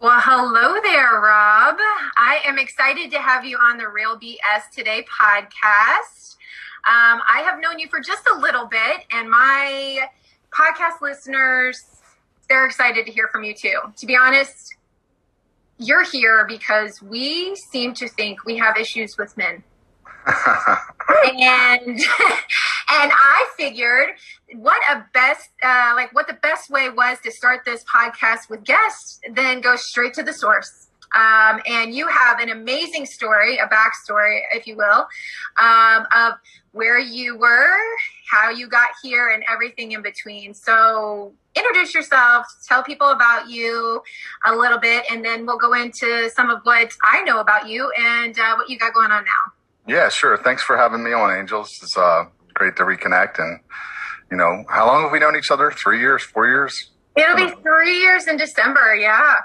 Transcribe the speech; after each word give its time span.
Well, 0.00 0.20
hello 0.20 0.80
there, 0.80 1.20
Rob. 1.20 1.76
I 2.16 2.40
am 2.46 2.58
excited 2.58 3.10
to 3.10 3.18
have 3.18 3.44
you 3.44 3.58
on 3.58 3.78
the 3.78 3.88
Real 3.88 4.16
BS 4.16 4.70
Today 4.72 5.04
podcast. 5.20 6.36
Um, 6.84 7.20
I 7.28 7.42
have 7.44 7.60
known 7.60 7.80
you 7.80 7.88
for 7.88 8.00
just 8.00 8.22
a 8.32 8.38
little 8.38 8.66
bit, 8.66 9.04
and 9.10 9.28
my 9.28 10.08
podcast 10.52 11.00
listeners, 11.02 11.84
they're 12.48 12.64
excited 12.64 13.06
to 13.06 13.12
hear 13.12 13.28
from 13.28 13.42
you 13.42 13.54
too. 13.54 13.78
To 13.96 14.06
be 14.06 14.16
honest, 14.16 14.76
you're 15.78 16.04
here 16.04 16.46
because 16.46 17.02
we 17.02 17.56
seem 17.56 17.92
to 17.94 18.08
think 18.08 18.44
we 18.44 18.56
have 18.56 18.76
issues 18.76 19.18
with 19.18 19.36
men. 19.36 19.64
and 20.28 22.00
and 22.90 23.12
I 23.14 23.48
figured 23.56 24.10
what 24.54 24.80
a 24.90 25.04
best 25.12 25.50
uh, 25.62 25.92
like 25.94 26.14
what 26.14 26.26
the 26.26 26.38
best 26.42 26.70
way 26.70 26.88
was 26.88 27.18
to 27.24 27.30
start 27.30 27.64
this 27.64 27.84
podcast 27.84 28.48
with 28.48 28.64
guests, 28.64 29.20
then 29.32 29.60
go 29.60 29.76
straight 29.76 30.14
to 30.14 30.22
the 30.22 30.32
source. 30.32 30.88
Um, 31.14 31.60
and 31.66 31.94
you 31.94 32.06
have 32.06 32.38
an 32.38 32.50
amazing 32.50 33.06
story, 33.06 33.56
a 33.56 33.66
backstory, 33.66 34.40
if 34.52 34.66
you 34.66 34.76
will, 34.76 35.06
um, 35.58 36.06
of 36.14 36.34
where 36.72 36.98
you 36.98 37.38
were, 37.38 37.78
how 38.30 38.50
you 38.50 38.68
got 38.68 38.90
here, 39.02 39.30
and 39.30 39.42
everything 39.50 39.92
in 39.92 40.02
between. 40.02 40.52
So, 40.52 41.32
introduce 41.54 41.94
yourself, 41.94 42.46
tell 42.66 42.82
people 42.82 43.08
about 43.08 43.48
you 43.48 44.02
a 44.44 44.54
little 44.54 44.78
bit, 44.78 45.06
and 45.10 45.24
then 45.24 45.46
we'll 45.46 45.58
go 45.58 45.72
into 45.72 46.28
some 46.30 46.50
of 46.50 46.60
what 46.64 46.92
I 47.02 47.22
know 47.22 47.40
about 47.40 47.68
you 47.68 47.90
and 47.98 48.38
uh, 48.38 48.56
what 48.56 48.68
you 48.68 48.78
got 48.78 48.92
going 48.92 49.10
on 49.10 49.24
now. 49.24 49.52
Yeah, 49.86 50.10
sure. 50.10 50.36
Thanks 50.36 50.62
for 50.62 50.76
having 50.76 51.02
me 51.02 51.14
on, 51.14 51.34
Angels. 51.34 51.80
It's 51.82 51.96
uh, 51.96 52.26
great 52.58 52.76
to 52.76 52.82
reconnect. 52.82 53.38
And, 53.38 53.60
you 54.30 54.36
know, 54.36 54.64
how 54.68 54.86
long 54.86 55.04
have 55.04 55.12
we 55.12 55.18
known 55.18 55.36
each 55.36 55.50
other? 55.50 55.70
Three 55.70 56.00
years, 56.00 56.22
four 56.22 56.46
years? 56.46 56.90
It'll 57.16 57.36
be 57.36 57.50
three 57.62 57.98
years 58.00 58.28
in 58.28 58.36
December. 58.36 58.94
Yeah. 58.94 59.36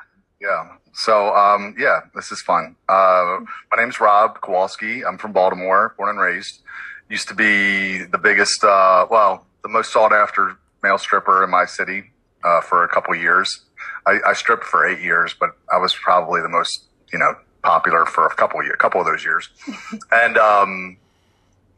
Yeah. 0.41 0.67
So, 0.93 1.35
um, 1.35 1.75
yeah, 1.77 2.01
this 2.13 2.31
is 2.31 2.41
fun. 2.41 2.75
Uh, 2.89 3.39
my 3.71 3.77
name's 3.77 3.99
Rob 3.99 4.41
Kowalski. 4.41 5.03
I'm 5.03 5.17
from 5.17 5.31
Baltimore, 5.31 5.95
born 5.97 6.09
and 6.09 6.19
raised. 6.19 6.61
Used 7.09 7.27
to 7.29 7.33
be 7.35 8.03
the 8.03 8.17
biggest, 8.17 8.63
uh, 8.63 9.07
well, 9.09 9.45
the 9.63 9.69
most 9.69 9.91
sought 9.91 10.13
after 10.13 10.57
male 10.83 10.97
stripper 10.97 11.43
in 11.43 11.49
my 11.49 11.65
city 11.65 12.11
uh, 12.43 12.61
for 12.61 12.83
a 12.83 12.87
couple 12.87 13.15
years. 13.15 13.61
I, 14.05 14.19
I 14.27 14.33
stripped 14.33 14.65
for 14.65 14.85
eight 14.85 15.01
years, 15.01 15.33
but 15.39 15.51
I 15.71 15.77
was 15.77 15.95
probably 15.95 16.41
the 16.41 16.49
most, 16.49 16.85
you 17.11 17.17
know, 17.17 17.33
popular 17.63 18.05
for 18.05 18.27
a 18.27 18.35
couple 18.35 18.59
of 18.59 18.65
years, 18.65 18.75
a 18.75 18.77
couple 18.77 18.99
of 18.99 19.07
those 19.07 19.23
years, 19.23 19.49
and 20.11 20.37
um, 20.37 20.97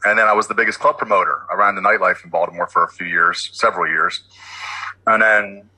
and 0.06 0.17
then 0.20 0.28
I 0.28 0.34
was 0.34 0.48
the 0.48 0.53
biggest 0.53 0.80
club 0.80 0.98
promoter 0.98 1.42
around 1.52 1.75
the 1.75 1.81
nightlife 1.81 2.23
in 2.23 2.30
Baltimore 2.30 2.67
for 2.67 2.84
a 2.84 2.89
few 2.89 3.08
years, 3.08 3.50
several 3.53 3.88
years, 3.88 4.22
and 5.08 5.22
then 5.22 5.70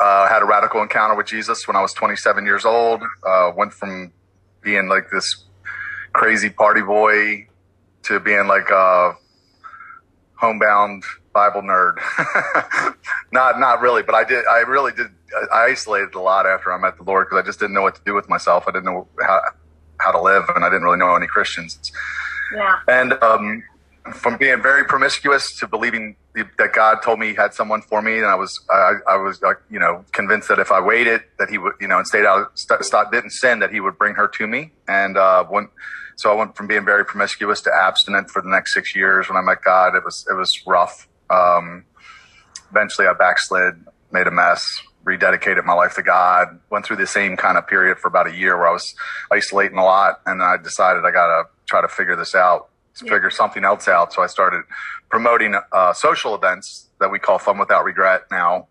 uh, 0.00 0.28
had 0.28 0.42
a 0.42 0.44
radical 0.44 0.82
encounter 0.82 1.16
with 1.16 1.26
Jesus 1.26 1.66
when 1.66 1.76
I 1.76 1.80
was 1.82 1.92
27 1.92 2.44
years 2.44 2.64
old. 2.64 3.02
Uh, 3.26 3.52
went 3.56 3.72
from 3.72 4.12
being 4.62 4.88
like 4.88 5.10
this 5.10 5.44
crazy 6.12 6.50
party 6.50 6.82
boy 6.82 7.46
to 8.04 8.20
being 8.20 8.46
like 8.46 8.70
a 8.70 9.16
homebound 10.36 11.02
Bible 11.32 11.62
nerd. 11.62 11.96
not 13.32 13.58
not 13.58 13.80
really, 13.80 14.02
but 14.02 14.14
I 14.14 14.24
did. 14.24 14.46
I 14.46 14.60
really 14.60 14.92
did. 14.92 15.08
I 15.52 15.64
isolated 15.64 16.14
a 16.14 16.20
lot 16.20 16.46
after 16.46 16.72
I 16.72 16.78
met 16.78 16.96
the 16.96 17.02
Lord 17.02 17.26
because 17.26 17.42
I 17.42 17.46
just 17.46 17.58
didn't 17.58 17.74
know 17.74 17.82
what 17.82 17.96
to 17.96 18.02
do 18.06 18.14
with 18.14 18.28
myself. 18.28 18.64
I 18.68 18.70
didn't 18.70 18.84
know 18.84 19.08
how 19.20 19.40
how 19.98 20.12
to 20.12 20.20
live, 20.20 20.44
and 20.54 20.64
I 20.64 20.68
didn't 20.68 20.84
really 20.84 20.98
know 20.98 21.14
any 21.16 21.26
Christians. 21.26 21.92
Yeah. 22.52 22.78
And 22.88 23.12
um, 23.22 23.62
from 24.12 24.36
being 24.36 24.60
very 24.62 24.84
promiscuous 24.84 25.58
to 25.58 25.66
believing 25.66 26.16
that 26.34 26.72
God 26.72 26.98
told 27.02 27.18
me 27.18 27.28
He 27.28 27.34
had 27.34 27.54
someone 27.54 27.80
for 27.82 28.02
me, 28.02 28.18
and 28.18 28.26
I 28.26 28.34
was 28.34 28.60
I, 28.70 28.94
I 29.08 29.16
was 29.16 29.40
like 29.40 29.58
you 29.70 29.78
know 29.78 30.04
convinced 30.12 30.48
that 30.48 30.58
if 30.58 30.72
I 30.72 30.80
waited, 30.80 31.22
that 31.38 31.48
He 31.48 31.58
would 31.58 31.74
you 31.80 31.88
know 31.88 31.98
and 31.98 32.06
stayed 32.06 32.26
out, 32.26 32.58
st- 32.58 32.80
didn't 33.12 33.30
sin, 33.30 33.60
that 33.60 33.70
He 33.70 33.80
would 33.80 33.96
bring 33.96 34.14
her 34.14 34.28
to 34.28 34.46
me. 34.46 34.72
And 34.88 35.16
uh, 35.16 35.44
when 35.44 35.68
so 36.16 36.30
I 36.30 36.34
went 36.34 36.56
from 36.56 36.66
being 36.66 36.84
very 36.84 37.04
promiscuous 37.04 37.60
to 37.62 37.70
abstinent 37.74 38.30
for 38.30 38.40
the 38.42 38.48
next 38.48 38.74
six 38.74 38.94
years. 38.94 39.28
When 39.28 39.36
I 39.36 39.42
met 39.42 39.62
God, 39.64 39.94
it 39.94 40.04
was 40.04 40.26
it 40.30 40.34
was 40.34 40.60
rough. 40.66 41.08
Um, 41.30 41.84
eventually, 42.70 43.06
I 43.06 43.14
backslid, 43.14 43.74
made 44.12 44.26
a 44.26 44.30
mess, 44.30 44.80
rededicated 45.04 45.64
my 45.64 45.74
life 45.74 45.94
to 45.94 46.02
God. 46.02 46.58
Went 46.70 46.84
through 46.84 46.96
the 46.96 47.06
same 47.06 47.36
kind 47.36 47.56
of 47.56 47.66
period 47.66 47.98
for 47.98 48.08
about 48.08 48.26
a 48.26 48.34
year 48.34 48.56
where 48.56 48.68
I 48.68 48.72
was 48.72 48.94
isolating 49.30 49.78
a 49.78 49.84
lot, 49.84 50.20
and 50.26 50.42
I 50.42 50.56
decided 50.56 51.04
I 51.04 51.10
got 51.10 51.26
to 51.26 51.48
try 51.66 51.80
to 51.80 51.88
figure 51.88 52.16
this 52.16 52.34
out, 52.34 52.68
yeah. 53.02 53.12
figure 53.12 53.30
something 53.30 53.64
else 53.64 53.88
out. 53.88 54.12
So 54.12 54.22
I 54.22 54.26
started 54.26 54.64
promoting 55.10 55.54
uh, 55.72 55.92
social 55.92 56.34
events 56.34 56.88
that 57.00 57.10
we 57.10 57.18
call 57.18 57.38
Fun 57.38 57.58
Without 57.58 57.84
Regret 57.84 58.22
now. 58.30 58.68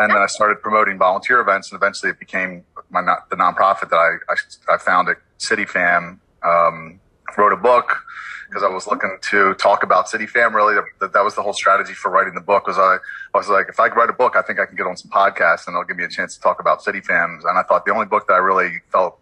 And 0.00 0.12
then 0.12 0.18
I 0.18 0.26
started 0.26 0.62
promoting 0.62 0.96
volunteer 0.96 1.40
events, 1.40 1.72
and 1.72 1.76
eventually 1.76 2.10
it 2.10 2.20
became 2.20 2.64
my 2.90 3.02
the 3.30 3.36
nonprofit 3.36 3.90
that 3.90 3.96
I 3.96 4.18
I, 4.32 4.74
I 4.74 4.78
founded, 4.78 5.16
CityFam. 5.40 6.18
Um, 6.44 7.00
wrote 7.36 7.52
a 7.52 7.56
book 7.56 8.04
because 8.48 8.62
I 8.62 8.68
was 8.68 8.86
looking 8.86 9.18
to 9.30 9.54
talk 9.54 9.82
about 9.82 10.06
CityFam. 10.06 10.54
Really, 10.54 10.74
that, 11.00 11.12
that 11.12 11.22
was 11.22 11.34
the 11.34 11.42
whole 11.42 11.52
strategy 11.52 11.92
for 11.92 12.10
writing 12.10 12.34
the 12.34 12.40
book. 12.40 12.66
Was 12.66 12.78
I, 12.78 12.96
I 13.34 13.38
was 13.38 13.48
like, 13.48 13.66
if 13.68 13.78
I 13.78 13.88
write 13.88 14.08
a 14.08 14.14
book, 14.14 14.36
I 14.36 14.42
think 14.42 14.58
I 14.58 14.66
can 14.66 14.76
get 14.76 14.86
on 14.86 14.96
some 14.96 15.10
podcasts 15.10 15.66
and 15.66 15.74
it'll 15.74 15.84
give 15.84 15.96
me 15.96 16.04
a 16.04 16.08
chance 16.08 16.34
to 16.36 16.40
talk 16.40 16.60
about 16.60 16.82
CityFams. 16.82 17.44
And 17.44 17.58
I 17.58 17.62
thought 17.62 17.84
the 17.84 17.92
only 17.92 18.06
book 18.06 18.26
that 18.28 18.34
I 18.34 18.38
really 18.38 18.80
felt 18.90 19.18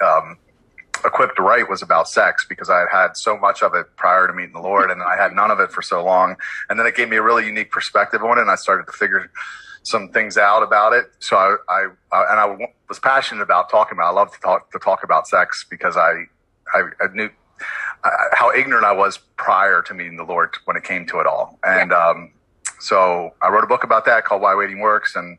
um, 0.00 0.36
equipped 1.04 1.36
to 1.36 1.42
write 1.42 1.68
was 1.68 1.82
about 1.82 2.08
sex 2.08 2.46
because 2.48 2.70
I 2.70 2.80
had 2.80 2.88
had 2.90 3.16
so 3.16 3.36
much 3.38 3.62
of 3.62 3.74
it 3.74 3.86
prior 3.96 4.26
to 4.26 4.32
meeting 4.32 4.52
the 4.52 4.60
Lord, 4.60 4.90
and 4.90 5.02
I 5.02 5.16
had 5.16 5.32
none 5.32 5.50
of 5.50 5.60
it 5.60 5.72
for 5.72 5.82
so 5.82 6.04
long. 6.04 6.36
And 6.68 6.78
then 6.78 6.86
it 6.86 6.94
gave 6.94 7.08
me 7.08 7.16
a 7.16 7.22
really 7.22 7.46
unique 7.46 7.70
perspective 7.70 8.22
on 8.22 8.38
it, 8.38 8.42
and 8.42 8.50
I 8.50 8.56
started 8.56 8.86
to 8.86 8.92
figure 8.92 9.30
some 9.82 10.10
things 10.10 10.36
out 10.36 10.62
about 10.62 10.92
it. 10.92 11.06
So 11.20 11.36
I, 11.36 11.56
I, 11.68 11.86
I 12.12 12.30
and 12.30 12.40
I 12.40 12.68
was 12.88 12.98
passionate 12.98 13.42
about 13.42 13.70
talking 13.70 13.96
about. 13.96 14.10
It. 14.10 14.12
I 14.12 14.20
love 14.20 14.32
to 14.32 14.40
talk 14.40 14.70
to 14.72 14.78
talk 14.78 15.02
about 15.04 15.26
sex 15.26 15.64
because 15.68 15.96
I, 15.96 16.24
I, 16.74 16.82
I 17.00 17.08
knew 17.12 17.30
how 18.32 18.50
ignorant 18.52 18.84
I 18.84 18.92
was 18.92 19.18
prior 19.36 19.82
to 19.82 19.94
meeting 19.94 20.16
the 20.16 20.24
Lord 20.24 20.54
when 20.64 20.76
it 20.76 20.84
came 20.84 21.06
to 21.06 21.20
it 21.20 21.26
all. 21.26 21.58
And 21.62 21.90
yeah. 21.90 22.08
um, 22.08 22.32
so 22.78 23.34
I 23.42 23.50
wrote 23.50 23.64
a 23.64 23.66
book 23.66 23.84
about 23.84 24.04
that 24.06 24.24
called 24.24 24.42
Why 24.42 24.54
Waiting 24.54 24.80
Works, 24.80 25.16
and 25.16 25.38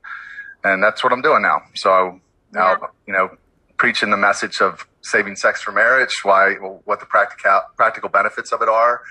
and 0.63 0.83
that's 0.83 1.03
what 1.03 1.11
I'm 1.11 1.21
doing 1.21 1.41
now. 1.41 1.61
So 1.75 2.19
now 2.51 2.71
yeah. 2.71 2.87
you 3.07 3.13
know, 3.13 3.37
preaching 3.77 4.11
the 4.11 4.17
message 4.17 4.61
of 4.61 4.87
saving 5.01 5.35
sex 5.35 5.61
for 5.61 5.71
marriage, 5.71 6.23
why 6.23 6.53
what 6.85 6.99
the 6.99 7.05
practical 7.05 7.61
practical 7.75 8.09
benefits 8.09 8.51
of 8.51 8.61
it 8.61 8.69
are. 8.69 9.01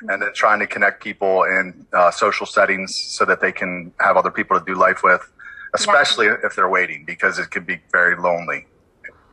And 0.00 0.22
then 0.22 0.32
trying 0.32 0.60
to 0.60 0.66
connect 0.68 1.02
people 1.02 1.42
in 1.42 1.84
uh, 1.92 2.12
social 2.12 2.46
settings 2.46 2.96
so 3.08 3.24
that 3.24 3.40
they 3.40 3.50
can 3.50 3.92
have 3.98 4.16
other 4.16 4.30
people 4.30 4.56
to 4.56 4.64
do 4.64 4.76
life 4.76 5.02
with, 5.02 5.28
especially 5.74 6.26
yeah. 6.26 6.36
if 6.44 6.54
they're 6.54 6.68
waiting, 6.68 7.04
because 7.04 7.40
it 7.40 7.50
can 7.50 7.64
be 7.64 7.80
very 7.90 8.14
lonely. 8.14 8.64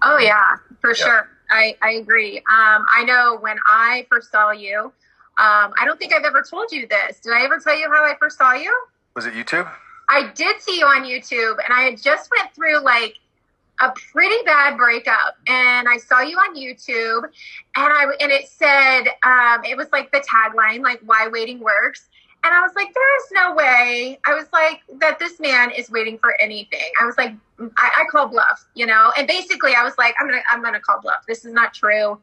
Oh 0.02 0.18
yeah, 0.18 0.56
for 0.82 0.96
sure. 0.96 1.30
I, 1.50 1.76
I 1.82 1.92
agree. 1.94 2.38
Um, 2.38 2.86
I 2.94 3.04
know 3.06 3.38
when 3.40 3.58
I 3.66 4.06
first 4.10 4.32
saw 4.32 4.52
you, 4.52 4.92
um, 5.38 5.74
I 5.80 5.84
don't 5.84 6.00
think 6.00 6.14
I've 6.14 6.24
ever 6.24 6.42
told 6.42 6.72
you 6.72 6.88
this. 6.88 7.20
Did 7.20 7.34
I 7.34 7.44
ever 7.44 7.60
tell 7.60 7.78
you 7.78 7.90
how 7.92 8.04
I 8.04 8.16
first 8.20 8.38
saw 8.38 8.54
you? 8.54 8.74
Was 9.16 9.26
it 9.26 9.34
YouTube? 9.34 9.70
I 10.08 10.32
did 10.36 10.62
see 10.62 10.80
you 10.80 10.86
on 10.86 11.04
YouTube, 11.04 11.58
and 11.64 11.74
I 11.74 11.82
had 11.82 12.02
just 12.02 12.30
went 12.36 12.54
through 12.54 12.80
like 12.82 13.16
a 13.82 13.92
pretty 14.14 14.44
bad 14.46 14.78
breakup, 14.78 15.36
and 15.48 15.88
I 15.90 15.98
saw 15.98 16.22
you 16.22 16.38
on 16.38 16.56
YouTube, 16.56 17.24
and 17.24 17.32
I 17.76 18.06
and 18.22 18.32
it 18.32 18.48
said 18.48 19.04
um, 19.24 19.64
it 19.66 19.76
was 19.76 19.88
like 19.92 20.12
the 20.12 20.20
tagline, 20.20 20.82
like 20.82 21.02
"Why 21.06 21.28
Waiting 21.28 21.60
Works," 21.60 22.08
And 22.46 22.54
I 22.54 22.62
was 22.62 22.74
like, 22.76 22.94
there 22.94 23.18
is 23.18 23.32
no 23.34 23.56
way. 23.56 24.20
I 24.24 24.36
was 24.36 24.46
like, 24.54 24.84
that 25.00 25.18
this 25.18 25.40
man 25.40 25.72
is 25.72 25.90
waiting 25.90 26.20
for 26.20 26.40
anything. 26.40 26.92
I 27.02 27.06
was 27.06 27.18
like, 27.18 27.34
I, 27.60 27.90
I 27.98 28.04
call 28.12 28.28
bluff, 28.28 28.64
you 28.76 28.86
know? 28.86 29.12
And 29.18 29.28
basically 29.28 29.74
I 29.74 29.84
was 29.84 29.98
like, 29.98 30.14
I'm 30.22 30.28
to, 30.28 30.40
I'm 30.48 30.62
to 30.74 30.80
call 30.80 31.02
bluff. 31.02 31.26
This 31.28 31.44
is 31.44 31.54
not 31.54 31.74
true. 31.74 32.20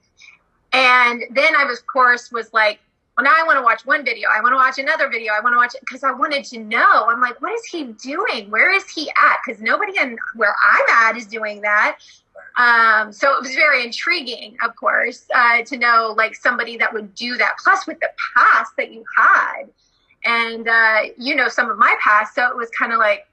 And 0.73 1.25
then 1.33 1.57
I 1.57 1.65
was, 1.65 1.81
of 1.81 1.87
course, 1.89 2.31
was 2.31 2.53
like, 2.53 2.79
well, 3.17 3.25
now 3.25 3.33
I 3.37 3.43
want 3.45 3.59
to 3.59 3.63
watch 3.63 3.85
one 3.85 4.05
video. 4.05 4.29
I 4.33 4.41
want 4.41 4.53
to 4.53 4.57
watch 4.57 4.79
another 4.79 5.11
video. 5.11 5.33
I 5.33 5.41
want 5.41 5.55
to 5.55 5.57
watch 5.57 5.75
it 5.75 5.81
because 5.81 6.05
I 6.05 6.13
wanted 6.13 6.45
to 6.45 6.61
know. 6.61 7.07
I'm 7.09 7.21
like, 7.21 7.43
what 7.43 7.53
is 7.53 7.65
he 7.65 7.87
doing? 7.87 8.49
Where 8.49 8.73
is 8.73 8.89
he 8.91 9.11
at? 9.11 9.39
Because 9.45 9.61
nobody 9.61 9.99
in 9.99 10.17
where 10.37 10.55
I'm 10.73 11.09
at 11.09 11.17
is 11.17 11.27
doing 11.27 11.63
that. 11.63 11.99
Um, 12.57 13.13
so 13.13 13.35
it 13.35 13.43
was 13.43 13.55
very 13.55 13.85
intriguing, 13.85 14.57
of 14.65 14.77
course, 14.77 15.27
uh, 15.35 15.63
to 15.63 15.77
know 15.77 16.15
like 16.17 16.37
somebody 16.37 16.77
that 16.77 16.93
would 16.93 17.13
do 17.17 17.37
that. 17.39 17.55
Plus, 17.63 17.89
with 17.89 17.99
the 17.99 18.11
past 18.37 18.73
that 18.79 18.93
you 18.93 19.05
had, 19.17 19.65
and 20.25 20.69
uh, 20.69 21.01
you 21.17 21.35
know 21.35 21.49
some 21.49 21.71
of 21.71 21.79
my 21.79 21.95
past 22.03 22.35
so 22.35 22.49
it 22.49 22.57
was 22.57 22.69
kind 22.71 22.93
of 22.93 22.99
like 22.99 23.27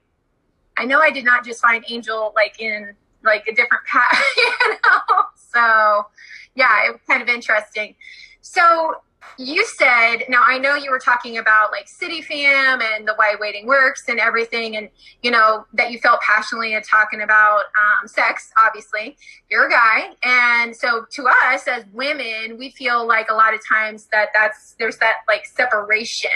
i 0.76 0.84
know 0.84 1.00
i 1.00 1.10
did 1.10 1.24
not 1.24 1.44
just 1.44 1.60
find 1.60 1.84
angel 1.88 2.32
like 2.34 2.60
in 2.60 2.92
like 3.22 3.46
a 3.46 3.54
different 3.54 3.84
path 3.86 4.24
you 4.36 4.68
know? 4.68 5.24
So 5.34 6.06
yeah 6.54 6.86
it 6.86 6.92
was 6.92 7.00
kind 7.08 7.22
of 7.22 7.28
interesting. 7.28 7.94
So 8.40 9.02
you 9.38 9.64
said 9.66 10.18
now 10.28 10.42
i 10.46 10.58
know 10.58 10.74
you 10.74 10.90
were 10.90 10.98
talking 10.98 11.38
about 11.38 11.70
like 11.70 11.88
city 11.88 12.22
fam 12.22 12.80
and 12.80 13.06
the 13.06 13.14
why 13.16 13.34
waiting 13.40 13.66
works 13.66 14.04
and 14.08 14.18
everything 14.18 14.76
and 14.76 14.88
you 15.22 15.30
know 15.30 15.64
that 15.72 15.90
you 15.90 15.98
felt 15.98 16.20
passionately 16.20 16.74
and 16.74 16.84
talking 16.84 17.22
about 17.22 17.64
um, 17.80 18.08
sex 18.08 18.50
obviously. 18.64 19.16
You're 19.50 19.66
a 19.66 19.70
guy. 19.70 20.10
And 20.22 20.74
so 20.74 21.06
to 21.10 21.28
us 21.52 21.66
as 21.66 21.84
women 21.92 22.56
we 22.58 22.70
feel 22.70 23.06
like 23.06 23.30
a 23.30 23.34
lot 23.34 23.54
of 23.54 23.60
times 23.66 24.08
that 24.12 24.28
that's 24.34 24.74
there's 24.78 24.98
that 24.98 25.18
like 25.28 25.46
separation 25.46 26.30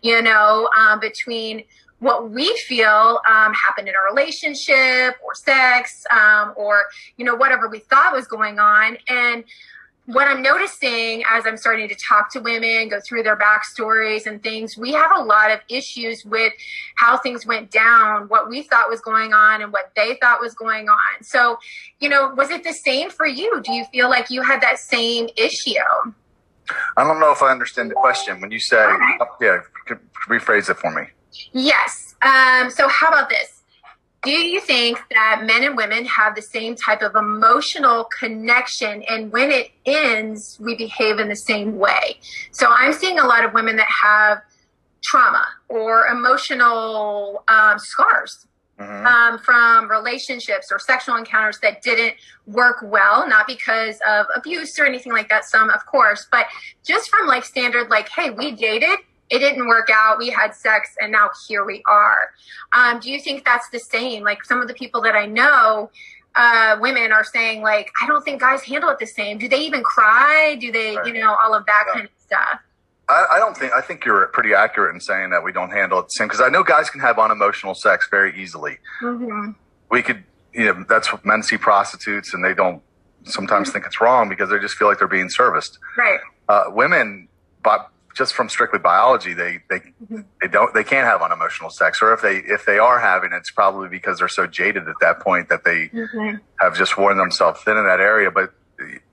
you 0.00 0.22
know 0.22 0.68
um, 0.76 1.00
between 1.00 1.64
what 1.98 2.30
we 2.30 2.56
feel 2.66 3.20
um, 3.28 3.54
happened 3.54 3.88
in 3.88 3.94
a 3.94 4.12
relationship 4.12 5.14
or 5.24 5.34
sex 5.34 6.04
um, 6.10 6.52
or 6.56 6.84
you 7.16 7.24
know 7.24 7.34
whatever 7.34 7.68
we 7.68 7.78
thought 7.78 8.12
was 8.12 8.26
going 8.26 8.58
on. 8.58 8.96
And 9.08 9.44
what 10.06 10.26
I'm 10.26 10.42
noticing 10.42 11.22
as 11.30 11.46
I'm 11.46 11.56
starting 11.56 11.88
to 11.88 11.94
talk 11.94 12.32
to 12.32 12.40
women, 12.40 12.88
go 12.88 13.00
through 13.00 13.22
their 13.22 13.36
backstories 13.36 14.26
and 14.26 14.42
things, 14.42 14.76
we 14.76 14.92
have 14.92 15.12
a 15.14 15.22
lot 15.22 15.52
of 15.52 15.60
issues 15.68 16.24
with 16.24 16.52
how 16.96 17.18
things 17.18 17.46
went 17.46 17.70
down, 17.70 18.28
what 18.28 18.48
we 18.48 18.62
thought 18.62 18.90
was 18.90 19.00
going 19.00 19.32
on, 19.32 19.62
and 19.62 19.72
what 19.72 19.92
they 19.94 20.18
thought 20.20 20.40
was 20.40 20.54
going 20.54 20.88
on. 20.88 21.22
So, 21.22 21.58
you 22.00 22.08
know, 22.08 22.34
was 22.34 22.50
it 22.50 22.64
the 22.64 22.72
same 22.72 23.10
for 23.10 23.26
you? 23.26 23.62
Do 23.62 23.72
you 23.72 23.84
feel 23.92 24.10
like 24.10 24.28
you 24.28 24.42
had 24.42 24.60
that 24.62 24.78
same 24.78 25.28
issue? 25.36 25.74
I 26.96 27.04
don't 27.04 27.20
know 27.20 27.30
if 27.30 27.42
I 27.42 27.52
understand 27.52 27.90
the 27.90 27.94
question. 27.94 28.40
When 28.40 28.50
you 28.50 28.58
say, 28.58 28.84
yeah, 29.40 29.58
rephrase 30.28 30.68
it 30.68 30.78
for 30.78 30.90
me. 30.90 31.08
Yes. 31.52 32.14
Um, 32.22 32.70
so, 32.70 32.88
how 32.88 33.08
about 33.08 33.28
this? 33.28 33.61
Do 34.22 34.30
you 34.30 34.60
think 34.60 35.00
that 35.10 35.42
men 35.44 35.64
and 35.64 35.76
women 35.76 36.04
have 36.04 36.34
the 36.34 36.42
same 36.42 36.76
type 36.76 37.02
of 37.02 37.16
emotional 37.16 38.04
connection 38.04 39.02
and 39.02 39.32
when 39.32 39.50
it 39.50 39.70
ends 39.84 40.58
we 40.60 40.76
behave 40.76 41.18
in 41.18 41.28
the 41.28 41.36
same 41.36 41.76
way 41.78 42.18
so 42.50 42.66
i'm 42.70 42.92
seeing 42.92 43.18
a 43.18 43.26
lot 43.26 43.44
of 43.44 43.52
women 43.52 43.76
that 43.76 43.88
have 43.88 44.38
trauma 45.02 45.46
or 45.68 46.06
emotional 46.06 47.42
um, 47.48 47.78
scars 47.78 48.46
mm-hmm. 48.78 49.06
um, 49.06 49.38
from 49.38 49.90
relationships 49.90 50.70
or 50.70 50.78
sexual 50.78 51.16
encounters 51.16 51.58
that 51.60 51.82
didn't 51.82 52.14
work 52.46 52.76
well 52.84 53.28
not 53.28 53.46
because 53.46 53.98
of 54.08 54.26
abuse 54.36 54.78
or 54.78 54.86
anything 54.86 55.12
like 55.12 55.28
that 55.28 55.44
some 55.44 55.70
of 55.70 55.84
course 55.86 56.28
but 56.30 56.46
just 56.84 57.10
from 57.10 57.26
like 57.26 57.44
standard 57.44 57.90
like 57.90 58.08
hey 58.08 58.30
we 58.30 58.52
dated 58.52 58.98
it 59.32 59.38
didn't 59.38 59.66
work 59.66 59.88
out. 59.90 60.18
We 60.18 60.28
had 60.28 60.54
sex 60.54 60.94
and 61.00 61.10
now 61.10 61.30
here 61.48 61.64
we 61.64 61.82
are. 61.86 62.30
Um, 62.74 63.00
do 63.00 63.10
you 63.10 63.18
think 63.18 63.46
that's 63.46 63.68
the 63.70 63.80
same? 63.80 64.22
Like 64.22 64.44
some 64.44 64.60
of 64.60 64.68
the 64.68 64.74
people 64.74 65.00
that 65.02 65.16
I 65.16 65.24
know, 65.24 65.90
uh, 66.36 66.76
women 66.80 67.12
are 67.12 67.24
saying 67.24 67.62
like, 67.62 67.90
I 68.00 68.06
don't 68.06 68.22
think 68.22 68.40
guys 68.40 68.62
handle 68.62 68.90
it 68.90 68.98
the 68.98 69.06
same. 69.06 69.38
Do 69.38 69.48
they 69.48 69.60
even 69.60 69.82
cry? 69.82 70.58
Do 70.60 70.70
they, 70.70 70.96
right. 70.96 71.06
you 71.06 71.14
know, 71.14 71.34
all 71.42 71.54
of 71.54 71.64
that 71.64 71.84
yeah. 71.86 71.92
kind 71.94 72.04
of 72.04 72.10
stuff? 72.18 72.60
I, 73.08 73.24
I, 73.32 73.38
don't 73.38 73.56
think, 73.56 73.72
I 73.72 73.80
think 73.80 74.04
you're 74.04 74.26
pretty 74.28 74.52
accurate 74.52 74.94
in 74.94 75.00
saying 75.00 75.30
that 75.30 75.42
we 75.42 75.50
don't 75.50 75.70
handle 75.70 75.98
it 76.00 76.04
the 76.04 76.10
same. 76.10 76.28
Cause 76.28 76.42
I 76.42 76.50
know 76.50 76.62
guys 76.62 76.90
can 76.90 77.00
have 77.00 77.18
unemotional 77.18 77.74
sex 77.74 78.08
very 78.10 78.38
easily. 78.38 78.76
Mm-hmm. 79.00 79.52
We 79.90 80.02
could, 80.02 80.24
you 80.52 80.66
know, 80.66 80.84
that's 80.90 81.10
what 81.10 81.24
men 81.24 81.42
see 81.42 81.56
prostitutes 81.56 82.34
and 82.34 82.44
they 82.44 82.52
don't 82.52 82.82
sometimes 83.24 83.68
mm-hmm. 83.68 83.72
think 83.72 83.86
it's 83.86 83.98
wrong 83.98 84.28
because 84.28 84.50
they 84.50 84.58
just 84.58 84.74
feel 84.74 84.88
like 84.88 84.98
they're 84.98 85.08
being 85.08 85.30
serviced. 85.30 85.78
Right. 85.96 86.20
Uh, 86.50 86.64
women, 86.68 87.28
but 87.62 87.91
just 88.14 88.34
from 88.34 88.48
strictly 88.48 88.78
biology, 88.78 89.34
they 89.34 89.60
they 89.68 89.78
mm-hmm. 89.78 90.20
they 90.40 90.48
don't 90.48 90.72
they 90.74 90.84
can't 90.84 91.06
have 91.06 91.22
unemotional 91.22 91.70
sex, 91.70 92.00
or 92.02 92.12
if 92.12 92.22
they 92.22 92.36
if 92.36 92.66
they 92.66 92.78
are 92.78 93.00
having, 93.00 93.30
it's 93.32 93.50
probably 93.50 93.88
because 93.88 94.18
they're 94.18 94.28
so 94.28 94.46
jaded 94.46 94.88
at 94.88 94.96
that 95.00 95.20
point 95.20 95.48
that 95.48 95.64
they 95.64 95.88
mm-hmm. 95.88 96.36
have 96.60 96.76
just 96.76 96.96
worn 96.98 97.16
themselves 97.16 97.60
thin 97.62 97.76
in 97.76 97.84
that 97.84 98.00
area. 98.00 98.30
But 98.30 98.52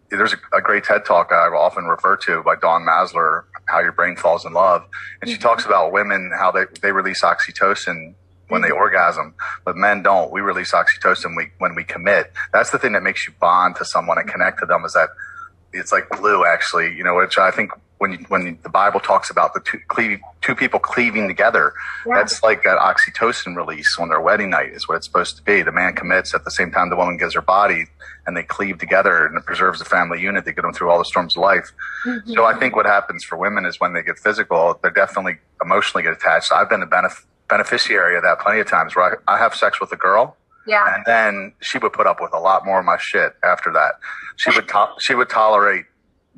there's 0.09 0.33
a, 0.33 0.57
a, 0.57 0.61
great 0.61 0.83
TED 0.83 1.05
talk 1.05 1.31
I 1.31 1.47
often 1.47 1.85
refer 1.85 2.17
to 2.17 2.41
by 2.43 2.55
Dawn 2.55 2.83
Maslar, 2.83 3.45
"How 3.67 3.79
Your 3.79 3.91
Brain 3.91 4.15
Falls 4.15 4.45
in 4.45 4.53
Love," 4.53 4.83
and 5.21 5.29
mm-hmm. 5.29 5.35
she 5.35 5.37
talks 5.37 5.65
about 5.65 5.91
women 5.91 6.31
how 6.37 6.51
they 6.51 6.65
they 6.81 6.91
release 6.91 7.21
oxytocin 7.21 8.15
when 8.49 8.61
they 8.61 8.69
mm-hmm. 8.69 8.77
orgasm, 8.77 9.33
but 9.63 9.77
men 9.77 10.03
don't. 10.03 10.31
We 10.31 10.41
release 10.41 10.71
oxytocin 10.71 11.37
we, 11.37 11.51
when 11.59 11.75
we 11.75 11.83
commit. 11.83 12.33
That's 12.51 12.71
the 12.71 12.79
thing 12.79 12.93
that 12.93 13.03
makes 13.03 13.27
you 13.27 13.33
bond 13.39 13.75
to 13.77 13.85
someone 13.85 14.17
and 14.17 14.27
connect 14.27 14.59
to 14.59 14.65
them. 14.65 14.83
Is 14.85 14.93
that 14.93 15.09
it's 15.73 15.91
like 15.91 16.09
glue, 16.09 16.45
actually. 16.45 16.95
You 16.95 17.03
know, 17.03 17.15
which 17.15 17.37
I 17.37 17.51
think 17.51 17.71
when 17.99 18.13
you, 18.13 18.17
when 18.29 18.57
the 18.63 18.69
Bible 18.69 18.99
talks 18.99 19.29
about 19.29 19.53
the 19.53 19.59
two, 19.59 19.79
cleave, 19.87 20.19
two 20.41 20.55
people 20.55 20.79
cleaving 20.79 21.27
together, 21.27 21.73
yeah. 22.05 22.15
that's 22.15 22.41
like 22.41 22.63
that 22.63 22.79
oxytocin 22.79 23.55
release 23.55 23.97
on 23.99 24.07
their 24.09 24.21
wedding 24.21 24.49
night 24.49 24.71
is 24.71 24.87
what 24.87 24.95
it's 24.95 25.05
supposed 25.05 25.35
to 25.37 25.43
be. 25.43 25.61
The 25.61 25.71
man 25.71 25.93
commits 25.93 26.33
at 26.33 26.45
the 26.45 26.51
same 26.51 26.71
time 26.71 26.89
the 26.89 26.95
woman 26.95 27.17
gives 27.17 27.33
her 27.35 27.41
body 27.41 27.85
and 28.25 28.37
they 28.37 28.43
cleave 28.43 28.77
together 28.77 29.25
and 29.25 29.37
it 29.37 29.45
preserves 29.45 29.79
the 29.79 29.85
family 29.85 30.21
unit. 30.21 30.45
They 30.45 30.53
get 30.53 30.61
them 30.61 30.73
through 30.73 30.89
all 30.89 30.97
the 30.97 31.05
storms 31.05 31.35
of 31.35 31.41
life. 31.41 31.71
Mm-hmm. 32.05 32.33
So 32.33 32.45
I 32.45 32.57
think 32.57 32.75
what 32.75 32.85
happens 32.85 33.23
for 33.23 33.37
women 33.37 33.65
is 33.65 33.79
when 33.79 33.93
they 33.93 34.01
get 34.01 34.17
physical, 34.17 34.79
they 34.81 34.89
definitely 34.91 35.39
emotionally 35.61 36.03
get 36.03 36.13
attached. 36.13 36.53
I've 36.53 36.69
been 36.69 36.81
a 36.81 36.87
benef- 36.87 37.25
beneficiary 37.49 38.15
of 38.15 38.23
that 38.23 38.39
plenty 38.39 38.61
of 38.61 38.67
times 38.67 38.95
where 38.95 39.19
I, 39.27 39.35
I 39.35 39.37
have 39.37 39.53
sex 39.53 39.81
with 39.81 39.91
a 39.91 39.97
girl. 39.97 40.37
Yeah. 40.67 40.95
And 40.95 41.03
then 41.05 41.53
she 41.61 41.77
would 41.77 41.93
put 41.93 42.07
up 42.07 42.21
with 42.21 42.33
a 42.33 42.39
lot 42.39 42.65
more 42.65 42.79
of 42.79 42.85
my 42.85 42.97
shit 42.97 43.33
after 43.43 43.71
that. 43.73 43.95
She 44.35 44.51
would 44.51 44.67
to- 44.67 44.93
she 44.99 45.15
would 45.15 45.29
tolerate 45.29 45.85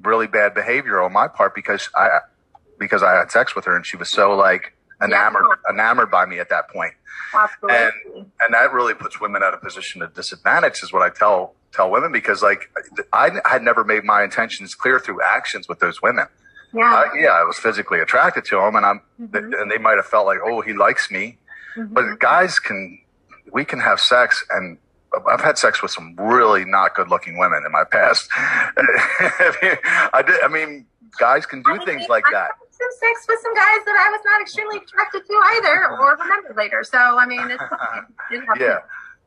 really 0.02 0.28
bad 0.28 0.54
behavior 0.54 1.02
on 1.02 1.14
my 1.14 1.28
part 1.28 1.54
because 1.54 1.90
I 1.96 2.20
because 2.80 3.04
I 3.04 3.14
had 3.14 3.32
sex 3.32 3.56
with 3.56 3.66
her 3.66 3.76
and 3.76 3.86
she 3.86 3.98
was 3.98 4.10
so 4.10 4.34
like 4.36 4.74
enamored 5.04 5.46
yeah. 5.48 5.74
enamored 5.74 6.12
by 6.12 6.26
me 6.26 6.40
at 6.40 6.50
that 6.50 6.70
point. 6.70 6.94
Absolutely. 7.34 7.78
And 7.78 7.94
and 8.42 8.54
that 8.54 8.72
really 8.74 8.94
puts 8.94 9.20
women 9.20 9.44
at 9.44 9.54
a 9.54 9.58
position 9.58 10.02
of 10.02 10.14
disadvantage 10.14 10.82
is 10.84 10.92
what 10.92 11.02
I 11.02 11.10
tell 11.10 11.54
tell 11.72 11.90
women 11.90 12.12
because 12.12 12.42
like 12.42 12.70
I 13.14 13.32
had 13.46 13.64
never 13.64 13.84
made 13.84 14.04
my 14.04 14.24
intentions 14.24 14.76
clear 14.76 15.00
through 15.00 15.22
actions 15.22 15.68
with 15.68 15.80
those 15.80 16.02
women. 16.02 16.28
Yeah. 16.74 16.94
Uh, 16.94 17.14
yeah, 17.16 17.30
I 17.30 17.44
was 17.44 17.58
physically 17.58 18.00
attracted 18.00 18.46
to 18.46 18.56
them 18.56 18.76
and 18.76 18.86
I'm 18.86 19.02
mm-hmm. 19.22 19.54
and 19.54 19.70
they 19.70 19.78
might 19.78 19.98
have 19.98 20.06
felt 20.06 20.26
like, 20.26 20.40
"Oh, 20.44 20.62
he 20.62 20.74
likes 20.74 21.12
me." 21.12 21.38
Mm-hmm. 21.76 21.94
But 21.94 22.20
guys 22.20 22.60
can 22.60 23.00
we 23.52 23.66
can 23.66 23.80
have 23.80 24.00
sex 24.00 24.46
and 24.52 24.78
I've 25.30 25.42
had 25.42 25.58
sex 25.58 25.82
with 25.82 25.92
some 25.92 26.16
really 26.16 26.64
not 26.64 26.96
good 26.96 27.10
looking 27.10 27.38
women 27.38 27.64
in 27.66 27.72
my 27.72 27.84
past. 27.84 28.30
I 28.34 30.24
did. 30.26 30.42
I 30.42 30.48
mean, 30.48 30.86
guys 31.20 31.46
can 31.46 31.62
do 31.64 31.72
I 31.72 31.78
mean, 31.78 31.86
things 31.86 32.08
like 32.08 32.26
I 32.28 32.32
that. 32.32 32.52
Some 32.72 32.88
sex 33.00 33.26
with 33.28 33.40
some 33.42 33.54
guys 33.54 33.86
that 33.86 34.06
I 34.06 34.10
was 34.10 34.22
not 34.24 34.42
extremely 34.42 34.78
attracted 34.78 35.26
to 35.28 35.34
either, 35.34 35.90
or 36.00 36.16
remember 36.16 36.54
later. 36.56 36.84
So 36.84 36.98
I 36.98 37.26
mean, 37.26 37.52
it's 37.52 37.64
yeah. 38.60 38.80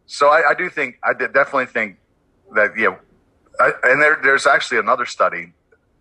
So 0.06 0.28
I, 0.28 0.50
I, 0.50 0.54
do 0.54 0.70
think 0.70 0.98
I 1.04 1.12
definitely 1.12 1.66
think 1.66 1.98
that 2.54 2.70
yeah, 2.78 2.96
I, 3.60 3.72
and 3.84 4.00
there, 4.00 4.18
there's 4.22 4.46
actually 4.46 4.78
another 4.78 5.06
study 5.06 5.52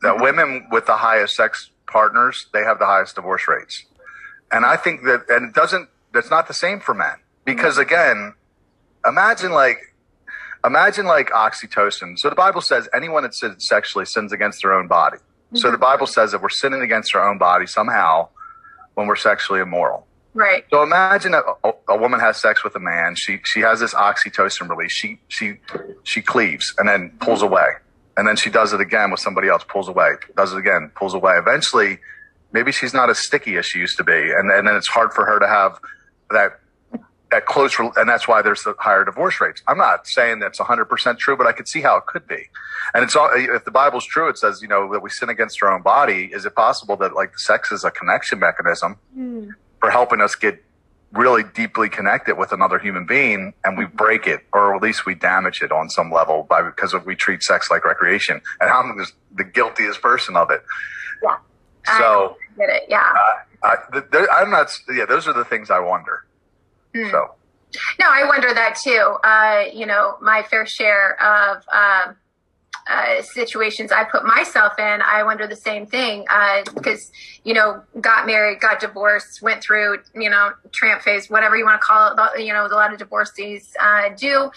that 0.02 0.14
mm-hmm. 0.14 0.24
women 0.24 0.68
with 0.72 0.86
the 0.86 0.98
highest 0.98 1.36
sex 1.36 1.72
partners 1.88 2.48
they 2.54 2.64
have 2.64 2.80
the 2.80 2.86
highest 2.86 3.16
divorce 3.16 3.48
rates, 3.48 3.84
and 4.52 4.66
I 4.66 4.78
think 4.78 5.04
that 5.04 5.26
and 5.28 5.50
it 5.50 5.54
doesn't. 5.54 5.90
That's 6.14 6.30
not 6.30 6.48
the 6.48 6.54
same 6.54 6.80
for 6.80 6.94
men 6.94 7.18
because 7.46 7.74
mm-hmm. 7.74 7.84
again 7.84 8.34
imagine 9.06 9.52
like 9.52 9.94
imagine 10.66 11.06
like 11.06 11.30
oxytocin. 11.30 12.18
So 12.18 12.30
the 12.30 12.36
Bible 12.36 12.62
says 12.62 12.88
anyone 12.94 13.24
that 13.24 13.34
sins 13.34 13.68
sexually 13.68 14.06
sins 14.06 14.32
against 14.32 14.62
their 14.62 14.74
own 14.74 14.88
body. 14.88 15.18
Mm-hmm. 15.18 15.58
So 15.58 15.72
the 15.72 15.78
Bible 15.78 16.08
says 16.08 16.32
that 16.32 16.42
we're 16.42 16.50
sinning 16.50 16.82
against 16.82 17.16
our 17.16 17.30
own 17.30 17.38
body 17.38 17.68
somehow 17.68 18.30
when 18.94 19.08
we're 19.08 19.16
sexually 19.16 19.60
immoral. 19.60 20.08
Right. 20.34 20.66
So 20.72 20.82
imagine 20.82 21.36
a, 21.36 21.42
a, 21.64 21.74
a, 21.90 21.98
woman 21.98 22.20
has 22.20 22.38
sex 22.38 22.64
with 22.64 22.76
a 22.76 22.80
man. 22.80 23.16
She 23.16 23.40
she 23.44 23.60
has 23.62 23.80
this 23.80 23.94
oxytocin 23.94 24.68
release. 24.68 24.92
She 24.92 25.20
she 25.28 25.58
she 26.04 26.22
cleaves 26.22 26.74
and 26.80 26.90
then 26.90 27.12
pulls 27.20 27.44
away, 27.44 27.68
and 28.18 28.28
then 28.28 28.36
she 28.36 28.50
does 28.50 28.74
it 28.74 28.82
again 28.82 29.12
with 29.12 29.20
somebody 29.20 29.48
else. 29.48 29.64
Pulls 29.64 29.88
away, 29.88 30.14
does 30.36 30.52
it 30.52 30.58
again, 30.58 30.92
pulls 30.96 31.14
away. 31.14 31.34
Eventually, 31.38 32.00
maybe 32.52 32.72
she's 32.72 32.96
not 32.96 33.12
as 33.12 33.20
sticky 33.20 33.58
as 33.58 33.68
she 33.68 33.78
used 33.78 33.96
to 33.98 34.04
be, 34.04 34.12
and 34.12 34.50
and 34.50 34.68
then 34.68 34.76
it's 34.76 34.88
hard 34.88 35.14
for 35.14 35.24
her 35.24 35.38
to 35.38 35.48
have 35.48 35.80
that 36.32 36.60
that 37.34 37.48
close, 37.48 37.80
and 37.80 38.08
that's 38.08 38.28
why 38.28 38.44
there's 38.44 38.62
the 38.62 38.76
higher 38.78 39.04
divorce 39.04 39.42
rates. 39.42 39.64
I'm 39.68 39.78
not 39.78 40.08
saying 40.08 40.38
that's 40.38 40.60
100% 40.60 41.18
true, 41.18 41.36
but 41.36 41.48
I 41.48 41.52
could 41.52 41.68
see 41.68 41.82
how 41.82 41.98
it 41.98 42.06
could 42.06 42.28
be. 42.28 42.48
And 42.94 43.04
it's 43.04 43.16
all, 43.16 43.28
if 43.34 43.66
the 43.66 43.72
Bible's 43.72 44.06
true, 44.06 44.30
it 44.30 44.38
says, 44.38 44.62
you 44.62 44.68
know, 44.68 44.92
that 44.94 45.02
we 45.02 45.10
sin 45.10 45.30
against 45.30 45.62
our 45.64 45.74
own 45.74 45.82
body. 45.82 46.30
Is 46.32 46.46
it 46.46 46.54
possible 46.54 46.96
that 46.98 47.16
like 47.16 47.40
sex 47.40 47.72
is 47.72 47.84
a 47.84 47.90
connection 47.90 48.38
mechanism 48.38 48.98
mm. 49.18 49.50
for 49.80 49.90
helping 49.90 50.22
us 50.22 50.36
get 50.36 50.64
really 51.12 51.44
deeply 51.56 51.90
connected 51.90 52.38
with 52.38 52.52
another 52.52 52.78
human 52.78 53.06
being 53.06 53.54
and 53.64 53.78
we 53.78 53.86
break 53.86 54.28
it 54.28 54.42
or 54.52 54.76
at 54.76 54.82
least 54.82 55.06
we 55.06 55.14
damage 55.14 55.62
it 55.62 55.72
on 55.72 55.88
some 55.88 56.12
level 56.12 56.44
by 56.50 56.62
because 56.64 56.96
we 57.06 57.16
treat 57.16 57.44
sex 57.44 57.70
like 57.70 57.86
recreation 57.86 58.42
and 58.60 58.70
I'm 58.70 58.98
the 59.36 59.44
guiltiest 59.44 60.02
person 60.02 60.36
of 60.36 60.50
it. 60.50 60.64
Yeah. 61.24 61.38
So 62.00 62.36
I 62.40 62.58
get 62.58 62.70
it. 62.70 62.84
Yeah. 62.90 63.14
Uh, 63.64 63.76
I, 64.32 64.42
am 64.42 64.50
not. 64.50 64.76
Yeah, 64.92 65.06
those 65.06 65.28
are 65.28 65.34
the 65.34 65.46
things 65.46 65.70
I 65.70 65.80
wonder. 65.80 66.26
Mm. 66.96 67.12
So. 67.12 67.36
No, 68.00 68.06
I 68.08 68.26
wonder 68.28 68.54
that 68.54 68.76
too. 68.76 69.18
Uh, 69.24 69.64
you 69.74 69.86
know, 69.86 70.18
my 70.22 70.44
fair 70.44 70.66
share 70.66 71.22
of 71.22 71.64
um, 71.72 72.16
uh, 72.88 73.22
situations 73.22 73.92
I 73.92 74.04
put 74.04 74.26
myself 74.26 74.74
in, 74.78 75.02
I 75.02 75.24
wonder 75.24 75.48
the 75.48 75.56
same 75.56 75.86
thing 75.86 76.26
because 76.74 77.10
uh, 77.10 77.18
you 77.44 77.54
know, 77.54 77.82
got 78.00 78.28
married, 78.28 78.60
got 78.60 78.80
divorced, 78.80 79.42
went 79.42 79.64
through 79.64 80.00
you 80.14 80.30
know 80.30 80.52
tramp 80.72 81.02
phase, 81.02 81.30
whatever 81.30 81.58
you 81.58 81.66
want 81.66 81.82
to 81.82 81.86
call 81.86 82.16
it. 82.16 82.44
You 82.46 82.54
know, 82.54 82.66
a 82.66 82.68
lot 82.68 82.94
of 82.94 83.00
divorcees 83.00 83.74
uh, 83.80 84.10
do, 84.16 84.52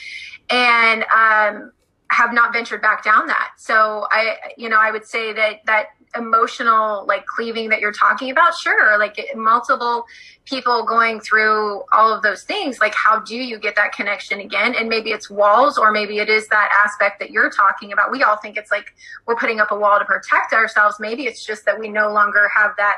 and 0.50 1.05
um, 1.05 1.73
have 2.11 2.33
not 2.33 2.52
ventured 2.52 2.83
back 2.83 3.05
down 3.05 3.26
that. 3.28 3.52
So 3.59 4.07
I, 4.11 4.37
you 4.57 4.69
know, 4.69 4.78
I 4.78 4.90
would 4.90 5.07
say 5.07 5.33
that 5.33 5.61
that 5.66 5.87
emotional 6.14 7.04
like 7.06 7.26
cleaving 7.26 7.68
that 7.68 7.80
you're 7.80 7.92
talking 7.92 8.30
about 8.30 8.54
sure 8.56 8.98
like 8.98 9.18
multiple 9.34 10.04
people 10.44 10.84
going 10.84 11.20
through 11.20 11.82
all 11.92 12.12
of 12.12 12.22
those 12.22 12.42
things 12.44 12.78
like 12.80 12.94
how 12.94 13.18
do 13.20 13.36
you 13.36 13.58
get 13.58 13.75
that 13.76 13.92
connection 13.92 14.40
again 14.40 14.75
and 14.75 14.88
maybe 14.88 15.10
it's 15.10 15.28
walls 15.28 15.76
or 15.76 15.90
maybe 15.90 16.18
it 16.18 16.28
is 16.28 16.48
that 16.48 16.70
aspect 16.84 17.18
that 17.18 17.30
you're 17.30 17.50
talking 17.50 17.92
about 17.92 18.10
we 18.10 18.22
all 18.22 18.36
think 18.36 18.56
it's 18.56 18.70
like 18.70 18.94
we're 19.26 19.36
putting 19.36 19.60
up 19.60 19.70
a 19.72 19.76
wall 19.76 19.98
to 19.98 20.04
protect 20.04 20.52
ourselves 20.52 20.96
maybe 21.00 21.25
it's 21.25 21.44
just 21.44 21.64
that 21.64 21.78
we 21.78 21.88
no 21.88 22.10
longer 22.12 22.48
have 22.54 22.70
that 22.76 22.96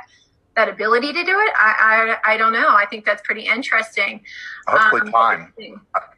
that 0.58 0.68
ability 0.68 1.12
to 1.12 1.24
do 1.24 1.38
it. 1.38 1.52
I 1.56 2.16
I, 2.26 2.34
I 2.34 2.36
don't 2.36 2.52
know. 2.52 2.68
I 2.68 2.84
think 2.84 3.04
that's 3.04 3.22
pretty 3.22 3.42
interesting. 3.42 4.20
Hopefully, 4.66 5.02
um, 5.02 5.12
time. 5.12 5.52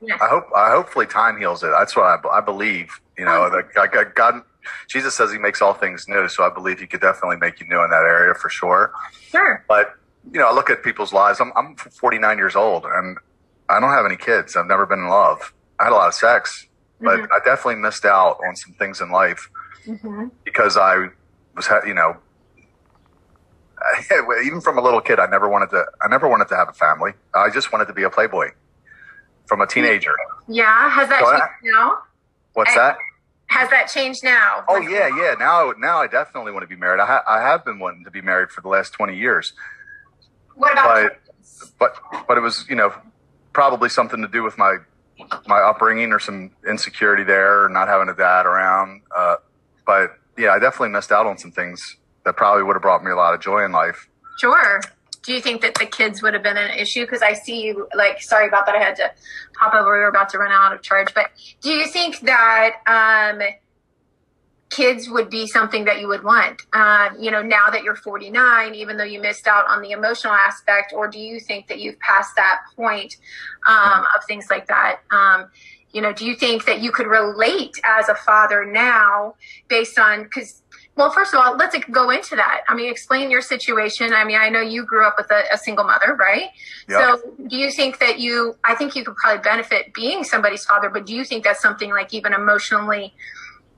Yeah. 0.00 0.16
I 0.20 0.26
hope. 0.26 0.44
I 0.56 0.70
hopefully 0.70 1.06
time 1.06 1.37
heals 1.37 1.62
it. 1.62 1.70
That's 1.78 1.94
what 1.94 2.04
I, 2.04 2.38
I 2.38 2.40
believe. 2.40 3.00
You 3.18 3.26
know, 3.26 3.44
um, 3.44 3.52
that 3.52 4.14
God, 4.14 4.42
Jesus 4.88 5.17
says 5.17 5.33
He 5.33 5.38
makes 5.38 5.62
all 5.62 5.75
things 5.75 6.07
new, 6.09 6.29
so 6.29 6.45
I 6.45 6.50
believe 6.50 6.81
He 6.81 6.87
could 6.87 7.00
definitely 7.00 7.37
make 7.37 7.61
you 7.61 7.67
new 7.69 7.83
in 7.83 7.90
that 7.90 8.02
area 8.02 8.35
for 8.35 8.49
sure. 8.49 8.93
Sure. 9.29 9.64
But 9.69 9.95
you 10.33 10.38
know, 10.38 10.49
I 10.49 10.52
look 10.52 10.71
at 10.71 10.83
people's 10.83 11.12
lives. 11.12 11.40
I'm 11.40 11.52
I'm 11.57 11.76
49 11.76 12.38
years 12.38 12.57
old, 12.57 12.85
and 12.85 13.19
I 13.69 13.81
don't 13.81 13.90
have 13.90 14.07
any 14.07 14.17
kids. 14.17 14.57
I've 14.57 14.67
never 14.67 14.87
been 14.87 15.00
in 15.00 15.09
love. 15.09 15.52
I 15.79 15.85
had 15.85 15.93
a 15.93 15.97
lot 15.97 16.09
of 16.09 16.14
sex, 16.14 16.67
but 17.00 17.21
mm-hmm. 17.21 17.33
I 17.33 17.38
definitely 17.45 17.76
missed 17.76 18.05
out 18.05 18.38
on 18.47 18.57
some 18.57 18.75
things 18.75 19.00
in 19.00 19.11
life 19.11 19.49
mm-hmm. 19.87 20.26
because 20.45 20.76
I 20.76 21.09
was, 21.57 21.69
you 21.87 21.95
know, 21.95 22.17
even 24.45 24.61
from 24.61 24.79
a 24.79 24.83
little 24.83 25.00
kid, 25.00 25.19
I 25.19 25.26
never 25.26 25.49
wanted 25.49 25.71
to. 25.71 25.87
I 26.02 26.09
never 26.09 26.29
wanted 26.29 26.49
to 26.49 26.57
have 26.57 26.69
a 26.69 26.73
family. 26.73 27.12
I 27.35 27.50
just 27.50 27.73
wanted 27.73 27.87
to 27.87 27.93
be 27.93 28.02
a 28.02 28.11
playboy 28.11 28.50
from 29.47 29.61
a 29.61 29.67
teenager. 29.67 30.14
Yeah, 30.49 30.90
has 30.90 31.09
that 31.09 31.21
so 31.21 31.31
changed 31.31 31.43
I, 31.43 31.49
now? 31.62 31.99
What's 32.55 32.75
that? 32.75 32.99
Has 33.50 33.69
that 33.71 33.87
changed 33.88 34.23
now? 34.23 34.64
Oh 34.69 34.80
yeah, 34.80 35.09
yeah. 35.09 35.35
Now, 35.37 35.75
now 35.76 35.99
I 35.99 36.07
definitely 36.07 36.52
want 36.52 36.62
to 36.62 36.69
be 36.69 36.76
married. 36.76 37.00
I, 37.00 37.07
ha- 37.07 37.25
I 37.26 37.40
have 37.40 37.64
been 37.64 37.80
wanting 37.80 38.04
to 38.04 38.11
be 38.11 38.23
married 38.23 38.50
for 38.50 38.61
the 38.61 38.69
last 38.69 38.92
twenty 38.92 39.16
years. 39.16 39.54
What 40.54 40.73
about? 40.73 41.11
But, 41.78 41.97
but, 42.02 42.26
but 42.28 42.38
it 42.38 42.42
was 42.42 42.64
you 42.71 42.76
know 42.76 42.95
probably 43.52 43.88
something 43.88 44.23
to 44.23 44.28
do 44.28 44.45
with 44.45 44.57
my 44.57 44.76
my 45.49 45.59
upbringing 45.59 46.12
or 46.12 46.21
some 46.21 46.52
insecurity 46.69 47.25
there, 47.25 47.64
or 47.64 47.69
not 47.69 47.88
having 47.88 48.09
a 48.09 48.14
dad 48.14 48.47
around. 48.47 49.02
Uh, 49.14 49.37
but 49.85 50.16
yeah, 50.38 50.50
I 50.50 50.61
definitely 50.61 50.90
missed 50.90 51.11
out 51.11 51.26
on 51.26 51.37
some 51.37 51.50
things 51.50 51.97
that 52.25 52.37
probably 52.37 52.62
would 52.62 52.75
have 52.76 52.83
brought 52.83 53.02
me 53.02 53.11
a 53.11 53.16
lot 53.16 53.35
of 53.35 53.40
joy 53.40 53.64
in 53.64 53.73
life. 53.73 54.09
Sure. 54.38 54.80
Do 55.23 55.33
you 55.33 55.41
think 55.41 55.61
that 55.62 55.75
the 55.75 55.87
kids 55.87 56.23
would 56.23 56.35
have 56.35 56.43
been 56.43 56.57
an 56.57 56.71
issue? 56.71 57.03
Because 57.03 57.23
I 57.23 57.35
see 57.35 57.62
you, 57.62 57.89
like, 57.95 58.23
sorry 58.23 58.49
about 58.49 58.67
that. 58.67 58.75
I 58.75 58.83
had 58.83 58.97
to 58.97 59.11
pop 59.55 59.75
over. 59.75 59.93
We 59.93 59.99
were 59.99 60.09
about 60.09 60.31
to 60.31 60.39
run 60.39 60.50
out 60.50 60.73
of 60.73 60.83
charge. 60.83 61.12
But 61.15 61.31
do 61.61 61.71
you 61.71 61.87
think 61.87 62.21
that 62.21 62.77
um, 62.87 63.41
kids 64.71 65.11
would 65.11 65.29
be 65.29 65.47
something 65.47 65.85
that 65.85 66.00
you 66.00 66.09
would 66.09 66.23
want 66.23 66.62
um, 66.73 67.17
you 67.19 67.31
know 67.31 67.43
now 67.43 67.69
that 67.71 67.83
you're 67.83 67.97
49 67.97 68.75
even 68.75 68.97
though 68.97 69.05
you 69.05 69.21
missed 69.21 69.47
out 69.47 69.69
on 69.69 69.83
the 69.83 69.91
emotional 69.91 70.33
aspect 70.33 70.93
or 70.95 71.09
do 71.09 71.19
you 71.19 71.41
think 71.41 71.67
that 71.67 71.81
you've 71.81 71.99
passed 71.99 72.35
that 72.37 72.61
point 72.77 73.17
um, 73.67 74.05
of 74.17 74.25
things 74.27 74.47
like 74.49 74.69
that 74.69 75.00
um, 75.11 75.50
you 75.93 76.00
know 76.00 76.12
do 76.12 76.25
you 76.25 76.37
think 76.37 76.65
that 76.67 76.81
you 76.81 76.93
could 76.93 77.09
relate 77.09 77.75
as 77.85 78.09
a 78.09 78.15
father 78.15 78.65
now 78.65 79.35
based 79.69 79.99
on 79.99 80.23
because 80.23 80.62
well 80.97 81.11
first 81.11 81.32
of 81.32 81.40
all 81.40 81.56
let's 81.56 81.76
go 81.90 82.11
into 82.11 82.37
that 82.37 82.61
i 82.68 82.75
mean 82.75 82.90
explain 82.90 83.30
your 83.30 83.42
situation 83.42 84.12
i 84.12 84.25
mean 84.25 84.38
i 84.40 84.49
know 84.49 84.61
you 84.61 84.85
grew 84.85 85.06
up 85.06 85.14
with 85.16 85.30
a, 85.30 85.42
a 85.52 85.59
single 85.59 85.85
mother 85.85 86.16
right 86.18 86.49
yep. 86.88 87.00
so 87.00 87.32
do 87.49 87.56
you 87.56 87.70
think 87.70 87.99
that 87.99 88.18
you 88.18 88.54
i 88.64 88.75
think 88.75 88.94
you 88.94 89.04
could 89.04 89.16
probably 89.16 89.42
benefit 89.42 89.92
being 89.94 90.25
somebody's 90.25 90.64
father 90.64 90.90
but 90.90 91.06
do 91.06 91.14
you 91.14 91.25
think 91.25 91.44
that's 91.44 91.62
something 91.62 91.90
like 91.90 92.12
even 92.12 92.32
emotionally 92.32 93.14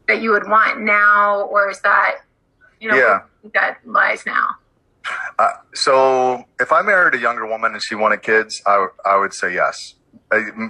that 0.09 0.23
you 0.23 0.31
would 0.31 0.49
want 0.49 0.81
now, 0.81 1.42
or 1.42 1.71
is 1.71 1.81
that 1.81 2.16
you 2.81 2.88
know 2.88 2.97
yeah. 2.97 3.23
that 3.54 3.78
lies 3.85 4.25
now? 4.26 4.49
Uh, 5.38 5.49
so 5.75 6.45
if 6.61 6.73
I 6.73 6.83
married 6.83 7.14
a 7.14 7.19
younger 7.19 7.47
woman 7.47 7.73
and 7.73 7.83
she 7.83 7.95
wanted 7.95 8.23
kids, 8.23 8.62
I, 8.66 8.87
I 9.04 9.19
would 9.19 9.35
say 9.35 9.54
yes. 9.54 9.95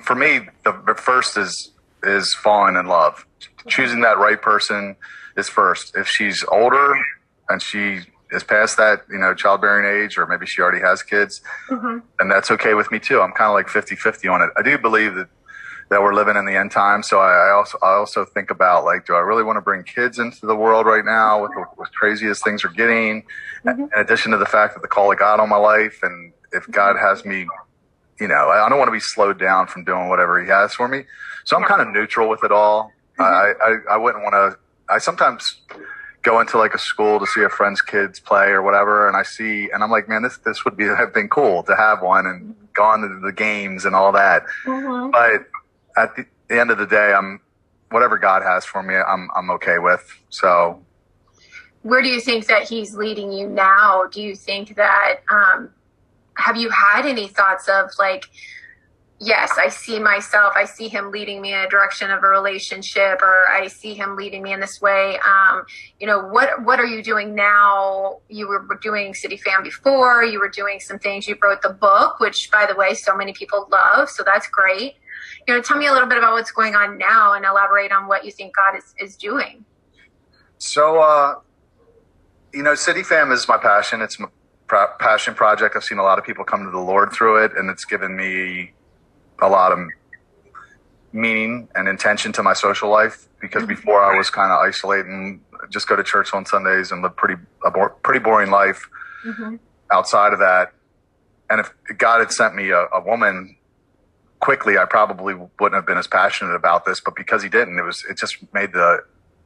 For 0.04 0.14
me, 0.14 0.40
the 0.64 0.94
first 0.96 1.36
is 1.36 1.72
is 2.02 2.34
falling 2.34 2.76
in 2.76 2.86
love. 2.86 3.26
Choosing 3.68 4.00
that 4.00 4.18
right 4.18 4.40
person 4.40 4.96
is 5.36 5.48
first. 5.48 5.96
If 5.96 6.08
she's 6.08 6.44
older 6.48 6.94
and 7.48 7.60
she 7.62 8.00
is 8.30 8.42
past 8.42 8.76
that, 8.78 9.02
you 9.10 9.18
know, 9.18 9.34
childbearing 9.34 10.04
age, 10.04 10.16
or 10.16 10.26
maybe 10.26 10.46
she 10.46 10.62
already 10.62 10.80
has 10.80 11.02
kids, 11.02 11.42
mm-hmm. 11.68 11.98
and 12.18 12.30
that's 12.30 12.50
okay 12.50 12.74
with 12.74 12.90
me 12.90 12.98
too. 12.98 13.20
I'm 13.20 13.32
kind 13.32 13.48
of 13.48 13.54
like 13.54 13.68
50 13.68 13.94
50 13.96 14.28
on 14.28 14.42
it. 14.42 14.50
I 14.56 14.62
do 14.62 14.78
believe 14.78 15.14
that 15.14 15.28
that 15.92 16.00
we're 16.00 16.14
living 16.14 16.36
in 16.36 16.46
the 16.46 16.56
end 16.56 16.70
time. 16.70 17.02
So 17.02 17.20
I, 17.20 17.48
I, 17.48 17.50
also 17.50 17.78
I 17.82 17.92
also 17.92 18.24
think 18.24 18.50
about 18.50 18.84
like, 18.84 19.04
do 19.04 19.14
I 19.14 19.18
really 19.18 19.42
want 19.42 19.58
to 19.58 19.60
bring 19.60 19.82
kids 19.84 20.18
into 20.18 20.46
the 20.46 20.56
world 20.56 20.86
right 20.86 21.04
now 21.04 21.42
with 21.42 21.52
with 21.76 21.92
crazy 21.92 22.26
as 22.28 22.40
things 22.40 22.64
are 22.64 22.70
getting? 22.70 23.24
Mm-hmm. 23.64 23.82
In 23.82 23.90
addition 23.94 24.32
to 24.32 24.38
the 24.38 24.46
fact 24.46 24.74
that 24.74 24.80
the 24.80 24.88
call 24.88 25.12
of 25.12 25.18
God 25.18 25.38
on 25.38 25.50
my 25.50 25.56
life, 25.56 25.98
and 26.02 26.32
if 26.52 26.68
God 26.70 26.96
has 26.96 27.24
me, 27.26 27.46
you 28.18 28.28
know, 28.28 28.48
I 28.48 28.68
don't 28.70 28.78
want 28.78 28.88
to 28.88 28.92
be 28.92 29.00
slowed 29.00 29.38
down 29.38 29.66
from 29.66 29.84
doing 29.84 30.08
whatever 30.08 30.42
He 30.42 30.48
has 30.48 30.72
for 30.72 30.88
me. 30.88 31.04
So 31.44 31.56
I'm 31.56 31.64
kind 31.64 31.82
of 31.82 31.88
neutral 31.88 32.28
with 32.28 32.42
it 32.42 32.52
all. 32.52 32.90
I, 33.18 33.52
I 33.60 33.76
I 33.92 33.96
wouldn't 33.96 34.22
want 34.22 34.34
to. 34.34 34.58
I 34.88 34.98
sometimes 34.98 35.60
go 36.22 36.40
into 36.40 36.56
like 36.56 36.74
a 36.74 36.78
school 36.78 37.18
to 37.18 37.26
see 37.26 37.42
a 37.42 37.48
friend's 37.48 37.80
kids 37.80 38.20
play 38.20 38.46
or 38.48 38.62
whatever, 38.62 39.08
and 39.08 39.16
I 39.16 39.22
see, 39.22 39.68
and 39.72 39.82
I'm 39.82 39.90
like, 39.90 40.08
man, 40.08 40.22
this 40.22 40.38
this 40.38 40.64
would 40.64 40.76
be 40.76 40.84
have 40.98 41.12
been 41.12 41.28
cool 41.28 41.62
to 41.64 41.76
have 41.76 42.02
one 42.02 42.26
and 42.26 42.54
gone 42.74 43.00
to 43.02 43.20
the 43.20 43.32
games 43.32 43.84
and 43.84 43.94
all 43.94 44.12
that. 44.12 44.44
Mm-hmm. 44.64 45.10
But 45.10 45.48
at 46.00 46.16
the, 46.16 46.24
the 46.48 46.60
end 46.60 46.70
of 46.70 46.78
the 46.78 46.86
day, 46.86 47.12
I'm 47.12 47.40
whatever 47.90 48.18
God 48.18 48.42
has 48.42 48.64
for 48.64 48.82
me, 48.82 48.94
I'm 48.94 49.28
I'm 49.36 49.50
okay 49.52 49.78
with. 49.78 50.02
So, 50.30 50.82
where 51.82 52.02
do 52.02 52.08
you 52.08 52.20
think 52.20 52.46
that 52.46 52.68
He's 52.68 52.94
leading 52.94 53.32
you 53.32 53.48
now? 53.48 54.04
Do 54.10 54.22
you 54.22 54.34
think 54.34 54.76
that 54.76 55.20
um, 55.28 55.70
have 56.36 56.56
you 56.56 56.70
had 56.70 57.06
any 57.06 57.28
thoughts 57.28 57.68
of 57.68 57.90
like? 57.98 58.24
Yes, 59.24 59.52
I 59.56 59.68
see 59.68 60.00
myself, 60.00 60.54
I 60.56 60.64
see 60.64 60.88
him 60.88 61.12
leading 61.12 61.40
me 61.40 61.54
in 61.54 61.60
a 61.60 61.68
direction 61.68 62.10
of 62.10 62.24
a 62.24 62.26
relationship, 62.26 63.22
or 63.22 63.48
I 63.48 63.68
see 63.68 63.94
him 63.94 64.16
leading 64.16 64.42
me 64.42 64.52
in 64.52 64.58
this 64.58 64.80
way. 64.80 65.16
Um, 65.20 65.64
you 66.00 66.08
know, 66.08 66.18
what 66.18 66.64
what 66.64 66.80
are 66.80 66.86
you 66.86 67.04
doing 67.04 67.34
now? 67.34 68.18
You 68.28 68.48
were 68.48 68.66
doing 68.82 69.12
CityFam 69.12 69.62
before, 69.62 70.24
you 70.24 70.40
were 70.40 70.48
doing 70.48 70.80
some 70.80 70.98
things, 70.98 71.28
you 71.28 71.36
wrote 71.40 71.62
the 71.62 71.70
book, 71.70 72.18
which 72.18 72.50
by 72.50 72.66
the 72.66 72.74
way, 72.74 72.94
so 72.94 73.16
many 73.16 73.32
people 73.32 73.68
love, 73.70 74.10
so 74.10 74.24
that's 74.24 74.48
great 74.48 74.96
you 75.46 75.54
know, 75.54 75.60
tell 75.60 75.76
me 75.76 75.86
a 75.86 75.92
little 75.92 76.08
bit 76.08 76.18
about 76.18 76.32
what's 76.32 76.52
going 76.52 76.74
on 76.74 76.98
now 76.98 77.34
and 77.34 77.44
elaborate 77.44 77.92
on 77.92 78.06
what 78.06 78.24
you 78.24 78.30
think 78.30 78.54
God 78.56 78.76
is, 78.76 78.94
is 78.98 79.16
doing. 79.16 79.64
So, 80.58 81.00
uh, 81.00 81.36
you 82.52 82.62
know, 82.62 82.72
CityFam 82.72 83.32
is 83.32 83.48
my 83.48 83.58
passion. 83.58 84.00
It's 84.02 84.18
my 84.18 84.28
passion 84.98 85.34
project. 85.34 85.74
I've 85.76 85.84
seen 85.84 85.98
a 85.98 86.02
lot 86.02 86.18
of 86.18 86.24
people 86.24 86.44
come 86.44 86.64
to 86.64 86.70
the 86.70 86.78
Lord 86.78 87.12
through 87.12 87.44
it, 87.44 87.52
and 87.56 87.68
it's 87.68 87.84
given 87.84 88.16
me 88.16 88.72
a 89.42 89.48
lot 89.48 89.72
of 89.72 89.78
meaning 91.12 91.68
and 91.74 91.88
intention 91.88 92.32
to 92.32 92.42
my 92.42 92.54
social 92.54 92.88
life 92.88 93.28
because 93.40 93.64
mm-hmm. 93.64 93.74
before 93.74 94.02
I 94.02 94.16
was 94.16 94.30
kind 94.30 94.50
of 94.50 94.58
isolating, 94.60 95.42
just 95.68 95.86
go 95.86 95.96
to 95.96 96.02
church 96.02 96.32
on 96.32 96.46
Sundays 96.46 96.90
and 96.90 97.02
live 97.02 97.14
pretty 97.16 97.34
a 97.64 97.70
pretty 98.02 98.20
boring 98.20 98.50
life 98.50 98.88
mm-hmm. 99.26 99.56
outside 99.92 100.32
of 100.32 100.38
that. 100.38 100.72
And 101.50 101.60
if 101.60 101.70
God 101.98 102.20
had 102.20 102.32
sent 102.32 102.54
me 102.54 102.70
a, 102.70 102.86
a 102.94 103.02
woman 103.04 103.56
quickly, 104.40 104.78
I 104.78 104.86
probably 104.86 105.34
wouldn't 105.34 105.74
have 105.74 105.86
been 105.86 105.98
as 105.98 106.06
passionate 106.06 106.54
about 106.54 106.84
this, 106.84 107.00
but 107.00 107.14
because 107.14 107.42
he 107.42 107.48
didn't, 107.48 107.78
it 107.78 107.82
was, 107.82 108.04
it 108.08 108.16
just 108.18 108.38
made 108.54 108.72
the, 108.72 109.04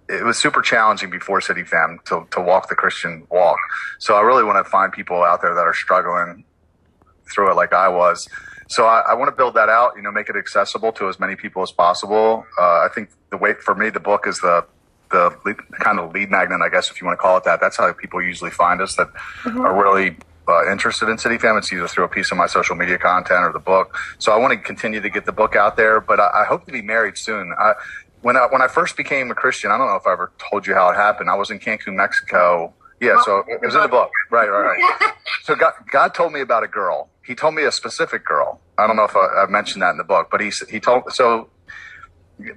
it 0.08 0.24
was 0.24 0.38
super 0.38 0.62
challenging 0.62 1.10
before 1.10 1.40
CityFam 1.40 2.02
to, 2.04 2.26
to 2.30 2.40
walk 2.40 2.68
the 2.68 2.76
Christian 2.76 3.26
walk. 3.28 3.58
So 3.98 4.14
I 4.14 4.20
really 4.20 4.44
want 4.44 4.64
to 4.64 4.70
find 4.70 4.92
people 4.92 5.24
out 5.24 5.42
there 5.42 5.54
that 5.54 5.60
are 5.60 5.74
struggling 5.74 6.44
through 7.30 7.50
it 7.50 7.54
like 7.56 7.72
I 7.72 7.88
was. 7.88 8.28
So 8.68 8.86
I, 8.86 9.00
I 9.10 9.14
want 9.14 9.28
to 9.28 9.36
build 9.36 9.54
that 9.54 9.68
out, 9.68 9.92
you 9.96 10.02
know, 10.02 10.10
make 10.10 10.28
it 10.28 10.36
accessible 10.36 10.92
to 10.92 11.08
as 11.08 11.20
many 11.20 11.36
people 11.36 11.62
as 11.62 11.70
possible. 11.70 12.44
Uh, 12.58 12.62
I 12.62 12.88
think 12.94 13.10
the 13.30 13.36
way 13.36 13.54
for 13.54 13.74
me, 13.74 13.90
the 13.90 14.00
book 14.00 14.26
is 14.26 14.40
the, 14.40 14.64
the 15.10 15.36
lead, 15.44 15.56
kind 15.78 16.00
of 16.00 16.12
lead 16.12 16.30
magnet, 16.30 16.60
I 16.60 16.68
guess, 16.68 16.90
if 16.90 17.00
you 17.00 17.06
want 17.06 17.18
to 17.18 17.22
call 17.22 17.36
it 17.36 17.44
that. 17.44 17.60
That's 17.60 17.76
how 17.76 17.92
people 17.92 18.22
usually 18.22 18.50
find 18.50 18.80
us 18.80 18.96
that 18.96 19.08
mm-hmm. 19.44 19.60
are 19.60 19.74
really 19.74 20.16
uh, 20.48 20.70
interested 20.70 21.08
in 21.08 21.16
CityFam, 21.16 21.58
it's 21.58 21.72
either 21.72 21.88
through 21.88 22.04
a 22.04 22.08
piece 22.08 22.30
of 22.30 22.36
my 22.36 22.46
social 22.46 22.76
media 22.76 22.98
content 22.98 23.40
or 23.40 23.52
the 23.52 23.58
book. 23.58 23.96
So 24.18 24.32
I 24.32 24.36
want 24.36 24.52
to 24.52 24.58
continue 24.58 25.00
to 25.00 25.10
get 25.10 25.26
the 25.26 25.32
book 25.32 25.56
out 25.56 25.76
there, 25.76 26.00
but 26.00 26.20
I, 26.20 26.42
I 26.42 26.44
hope 26.44 26.66
to 26.66 26.72
be 26.72 26.82
married 26.82 27.18
soon. 27.18 27.52
I, 27.58 27.74
when 28.22 28.36
I, 28.36 28.46
when 28.50 28.62
I 28.62 28.68
first 28.68 28.96
became 28.96 29.30
a 29.30 29.34
Christian, 29.34 29.70
I 29.70 29.78
don't 29.78 29.88
know 29.88 29.96
if 29.96 30.06
I 30.06 30.12
ever 30.12 30.32
told 30.50 30.66
you 30.66 30.74
how 30.74 30.88
it 30.90 30.94
happened. 30.96 31.30
I 31.30 31.34
was 31.34 31.50
in 31.50 31.58
Cancun, 31.58 31.94
Mexico. 31.94 32.72
Yeah, 33.00 33.16
so 33.24 33.44
it 33.48 33.60
was 33.62 33.74
in 33.74 33.82
the 33.82 33.88
book. 33.88 34.10
Right, 34.30 34.48
right, 34.48 34.78
right. 34.78 35.12
so 35.42 35.54
God, 35.54 35.74
God 35.92 36.14
told 36.14 36.32
me 36.32 36.40
about 36.40 36.64
a 36.64 36.68
girl. 36.68 37.10
He 37.24 37.34
told 37.34 37.54
me 37.54 37.64
a 37.64 37.72
specific 37.72 38.24
girl. 38.24 38.60
I 38.78 38.86
don't 38.86 38.96
know 38.96 39.04
if 39.04 39.16
I, 39.16 39.44
I 39.44 39.46
mentioned 39.48 39.82
that 39.82 39.90
in 39.90 39.98
the 39.98 40.04
book, 40.04 40.28
but 40.30 40.40
he 40.40 40.50
he 40.70 40.80
told 40.80 41.12
so. 41.12 41.50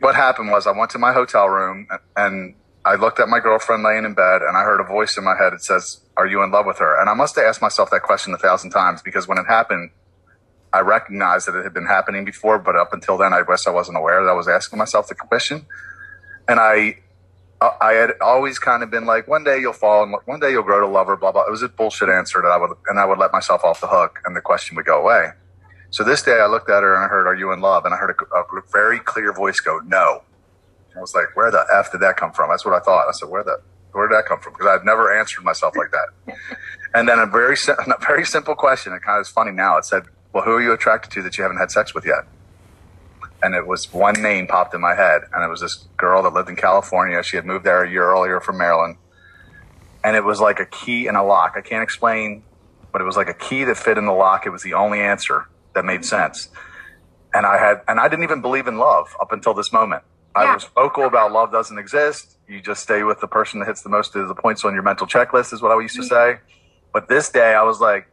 What 0.02 0.16
happened 0.16 0.52
was 0.52 0.68
I 0.68 0.72
went 0.72 0.92
to 0.92 1.00
my 1.00 1.14
hotel 1.14 1.48
room 1.48 1.88
and 2.18 2.56
I 2.86 2.96
looked 2.96 3.20
at 3.20 3.30
my 3.30 3.40
girlfriend 3.40 3.84
laying 3.84 4.06
in 4.06 4.14
bed 4.14 4.42
and 4.42 4.58
I 4.58 4.64
heard 4.64 4.82
a 4.82 4.84
voice 4.84 5.18
in 5.18 5.24
my 5.24 5.36
head. 5.38 5.54
It 5.54 5.62
says, 5.64 6.02
are 6.18 6.28
you 6.28 6.44
in 6.44 6.52
love 6.52 6.66
with 6.66 6.80
her? 6.80 7.00
And 7.00 7.10
I 7.10 7.14
must 7.14 7.36
have 7.36 7.46
asked 7.46 7.62
myself 7.62 7.90
that 7.92 8.04
question 8.04 8.34
a 8.34 8.38
thousand 8.38 8.72
times 8.72 9.02
because 9.02 9.28
when 9.28 9.38
it 9.38 9.46
happened, 9.48 9.92
I 10.74 10.82
recognized 10.82 11.48
that 11.48 11.56
it 11.56 11.64
had 11.64 11.74
been 11.74 11.88
happening 11.88 12.26
before, 12.26 12.60
but 12.60 12.76
up 12.76 12.94
until 12.94 13.18
then, 13.18 13.34
I 13.34 13.44
guess 13.48 13.68
I 13.68 13.72
wasn't 13.72 13.98
aware 13.98 14.24
that 14.24 14.30
I 14.30 14.34
was 14.34 14.48
asking 14.48 14.80
myself 14.80 15.08
the 15.08 15.16
question. 15.16 15.66
And 16.48 16.60
I, 16.60 16.98
I 17.62 17.92
had 17.92 18.14
always 18.22 18.58
kind 18.58 18.84
of 18.84 18.90
been 18.90 19.06
like, 19.06 19.28
one 19.28 19.44
day 19.44 19.60
you'll 19.60 19.74
fall 19.74 20.04
and 20.04 20.16
one 20.26 20.40
day 20.40 20.52
you'll 20.52 20.64
grow 20.64 20.80
to 20.80 20.88
love 20.88 21.08
her, 21.08 21.18
blah, 21.18 21.34
blah. 21.34 21.44
It 21.44 21.52
was 21.52 21.62
a 21.62 21.68
bullshit 21.68 22.08
answer 22.08 22.42
that 22.42 22.48
I 22.48 22.58
would, 22.58 22.72
and 22.88 22.98
I 22.98 23.06
would 23.06 23.18
let 23.18 23.34
myself 23.34 23.66
off 23.66 23.82
the 23.82 23.88
hook 23.88 24.20
and 24.26 24.34
the 24.36 24.42
question 24.42 24.78
would 24.78 24.86
go 24.86 25.02
away. 25.02 25.32
So 25.92 26.04
this 26.04 26.22
day 26.24 26.40
I 26.40 26.48
looked 26.48 26.70
at 26.70 26.84
her 26.84 26.96
and 26.96 27.04
I 27.04 27.08
heard, 27.08 27.28
are 27.28 27.36
you 27.36 27.52
in 27.52 27.60
love? 27.60 27.84
And 27.84 27.94
I 27.94 27.98
heard 27.98 28.16
a, 28.16 28.36
a 28.38 28.44
very 28.72 29.00
clear 29.00 29.34
voice 29.34 29.60
go, 29.60 29.80
no. 29.80 30.24
I 30.96 31.00
was 31.02 31.14
like, 31.14 31.36
where 31.36 31.52
the 31.52 31.66
F 31.74 31.92
did 31.92 32.02
that 32.02 32.16
come 32.16 32.32
from? 32.32 32.50
That's 32.50 32.66
what 32.66 32.76
I 32.76 32.80
thought. 32.80 33.08
I 33.10 33.12
said, 33.12 33.28
where 33.28 33.44
the, 33.44 33.60
where 33.92 34.08
did 34.08 34.16
that 34.16 34.26
come 34.26 34.40
from? 34.40 34.54
Because 34.54 34.68
I've 34.68 34.86
never 34.86 35.14
answered 35.18 35.44
myself 35.44 35.76
like 35.76 35.92
that. 35.92 36.36
And 36.92 37.08
then 37.08 37.20
a 37.20 37.28
very, 37.28 37.56
a 37.68 38.00
very 38.04 38.26
simple 38.26 38.56
question. 38.56 38.94
It 38.94 39.04
kind 39.04 39.20
of 39.20 39.28
is 39.28 39.30
funny 39.30 39.52
now. 39.52 39.78
It 39.78 39.86
said, 39.86 40.06
well, 40.34 40.44
who 40.44 40.54
are 40.54 40.62
you 40.62 40.74
attracted 40.74 41.12
to 41.12 41.22
that 41.22 41.38
you 41.38 41.44
haven't 41.44 41.58
had 41.58 41.70
sex 41.70 41.94
with 41.94 42.04
yet? 42.04 42.26
And 43.42 43.56
it 43.56 43.66
was 43.66 43.92
one 43.94 44.22
name 44.22 44.48
popped 44.48 44.74
in 44.74 44.82
my 44.82 44.96
head. 44.96 45.22
And 45.34 45.44
it 45.44 45.48
was 45.48 45.62
this 45.62 45.88
girl 45.98 46.24
that 46.24 46.34
lived 46.34 46.50
in 46.50 46.56
California. 46.56 47.24
She 47.24 47.36
had 47.38 47.46
moved 47.46 47.66
there 47.66 47.84
a 47.84 47.90
year 47.90 48.04
earlier 48.04 48.40
from 48.40 48.58
Maryland. 48.58 48.98
And 50.04 50.16
it 50.16 50.24
was 50.24 50.40
like 50.40 50.60
a 50.60 50.66
key 50.66 51.08
in 51.08 51.16
a 51.16 51.24
lock. 51.24 51.54
I 51.56 51.62
can't 51.62 51.84
explain, 51.84 52.44
but 52.92 53.02
it 53.02 53.06
was 53.06 53.18
like 53.18 53.30
a 53.30 53.34
key 53.34 53.64
that 53.66 53.78
fit 53.78 53.98
in 53.98 54.06
the 54.06 54.14
lock. 54.14 54.46
It 54.46 54.50
was 54.50 54.64
the 54.64 54.74
only 54.74 55.00
answer 55.00 55.48
that 55.74 55.86
made 55.86 56.06
sense. 56.06 56.50
And 57.34 57.46
I 57.46 57.58
had, 57.58 57.82
and 57.88 58.00
I 58.00 58.08
didn't 58.08 58.24
even 58.24 58.42
believe 58.42 58.68
in 58.68 58.78
love 58.78 59.16
up 59.22 59.32
until 59.32 59.54
this 59.54 59.72
moment. 59.72 60.04
I 60.36 60.54
was 60.54 60.64
vocal 60.76 61.06
about 61.06 61.32
love 61.32 61.52
doesn't 61.52 61.78
exist. 61.78 62.38
You 62.48 62.62
just 62.62 62.84
stay 62.84 63.04
with 63.04 63.20
the 63.20 63.28
person 63.28 63.60
that 63.60 63.66
hits 63.66 63.82
the 63.82 63.90
most 63.90 64.16
of 64.16 64.28
the 64.28 64.36
points 64.36 64.64
on 64.64 64.74
your 64.74 64.84
mental 64.84 65.06
checklist, 65.06 65.54
is 65.54 65.62
what 65.62 65.72
I 65.72 65.82
used 65.82 65.96
to 65.96 66.02
mm-hmm. 66.02 66.36
say. 66.36 66.40
But 66.94 67.10
this 67.10 67.30
day, 67.30 67.54
I 67.54 67.64
was 67.64 67.82
like, 67.82 68.08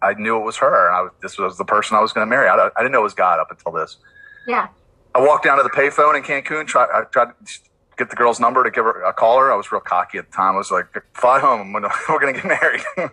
I 0.00 0.14
knew 0.14 0.36
it 0.36 0.44
was 0.44 0.56
her. 0.56 0.88
And 0.88 0.96
I 0.96 1.02
was, 1.02 1.12
this 1.20 1.38
was 1.38 1.58
the 1.58 1.64
person 1.64 1.96
I 1.96 2.00
was 2.00 2.12
going 2.12 2.26
to 2.26 2.30
marry. 2.30 2.48
I, 2.48 2.54
I 2.54 2.80
didn't 2.80 2.92
know 2.92 3.00
it 3.00 3.04
was 3.04 3.14
God 3.14 3.40
up 3.40 3.50
until 3.50 3.72
this. 3.72 3.98
Yeah. 4.46 4.68
I 5.14 5.20
walked 5.20 5.44
down 5.44 5.56
to 5.56 5.62
the 5.62 5.70
payphone 5.70 6.16
in 6.16 6.22
Cancun. 6.22 6.66
Try, 6.66 6.84
I 6.84 7.04
tried 7.04 7.28
to 7.28 7.58
get 7.96 8.10
the 8.10 8.16
girl's 8.16 8.38
number 8.38 8.62
to 8.62 8.70
give 8.70 8.84
her 8.84 9.02
a 9.02 9.12
call 9.12 9.38
her. 9.38 9.50
I 9.50 9.56
was 9.56 9.72
real 9.72 9.80
cocky 9.80 10.18
at 10.18 10.30
the 10.30 10.36
time. 10.36 10.54
I 10.54 10.58
was 10.58 10.70
like, 10.70 10.86
"Fly 11.14 11.40
home. 11.40 11.72
We're 11.72 11.80
we're 12.08 12.20
gonna 12.20 12.34
get 12.34 12.44
married." 12.44 12.82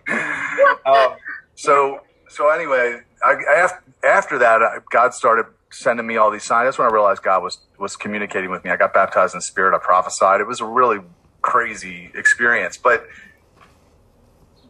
um, 0.86 1.16
so, 1.54 2.00
so 2.28 2.50
anyway, 2.50 3.00
I, 3.24 3.68
after, 4.06 4.38
that, 4.38 4.60
God 4.90 5.14
started 5.14 5.46
sending 5.70 6.06
me 6.06 6.16
all 6.16 6.30
these 6.30 6.44
signs. 6.44 6.66
That's 6.66 6.78
when 6.78 6.88
I 6.88 6.92
realized 6.92 7.22
God 7.22 7.42
was 7.42 7.58
was 7.78 7.96
communicating 7.96 8.50
with 8.50 8.64
me. 8.64 8.70
I 8.70 8.76
got 8.76 8.92
baptized 8.92 9.34
in 9.34 9.38
the 9.38 9.42
Spirit. 9.42 9.74
I 9.74 9.78
prophesied. 9.78 10.40
It 10.40 10.46
was 10.46 10.60
a 10.60 10.66
really 10.66 10.98
crazy 11.42 12.10
experience, 12.14 12.76
but. 12.76 13.06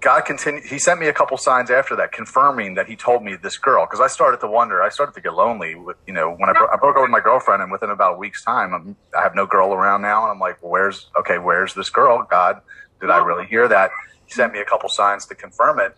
God 0.05 0.27
continued. 0.27 0.65
He 0.65 0.79
sent 0.79 1.01
me 1.01 1.09
a 1.09 1.15
couple 1.15 1.39
signs 1.39 1.71
after 1.71 1.97
that, 1.97 2.13
confirming 2.13 2.75
that 2.75 2.87
he 2.87 2.95
told 2.95 3.25
me 3.25 3.37
this 3.37 3.57
girl. 3.57 3.87
Because 3.87 4.01
I 4.01 4.07
started 4.07 4.39
to 4.41 4.47
wonder. 4.47 4.83
I 4.83 4.91
started 4.91 5.15
to 5.15 5.23
get 5.23 5.33
lonely. 5.33 5.75
With 5.77 5.97
you 6.07 6.13
know, 6.13 6.31
when 6.31 6.51
I, 6.51 6.53
bro- 6.53 6.69
I 6.71 6.77
broke 6.77 6.97
up 6.97 7.03
with 7.03 7.11
my 7.11 7.21
girlfriend, 7.21 7.63
and 7.63 7.73
within 7.73 7.89
about 7.89 8.17
a 8.17 8.19
week's 8.19 8.45
time, 8.45 8.75
I'm, 8.75 8.97
I 9.19 9.23
have 9.23 9.35
no 9.35 9.47
girl 9.47 9.73
around 9.73 10.03
now, 10.03 10.23
and 10.25 10.31
I'm 10.31 10.39
like, 10.39 10.59
"Where's 10.61 11.09
okay? 11.19 11.39
Where's 11.39 11.73
this 11.73 11.89
girl? 11.89 12.27
God, 12.31 12.61
did 13.01 13.09
I 13.09 13.17
really 13.25 13.47
hear 13.47 13.67
that?" 13.67 13.93
He 14.27 14.33
sent 14.35 14.53
me 14.53 14.61
a 14.61 14.65
couple 14.67 14.91
signs 14.91 15.25
to 15.27 15.35
confirm 15.35 15.81
it, 15.81 15.97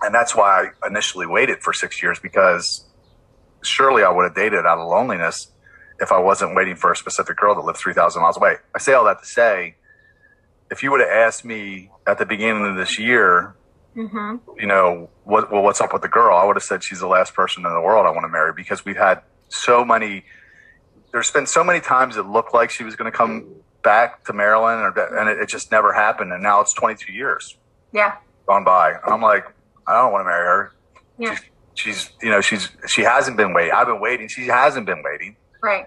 and 0.00 0.14
that's 0.14 0.34
why 0.34 0.68
I 0.82 0.86
initially 0.86 1.26
waited 1.26 1.58
for 1.60 1.74
six 1.74 2.02
years 2.02 2.18
because 2.18 2.86
surely 3.62 4.02
I 4.02 4.08
would 4.08 4.24
have 4.24 4.34
dated 4.34 4.60
out 4.64 4.78
of 4.78 4.88
loneliness 4.88 5.52
if 6.00 6.10
I 6.10 6.18
wasn't 6.18 6.54
waiting 6.56 6.76
for 6.76 6.90
a 6.90 6.96
specific 6.96 7.36
girl 7.36 7.54
that 7.54 7.66
lived 7.66 7.78
three 7.78 7.92
thousand 7.92 8.22
miles 8.22 8.38
away. 8.38 8.56
I 8.74 8.78
say 8.78 8.94
all 8.94 9.04
that 9.04 9.20
to 9.20 9.26
say 9.26 9.76
if 10.70 10.82
you 10.82 10.90
would 10.90 11.00
have 11.00 11.08
asked 11.10 11.44
me 11.44 11.90
at 12.06 12.18
the 12.18 12.26
beginning 12.26 12.66
of 12.66 12.76
this 12.76 12.98
year, 12.98 13.54
hmm 13.94 14.36
you 14.58 14.66
know, 14.66 15.08
what, 15.24 15.50
well, 15.50 15.62
what's 15.62 15.80
up 15.80 15.92
with 15.92 16.02
the 16.02 16.08
girl? 16.08 16.36
I 16.36 16.44
would 16.44 16.56
have 16.56 16.62
said 16.62 16.82
she's 16.84 17.00
the 17.00 17.06
last 17.06 17.34
person 17.34 17.64
in 17.64 17.72
the 17.72 17.80
world 17.80 18.06
I 18.06 18.10
want 18.10 18.24
to 18.24 18.28
marry 18.28 18.52
because 18.54 18.84
we've 18.84 18.96
had 18.96 19.22
so 19.48 19.84
many. 19.84 20.24
There's 21.12 21.30
been 21.30 21.46
so 21.46 21.64
many 21.64 21.80
times 21.80 22.16
it 22.16 22.26
looked 22.26 22.52
like 22.52 22.70
she 22.70 22.84
was 22.84 22.94
going 22.96 23.10
to 23.10 23.16
come 23.16 23.46
back 23.82 24.24
to 24.24 24.32
Maryland, 24.32 24.80
or, 24.82 25.18
and 25.18 25.28
it, 25.28 25.38
it 25.38 25.48
just 25.48 25.70
never 25.70 25.92
happened. 25.92 26.32
And 26.32 26.42
now 26.42 26.60
it's 26.60 26.72
22 26.74 27.12
years 27.12 27.56
Yeah. 27.92 28.16
gone 28.46 28.64
by, 28.64 28.90
and 28.92 29.00
I'm 29.06 29.22
like, 29.22 29.44
I 29.86 29.94
don't 30.02 30.12
want 30.12 30.22
to 30.22 30.26
marry 30.26 30.44
her. 30.46 30.72
Yeah. 31.18 31.38
She's, 31.74 32.10
you 32.22 32.30
know, 32.30 32.40
she's 32.40 32.68
she 32.86 33.02
hasn't 33.02 33.36
been 33.36 33.52
waiting. 33.54 33.72
I've 33.72 33.86
been 33.86 34.00
waiting. 34.00 34.28
She 34.28 34.46
hasn't 34.46 34.86
been 34.86 35.02
waiting 35.02 35.36
Right. 35.62 35.86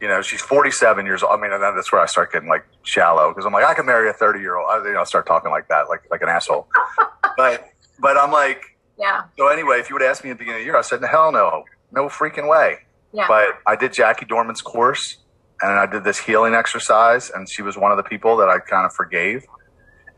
You 0.00 0.08
know, 0.08 0.20
she's 0.22 0.40
47 0.42 1.06
years 1.06 1.22
old. 1.22 1.38
I 1.38 1.40
mean, 1.42 1.52
and 1.52 1.62
then 1.62 1.74
that's 1.74 1.90
where 1.90 2.00
I 2.02 2.06
start 2.06 2.32
getting 2.32 2.48
like 2.48 2.66
shallow 2.82 3.30
because 3.30 3.46
I'm 3.46 3.52
like, 3.52 3.64
I 3.64 3.74
can 3.74 3.86
marry 3.86 4.08
a 4.10 4.12
30 4.12 4.40
year 4.40 4.56
old. 4.56 4.68
I, 4.70 4.86
you 4.86 4.92
know, 4.94 5.04
start 5.04 5.26
talking 5.26 5.50
like 5.50 5.68
that, 5.68 5.88
like 5.88 6.02
like 6.10 6.22
an 6.22 6.28
asshole. 6.28 6.68
but 7.36 7.68
but 7.98 8.16
I'm 8.18 8.30
like, 8.30 8.62
Yeah. 8.98 9.24
so 9.38 9.48
anyway, 9.48 9.78
if 9.80 9.88
you 9.88 9.94
would 9.94 10.02
ask 10.02 10.22
me 10.22 10.30
at 10.30 10.34
the 10.34 10.38
beginning 10.40 10.60
of 10.60 10.64
the 10.64 10.66
year, 10.66 10.76
I 10.76 10.82
said, 10.82 11.02
hell 11.02 11.32
no, 11.32 11.64
no 11.92 12.08
freaking 12.08 12.48
way. 12.48 12.78
Yeah. 13.12 13.26
But 13.28 13.58
I 13.66 13.76
did 13.76 13.92
Jackie 13.94 14.26
Dorman's 14.26 14.60
course 14.60 15.16
and 15.62 15.72
I 15.72 15.86
did 15.86 16.04
this 16.04 16.18
healing 16.18 16.52
exercise, 16.52 17.30
and 17.30 17.48
she 17.48 17.62
was 17.62 17.78
one 17.78 17.90
of 17.90 17.96
the 17.96 18.02
people 18.02 18.36
that 18.36 18.48
I 18.50 18.58
kind 18.58 18.84
of 18.84 18.92
forgave. 18.92 19.46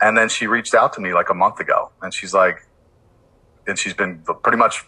And 0.00 0.18
then 0.18 0.28
she 0.28 0.48
reached 0.48 0.74
out 0.74 0.92
to 0.94 1.00
me 1.00 1.14
like 1.14 1.30
a 1.30 1.34
month 1.34 1.60
ago, 1.60 1.92
and 2.02 2.12
she's 2.12 2.34
like, 2.34 2.66
and 3.68 3.78
she's 3.78 3.94
been 3.94 4.20
pretty 4.42 4.58
much 4.58 4.84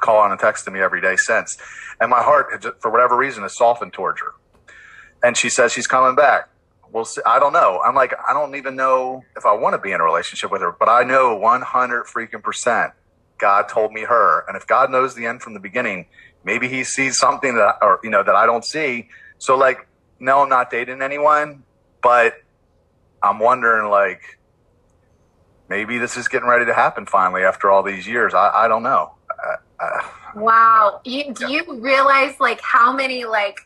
calling 0.00 0.30
and 0.32 0.40
texting 0.40 0.72
me 0.72 0.80
every 0.80 1.00
day 1.00 1.16
since. 1.16 1.58
And 2.00 2.10
my 2.10 2.22
heart, 2.22 2.64
for 2.80 2.90
whatever 2.90 3.16
reason, 3.16 3.42
has 3.42 3.56
softened 3.56 3.92
towards 3.92 4.20
her. 4.20 4.32
And 5.22 5.36
she 5.36 5.48
says 5.48 5.72
she's 5.72 5.86
coming 5.86 6.14
back. 6.14 6.48
Well, 6.90 7.04
see, 7.04 7.20
I 7.26 7.38
don't 7.38 7.52
know. 7.52 7.82
I'm 7.84 7.94
like, 7.94 8.14
I 8.28 8.32
don't 8.32 8.54
even 8.54 8.76
know 8.76 9.22
if 9.36 9.44
I 9.44 9.52
want 9.52 9.74
to 9.74 9.78
be 9.78 9.92
in 9.92 10.00
a 10.00 10.04
relationship 10.04 10.50
with 10.50 10.62
her, 10.62 10.72
but 10.72 10.88
I 10.88 11.04
know 11.04 11.36
100 11.36 12.06
freaking 12.06 12.42
percent 12.42 12.92
God 13.38 13.68
told 13.68 13.92
me 13.92 14.02
her. 14.02 14.44
And 14.48 14.56
if 14.56 14.66
God 14.66 14.90
knows 14.90 15.14
the 15.14 15.26
end 15.26 15.42
from 15.42 15.54
the 15.54 15.60
beginning, 15.60 16.06
maybe 16.44 16.68
he 16.68 16.84
sees 16.84 17.18
something 17.18 17.54
that, 17.56 17.76
or, 17.82 18.00
you 18.02 18.10
know, 18.10 18.22
that 18.22 18.34
I 18.34 18.46
don't 18.46 18.64
see. 18.64 19.08
So 19.38 19.56
like, 19.56 19.86
no, 20.18 20.42
I'm 20.42 20.48
not 20.48 20.70
dating 20.70 21.02
anyone, 21.02 21.62
but 22.02 22.34
I'm 23.22 23.38
wondering 23.38 23.90
like, 23.90 24.38
maybe 25.68 25.98
this 25.98 26.16
is 26.16 26.28
getting 26.28 26.48
ready 26.48 26.64
to 26.66 26.74
happen 26.74 27.06
finally 27.06 27.42
after 27.44 27.70
all 27.70 27.82
these 27.82 28.06
years. 28.06 28.34
I, 28.34 28.50
I 28.64 28.68
don't 28.68 28.82
know. 28.82 29.14
Uh, 29.80 30.00
Wow. 30.34 31.00
You, 31.04 31.32
do 31.32 31.50
you 31.50 31.64
realize 31.80 32.38
like 32.40 32.60
how 32.60 32.92
many 32.92 33.24
like 33.24 33.60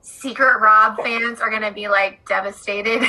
Secret 0.00 0.60
Rob 0.60 0.96
fans 1.02 1.40
are 1.40 1.50
gonna 1.50 1.72
be 1.72 1.88
like 1.88 2.26
devastated? 2.26 3.02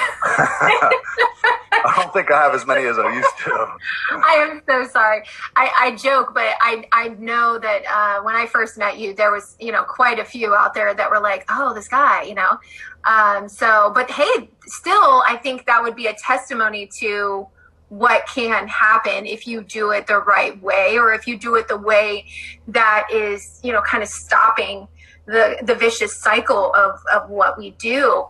I 1.80 1.93
don't 1.95 2.12
think 2.12 2.32
I 2.32 2.41
have 2.41 2.56
as 2.56 2.65
many 2.65 2.86
as 2.86 2.97
I 2.97 3.13
used 3.13 3.38
to. 3.45 3.67
I 4.12 4.47
am 4.49 4.62
so 4.67 4.88
sorry. 4.88 5.23
I, 5.56 5.71
I 5.77 5.95
joke, 5.95 6.34
but 6.34 6.47
I 6.60 6.84
I 6.91 7.10
know 7.19 7.60
that 7.60 7.84
uh, 7.86 8.23
when 8.23 8.36
I 8.36 8.47
first 8.47 8.77
met 8.77 8.97
you, 8.97 9.13
there 9.13 9.32
was 9.32 9.56
you 9.60 9.71
know 9.71 9.84
quite 9.84 10.19
a 10.19 10.25
few 10.25 10.56
out 10.56 10.73
there 10.73 10.93
that 10.93 11.10
were 11.10 11.19
like, 11.19 11.45
oh, 11.49 11.73
this 11.73 11.88
guy, 11.88 12.23
you 12.23 12.34
know. 12.34 12.58
Um, 13.06 13.47
so, 13.47 13.91
but 13.93 14.10
hey, 14.12 14.49
still, 14.65 15.23
I 15.27 15.39
think 15.41 15.65
that 15.67 15.82
would 15.82 15.95
be 15.95 16.08
a 16.08 16.13
testimony 16.15 16.89
to 16.99 17.47
what 17.89 18.28
can 18.28 18.67
happen 18.67 19.26
if 19.26 19.47
you 19.47 19.62
do 19.62 19.91
it 19.91 20.08
the 20.08 20.19
right 20.19 20.62
way, 20.62 20.97
or 20.97 21.13
if 21.13 21.28
you 21.28 21.38
do 21.38 21.56
it 21.56 21.67
the 21.67 21.78
way 21.78 22.26
that 22.67 23.08
is 23.12 23.60
you 23.63 23.71
know 23.71 23.82
kind 23.82 24.04
of 24.04 24.10
stopping 24.10 24.88
the 25.26 25.58
the 25.63 25.76
vicious 25.76 26.17
cycle 26.17 26.73
of 26.73 27.00
of 27.13 27.30
what 27.30 27.58
we 27.58 27.71
do. 27.71 28.26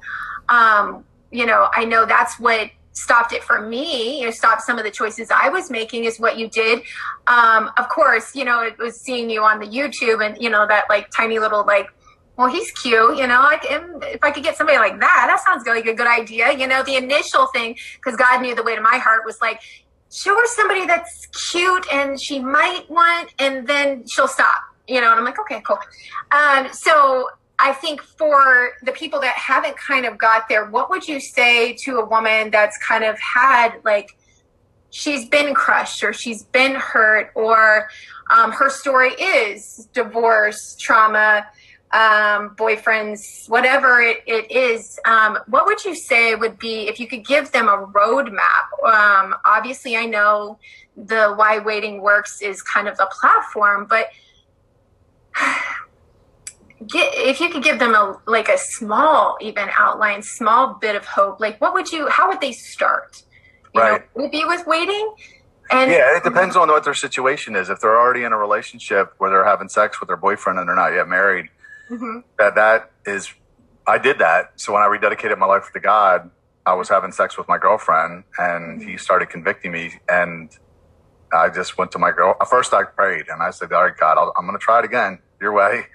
Um, 0.50 1.04
you 1.32 1.46
know, 1.46 1.70
I 1.74 1.86
know 1.86 2.06
that's 2.06 2.39
what 2.39 2.72
stopped 2.98 3.32
it 3.32 3.43
for 3.43 3.62
me, 3.62 4.20
you 4.20 4.26
know, 4.26 4.32
stopped 4.32 4.63
some 4.63 4.80
of 4.80 4.84
the 4.84 4.91
choices 4.91 5.30
I 5.30 5.50
was 5.50 5.70
making 5.70 6.06
is 6.06 6.20
what 6.20 6.38
you 6.38 6.48
did. 6.50 6.82
Um, 7.28 7.70
of 7.78 7.89
course, 7.89 8.36
you 8.36 8.43
know, 8.43 8.63
it 8.63 8.78
was 8.80 9.00
seeing 9.00 9.30
you 9.30 9.43
on 9.43 9.60
the 9.60 9.67
YouTube 9.67 10.26
and, 10.26 10.41
you 10.41 10.50
know, 10.50 10.67
that 10.67 10.86
like 10.89 11.10
tiny 11.12 11.38
little 11.38 11.63
like, 11.65 11.88
well, 12.38 12.47
he's 12.47 12.71
cute, 12.71 13.17
you 13.17 13.26
know, 13.26 13.41
like 13.41 13.65
if 13.65 14.23
I 14.23 14.30
could 14.30 14.43
get 14.43 14.56
somebody 14.56 14.78
like 14.78 15.00
that, 15.00 15.26
that 15.28 15.43
sounds 15.43 15.65
like 15.65 15.88
a 15.88 15.93
good 15.93 16.08
idea. 16.08 16.54
You 16.54 16.67
know, 16.67 16.84
the 16.84 16.95
initial 16.95 17.47
thing, 17.47 17.76
because 17.95 18.15
God 18.15 18.41
knew 18.41 18.54
the 18.54 18.63
way 18.63 18.76
to 18.76 18.82
my 18.82 18.97
heart 18.97 19.23
was 19.26 19.41
like, 19.41 19.60
show 20.12 20.36
her 20.36 20.47
somebody 20.47 20.86
that's 20.86 21.26
cute 21.52 21.86
and 21.91 22.19
she 22.21 22.39
might 22.39 22.89
want, 22.89 23.34
and 23.39 23.67
then 23.67 24.06
she'll 24.08 24.28
stop, 24.28 24.62
you 24.88 25.02
know, 25.02 25.10
and 25.10 25.19
I'm 25.19 25.26
like, 25.26 25.39
okay, 25.39 25.62
cool. 25.65 25.80
Um, 26.32 26.71
so 26.71 27.28
I 27.60 27.73
think 27.73 28.02
for 28.04 28.73
the 28.84 28.91
people 28.91 29.19
that 29.21 29.36
haven't 29.36 29.76
kind 29.76 30.06
of 30.06 30.19
got 30.19 30.47
there, 30.47 30.69
what 30.69 30.91
would 30.91 31.08
you 31.08 31.19
say 31.19 31.73
to 31.73 31.97
a 31.97 32.06
woman 32.06 32.52
that's 32.52 32.78
kind 32.78 33.04
of 33.04 33.17
had 33.19 33.80
like 33.84 34.15
she's 34.91 35.28
been 35.28 35.56
crushed 35.56 36.04
or 36.04 36.13
she's 36.13 36.43
been 36.43 36.76
hurt 36.76 37.32
or 37.34 37.89
um, 38.30 38.52
her 38.52 38.69
story 38.69 39.13
is 39.13 39.89
divorce, 39.93 40.76
trauma, 40.80 41.47
um, 41.93 42.56
boyfriends, 42.56 43.47
whatever 43.50 44.02
it, 44.02 44.23
it 44.28 44.52
is? 44.52 45.00
Um, 45.06 45.39
what 45.47 45.65
would 45.65 45.84
you 45.86 45.95
say 45.95 46.36
would 46.36 46.60
be 46.60 46.88
if 46.88 47.00
you 47.00 47.08
could 47.08 47.26
give 47.26 47.52
them 47.52 47.67
a 47.67 47.88
roadmap? 47.88 48.67
Um, 48.86 49.36
obviously, 49.45 49.95
I 49.95 50.06
know 50.06 50.60
the 50.95 51.34
Why 51.36 51.60
Waiting 51.60 52.02
Works 52.02 52.41
is 52.41 52.62
kind 52.62 52.88
of 52.88 52.97
the 52.97 53.08
platform, 53.19 53.88
but 53.89 54.08
get 56.88 57.12
if 57.15 57.39
you 57.39 57.50
could 57.50 57.63
give 57.63 57.80
them 57.80 57.95
a 57.95 58.19
like 58.28 58.50
a 58.50 58.58
small 58.58 59.36
even 59.41 59.67
outline 59.76 60.21
small 60.21 60.76
bit 60.76 60.95
of 60.95 61.04
hope 61.06 61.39
like 61.39 61.60
what 61.60 61.73
would 61.73 61.91
you 61.91 62.08
how 62.08 62.30
would 62.30 62.39
they 62.39 62.52
start 62.52 63.23
you 63.73 63.82
Right. 63.82 64.00
know 64.15 64.21
would 64.21 64.30
be 64.32 64.45
with 64.45 64.65
waiting 64.67 65.15
and 65.71 65.89
Yeah, 65.91 66.15
it 66.15 66.23
depends 66.23 66.56
on 66.56 66.69
what 66.69 66.86
their 66.86 66.93
situation 66.93 67.56
is. 67.56 67.69
If 67.69 67.82
they're 67.82 67.97
already 67.97 68.23
in 68.23 68.32
a 68.32 68.38
relationship 68.38 69.13
where 69.17 69.30
they're 69.30 69.43
having 69.43 69.67
sex 69.67 70.00
with 70.00 70.08
their 70.08 70.15
boyfriend 70.15 70.60
and 70.60 70.69
they're 70.69 70.76
not 70.76 70.93
yet 70.93 71.10
married, 71.10 71.50
Mhm. 71.89 72.23
that 72.39 72.56
that 72.56 72.91
is, 73.06 73.34
I 73.88 73.97
did 73.97 74.19
that. 74.19 74.52
So 74.58 74.73
when 74.73 74.82
I 74.84 74.88
rededicated 74.88 75.38
my 75.38 75.45
life 75.45 75.69
to 75.73 75.80
God, 75.80 76.30
I 76.65 76.73
was 76.73 76.89
having 76.89 77.12
sex 77.13 77.38
with 77.38 77.47
my 77.47 77.58
girlfriend, 77.58 78.26
and 78.38 78.82
he 78.82 78.97
started 78.97 79.30
convicting 79.30 79.71
me, 79.71 79.93
and 80.10 80.52
I 81.34 81.50
just 81.50 81.78
went 81.78 81.91
to 81.93 82.00
my 82.00 82.12
girl. 82.12 82.36
First, 82.50 82.73
I 82.73 82.84
prayed, 82.84 83.28
and 83.30 83.41
I 83.41 83.52
said, 83.52 83.71
"All 83.71 83.84
right, 83.86 83.95
God, 83.95 84.17
I'll, 84.17 84.34
I'm 84.38 84.45
going 84.45 84.58
to 84.58 84.63
try 84.63 84.80
it 84.80 84.86
again, 84.86 85.19
your 85.41 85.54
way." 85.54 85.86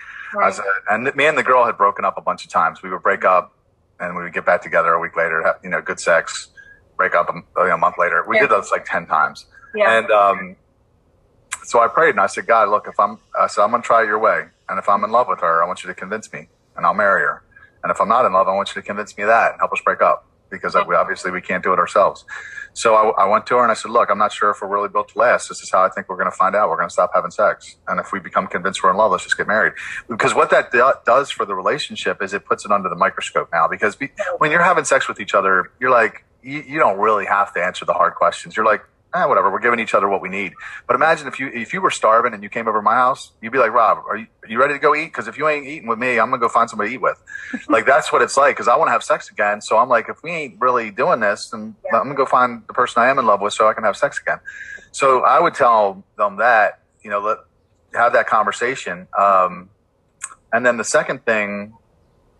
I 0.41 0.51
said, 0.51 0.65
and 0.89 1.15
me 1.15 1.27
and 1.27 1.37
the 1.37 1.43
girl 1.43 1.67
had 1.67 1.77
broken 1.77 2.07
up 2.07 2.17
a 2.17 2.23
bunch 2.23 2.45
of 2.47 2.51
times. 2.51 2.83
We 2.83 2.89
would 2.91 3.03
break 3.03 3.23
up, 3.25 3.53
and 4.01 4.17
we 4.17 4.23
would 4.23 4.33
get 4.33 4.47
back 4.47 4.63
together 4.63 4.95
a 4.95 4.99
week 4.99 5.15
later. 5.15 5.43
Have, 5.43 5.57
you 5.63 5.69
know, 5.69 5.83
good 5.83 6.01
sex, 6.01 6.49
break 6.97 7.15
up 7.15 7.29
a, 7.29 7.35
you 7.35 7.69
know, 7.69 7.75
a 7.75 7.77
month 7.77 7.97
later. 7.99 8.25
We 8.27 8.37
Yeah. 8.37 8.47
did 8.47 8.53
this 8.53 8.71
like 8.71 8.87
10 8.87 9.07
times. 9.07 9.45
Yeah. 9.75 9.91
And 9.99 10.11
um, 10.11 10.57
so 11.65 11.81
I 11.81 11.89
prayed 11.89 12.11
and 12.11 12.21
I 12.21 12.27
said, 12.27 12.47
God, 12.47 12.69
look, 12.69 12.87
if 12.89 12.99
I'm, 12.99 13.19
I 13.39 13.47
said, 13.47 13.63
I'm 13.63 13.71
going 13.71 13.83
to 13.83 13.87
try 13.87 14.03
your 14.03 14.19
way. 14.19 14.47
And 14.69 14.79
if 14.79 14.89
I'm 14.89 15.05
in 15.05 15.11
love 15.11 15.29
with 15.29 15.41
her, 15.41 15.63
I 15.63 15.67
want 15.67 15.83
you 15.83 15.89
to 15.89 15.95
convince 15.95 16.33
me 16.33 16.49
and 16.77 16.87
I'll 16.87 16.95
marry 16.95 17.23
her. 17.23 17.43
And 17.83 17.91
if 17.91 18.01
I'm 18.01 18.09
not 18.09 18.25
in 18.25 18.33
love, 18.33 18.49
I 18.49 18.55
want 18.55 18.75
you 18.75 18.81
to 18.81 18.87
convince 18.87 19.17
me 19.17 19.25
of 19.25 19.29
that 19.29 19.53
and 19.53 19.61
help 19.61 19.73
us 19.73 19.81
break 19.85 20.01
up 20.01 20.27
because 20.51 20.77
we, 20.87 20.95
obviously 20.95 21.31
we 21.31 21.41
can't 21.41 21.63
do 21.65 21.73
it 21.73 21.79
ourselves. 21.79 22.25
So 22.75 22.95
I, 22.95 23.25
I 23.25 23.27
went 23.27 23.47
to 23.47 23.57
her 23.57 23.63
and 23.63 23.71
I 23.71 23.75
said, 23.75 23.91
look, 23.91 24.11
I'm 24.11 24.19
not 24.19 24.33
sure 24.33 24.51
if 24.51 24.63
we're 24.63 24.69
really 24.69 24.89
built 24.89 25.09
to 25.11 25.19
last. 25.19 25.49
This 25.49 25.61
is 25.61 25.71
how 25.71 25.83
I 25.83 25.89
think 25.89 26.09
we're 26.09 26.17
going 26.17 26.31
to 26.31 26.37
find 26.37 26.55
out. 26.55 26.71
We're 26.71 26.77
going 26.77 26.89
to 26.89 26.93
stop 26.93 27.11
having 27.15 27.31
sex. 27.31 27.77
And 27.89 28.01
if 28.01 28.13
we 28.13 28.21
become 28.21 28.47
convinced 28.47 28.83
we're 28.83 28.91
in 28.91 28.97
love, 28.97 29.11
let's 29.11 29.25
just 29.25 29.37
get 29.37 29.47
married. 29.47 29.75
Because 30.09 30.35
what 30.35 30.51
that 30.51 30.73
do- 30.73 30.93
does 31.05 31.31
for 31.31 31.45
the 31.45 31.55
relationship 31.55 32.23
is 32.23 32.33
it 32.33 32.47
puts 32.47 32.65
it 32.65 32.71
under 32.71 32.89
the 32.89 32.95
microscope 32.97 33.51
now. 33.53 33.69
Because 33.69 33.97
be, 33.97 34.11
when 34.39 34.51
you're 34.51 34.63
having 34.63 34.85
sex 34.85 35.09
with 35.09 35.21
each 35.21 35.35
other, 35.35 35.71
you're 35.81 35.91
like, 35.91 36.25
you, 36.43 36.63
you 36.67 36.79
don't 36.79 36.99
really 36.99 37.27
have 37.27 37.53
to 37.55 37.63
answer 37.63 37.85
the 37.85 37.93
hard 37.93 38.15
questions. 38.15 38.57
You're 38.57 38.67
like, 38.67 38.83
eh, 39.15 39.25
whatever. 39.25 39.51
We're 39.51 39.61
giving 39.61 39.81
each 39.81 39.95
other 39.95 40.09
what 40.09 40.21
we 40.21 40.29
need. 40.29 40.53
But 40.87 40.97
imagine 40.97 41.27
if 41.29 41.39
you 41.39 41.49
if 41.49 41.73
you 41.73 41.81
were 41.81 41.91
starving 41.91 42.35
and 42.35 42.43
you 42.43 42.49
came 42.49 42.69
over 42.69 42.79
to 42.79 42.83
my 42.83 42.95
house, 42.95 43.33
you'd 43.41 43.53
be 43.53 43.59
like, 43.59 43.73
Rob, 43.73 43.99
are 44.09 44.17
you, 44.17 44.27
are 44.43 44.49
you 44.49 44.59
ready 44.59 44.75
to 44.75 44.79
go 44.79 44.95
eat? 44.95 45.07
Because 45.07 45.29
if 45.29 45.39
you 45.39 45.49
ain't 45.49 45.67
eating 45.67 45.89
with 45.89 45.99
me, 45.99 46.19
I'm 46.19 46.31
gonna 46.31 46.39
go 46.39 46.49
find 46.49 46.69
somebody 46.69 46.91
to 46.91 46.95
eat 46.97 47.03
with. 47.03 47.23
like 47.69 47.87
that's 47.87 48.13
what 48.13 48.23
it's 48.23 48.37
like. 48.37 48.57
Because 48.57 48.69
I 48.69 48.77
want 48.77 48.89
to 48.89 48.93
have 48.93 49.03
sex 49.03 49.31
again. 49.31 49.61
So 49.61 49.79
I'm 49.79 49.89
like, 49.89 50.09
if 50.09 50.23
we 50.23 50.31
ain't 50.31 50.61
really 50.61 50.91
doing 50.91 51.21
this, 51.21 51.51
then 51.51 51.75
Yeah. 51.85 51.99
I'm 51.99 52.05
gonna 52.05 52.15
go 52.15 52.27
find 52.27 52.63
the 52.67 52.75
person 52.75 53.03
I 53.03 53.09
am 53.09 53.19
in 53.19 53.27
love 53.27 53.41
with, 53.41 53.53
so 53.53 53.69
I 53.69 53.75
can 53.75 53.85
have 53.85 53.97
sex 53.97 54.19
again. 54.21 54.39
So 54.93 55.23
I 55.23 55.41
would 55.41 55.55
tell 55.55 56.05
them 56.17 56.37
that, 56.37 56.81
you 57.03 57.11
know, 57.11 57.21
let 57.21 57.39
have 57.95 58.13
that 58.15 58.27
conversation. 58.27 59.07
Um, 59.19 59.71
and 60.53 60.65
then 60.67 60.77
the 60.77 60.85
second 60.85 61.25
thing, 61.25 61.75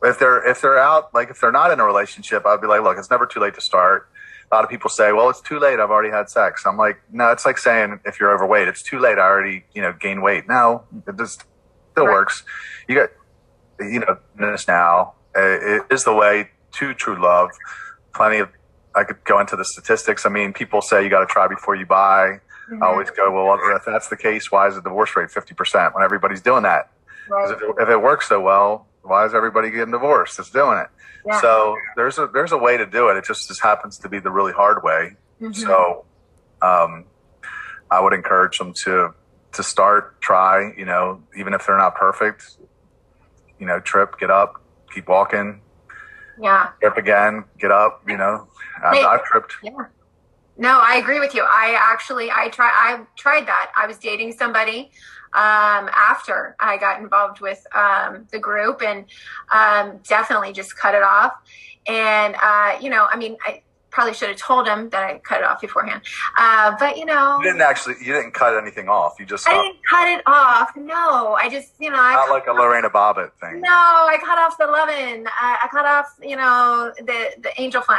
if 0.03 0.19
they're 0.19 0.47
if 0.49 0.61
they're 0.61 0.79
out, 0.79 1.15
like 1.15 1.31
if 1.31 1.41
they're 1.41 1.53
not 1.53 1.71
in 1.71 1.81
a 1.81 1.85
relationship, 1.85 2.45
I'd 2.47 2.61
be 2.61 2.67
like, 2.67 2.83
look, 2.83 2.99
it's 2.99 3.11
never 3.11 3.27
too 3.27 3.41
late 3.41 3.55
to 3.55 3.61
start. 3.61 4.09
A 4.53 4.55
lot 4.55 4.65
of 4.65 4.71
people 4.71 4.91
say, 4.91 5.13
well, 5.13 5.31
it's 5.31 5.41
too 5.41 5.59
late. 5.59 5.81
I've 5.81 5.91
already 5.91 6.11
had 6.11 6.29
sex. 6.29 6.65
I'm 6.67 6.77
like, 6.77 7.01
no, 7.11 7.31
it's 7.31 7.47
like 7.47 7.57
saying 7.57 8.01
if 8.05 8.21
you're 8.21 8.31
overweight, 8.35 8.69
it's 8.69 8.83
too 8.83 8.99
late. 8.99 9.19
I 9.19 9.23
already, 9.23 9.65
you 9.73 9.81
know, 9.81 9.95
gained 9.95 10.23
weight. 10.23 10.47
No, 10.47 10.85
it 11.07 11.17
just 11.17 11.45
still 11.93 12.05
Right. 12.07 12.13
works. 12.13 12.43
You 12.87 12.97
got, 12.97 13.09
you 13.81 14.01
know, 14.01 14.19
this 14.37 14.69
now. 14.69 15.15
Uh, 15.35 15.41
It 15.41 15.83
is 15.91 16.05
the 16.05 16.13
way 16.13 16.51
to 16.73 16.93
true 16.93 17.19
love. 17.21 17.49
Plenty 18.15 18.41
of, 18.41 18.51
I 18.95 19.05
could 19.05 19.25
go 19.25 19.41
into 19.41 19.57
the 19.57 19.65
statistics. 19.65 20.27
I 20.27 20.29
mean, 20.29 20.53
people 20.53 20.83
say 20.83 21.03
you 21.03 21.09
got 21.09 21.21
to 21.21 21.27
try 21.27 21.49
before 21.49 21.75
you 21.75 21.87
buy. 21.87 22.41
Mhm. 22.71 22.83
I 22.83 22.89
always 22.89 23.09
go, 23.11 23.31
well, 23.31 23.59
if 23.75 23.87
that's 23.87 24.09
the 24.09 24.19
case, 24.19 24.53
why 24.53 24.69
is 24.69 24.75
the 24.75 24.83
divorce 24.83 25.17
rate 25.17 25.31
50% 25.31 25.95
when 25.95 26.05
everybody's 26.05 26.43
doing 26.43 26.65
that? 26.65 26.91
'Cause 27.27 27.53
Right. 27.53 27.57
if, 27.57 27.63
it, 27.63 27.83
if 27.85 27.89
it 27.89 28.03
works 28.03 28.29
so 28.29 28.39
well, 28.39 28.87
why 29.03 29.27
is 29.27 29.35
everybody 29.35 29.71
getting 29.71 29.93
divorced? 29.93 30.39
It's 30.39 30.51
doing 30.51 30.79
it. 30.79 30.89
Yeah. 31.27 31.41
So 31.41 31.77
there's 31.97 32.19
a 32.19 32.29
there's 32.33 32.53
a 32.53 32.59
way 32.59 32.77
to 32.77 32.87
do 32.87 33.09
it. 33.09 33.17
It 33.17 33.25
just, 33.25 33.49
just 33.49 33.63
happens 33.63 33.99
to 33.99 34.09
be 34.09 34.19
the 34.19 34.31
really 34.31 34.53
hard 34.53 34.83
way. 34.83 35.17
Mhm. 35.41 35.55
So 35.55 36.05
um, 36.61 37.05
I 37.91 38.01
would 38.01 38.13
encourage 38.13 38.59
them 38.59 38.73
to 38.85 39.15
to 39.53 39.63
start, 39.63 40.21
try. 40.21 40.73
You 40.77 40.85
know, 40.85 41.23
even 41.37 41.55
if 41.55 41.67
they're 41.67 41.79
not 41.79 41.95
perfect, 41.95 42.57
you 43.59 43.67
know, 43.67 43.81
trip, 43.81 44.19
get 44.19 44.31
up, 44.31 44.63
keep 44.93 45.09
walking, 45.09 45.61
yeah. 46.41 46.71
trip 46.81 46.97
again, 46.97 47.45
get 47.59 47.71
up. 47.71 48.03
You 48.09 48.17
know, 48.17 48.49
I've. 48.85 49.05
I've 49.05 49.25
tripped. 49.25 49.55
Yeah. 49.63 49.87
No, 50.59 50.81
I 50.81 50.97
agree 50.97 51.19
with 51.19 51.35
you. 51.35 51.43
I 51.43 51.77
actually 51.79 52.31
I 52.31 52.49
try 52.49 52.71
I 52.73 53.01
tried 53.17 53.47
that. 53.47 53.73
I 53.77 53.87
was 53.87 53.99
dating 53.99 54.33
somebody 54.33 54.91
um, 55.35 55.89
after 55.95 56.57
I 56.61 56.77
got 56.79 57.01
involved 57.01 57.41
with 57.41 57.65
um, 57.75 58.27
the 58.31 58.39
group 58.39 58.83
and 58.83 59.05
um, 59.53 59.99
definitely 60.07 60.53
just 60.53 60.77
cut 60.77 60.95
it 60.95 61.03
off. 61.03 61.33
And 61.87 62.37
uh, 62.43 62.79
you 62.81 62.91
know, 62.91 63.07
I 63.11 63.17
mean, 63.17 63.37
I 63.45 63.63
probably 63.91 64.15
should 64.15 64.29
have 64.31 64.39
told 64.39 64.67
him 64.67 64.89
that 64.89 65.03
I 65.03 65.19
cut 65.19 65.41
it 65.41 65.45
off 65.45 65.61
beforehand. 65.61 66.01
Uh, 66.37 66.75
but 66.79 66.97
you 66.97 67.05
know, 67.05 67.37
You 67.39 67.45
didn't 67.45 67.61
actually, 67.61 67.97
you 68.01 68.13
didn't 68.15 68.33
cut 68.33 68.57
anything 68.57 68.89
off. 68.89 69.17
You 69.21 69.27
just 69.27 69.47
I 69.49 69.53
didn't 69.53 69.77
cut 69.89 70.09
it 70.09 70.23
off. 70.27 70.71
No, 70.77 71.35
I 71.35 71.49
just 71.51 71.73
you 71.79 71.91
know, 71.91 71.99
I 72.01 72.15
Not 72.15 72.31
like 72.31 72.47
a 72.47 72.53
Lorena 72.53 72.89
Bobbitt 72.89 73.33
thing. 73.41 73.61
no, 73.61 73.71
I 73.71 74.17
cut 74.25 74.39
off 74.39 74.57
the 74.59 74.67
lovin'. 74.67 75.27
I, 75.27 75.59
I 75.63 75.69
cut 75.71 75.85
off, 75.85 76.07
you 76.23 76.37
know, 76.37 76.93
the 76.99 77.33
the 77.43 77.51
angel 77.61 77.83
fun, 77.83 77.99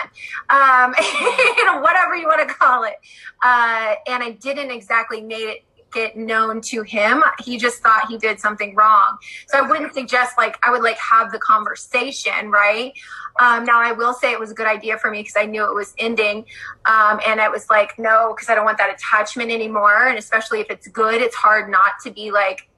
um, 0.49 0.95
you 0.99 1.65
know, 1.65 1.79
whatever 1.79 2.15
you 2.15 2.25
want 2.27 2.47
to 2.47 2.53
call 2.53 2.83
it. 2.85 2.95
Uh, 3.43 3.95
and 4.07 4.23
I 4.23 4.31
didn't 4.31 4.71
exactly 4.71 5.21
made 5.21 5.47
it 5.47 5.63
get 5.93 6.17
known 6.17 6.61
to 6.61 6.81
him. 6.81 7.23
He 7.43 7.57
just 7.57 7.81
thought 7.81 8.07
he 8.09 8.17
did 8.17 8.39
something 8.39 8.75
wrong. 8.75 9.17
So 9.47 9.57
I 9.57 9.61
wouldn't 9.61 9.93
suggest 9.93 10.37
like 10.37 10.57
I 10.63 10.71
would 10.71 10.81
like 10.81 10.97
have 10.97 11.31
the 11.31 11.39
conversation, 11.39 12.49
right? 12.49 12.93
Um, 13.39 13.65
now 13.65 13.81
I 13.81 13.91
will 13.91 14.13
say 14.13 14.31
it 14.31 14.39
was 14.39 14.51
a 14.51 14.53
good 14.53 14.67
idea 14.67 14.97
for 14.97 15.09
me 15.09 15.19
because 15.19 15.35
I 15.37 15.45
knew 15.45 15.65
it 15.65 15.73
was 15.73 15.93
ending, 15.97 16.45
um, 16.85 17.19
and 17.25 17.39
it 17.39 17.49
was 17.51 17.69
like 17.69 17.97
no, 17.97 18.33
because 18.35 18.49
I 18.49 18.55
don't 18.55 18.65
want 18.65 18.77
that 18.77 18.93
attachment 18.93 19.51
anymore. 19.51 20.07
And 20.07 20.17
especially 20.17 20.59
if 20.59 20.69
it's 20.69 20.87
good, 20.87 21.21
it's 21.21 21.35
hard 21.35 21.69
not 21.69 21.93
to 22.03 22.11
be 22.11 22.31
like 22.31 22.69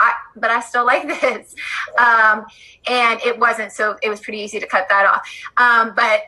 I, 0.00 0.14
but 0.34 0.50
I 0.50 0.60
still 0.60 0.86
like 0.86 1.06
this. 1.20 1.54
Um, 1.98 2.46
and 2.88 3.20
it 3.20 3.38
wasn't, 3.38 3.72
so 3.72 3.96
it 4.02 4.08
was 4.08 4.20
pretty 4.20 4.38
easy 4.38 4.58
to 4.58 4.66
cut 4.66 4.86
that 4.88 5.06
off. 5.06 5.22
Um, 5.56 5.94
but 5.94 6.22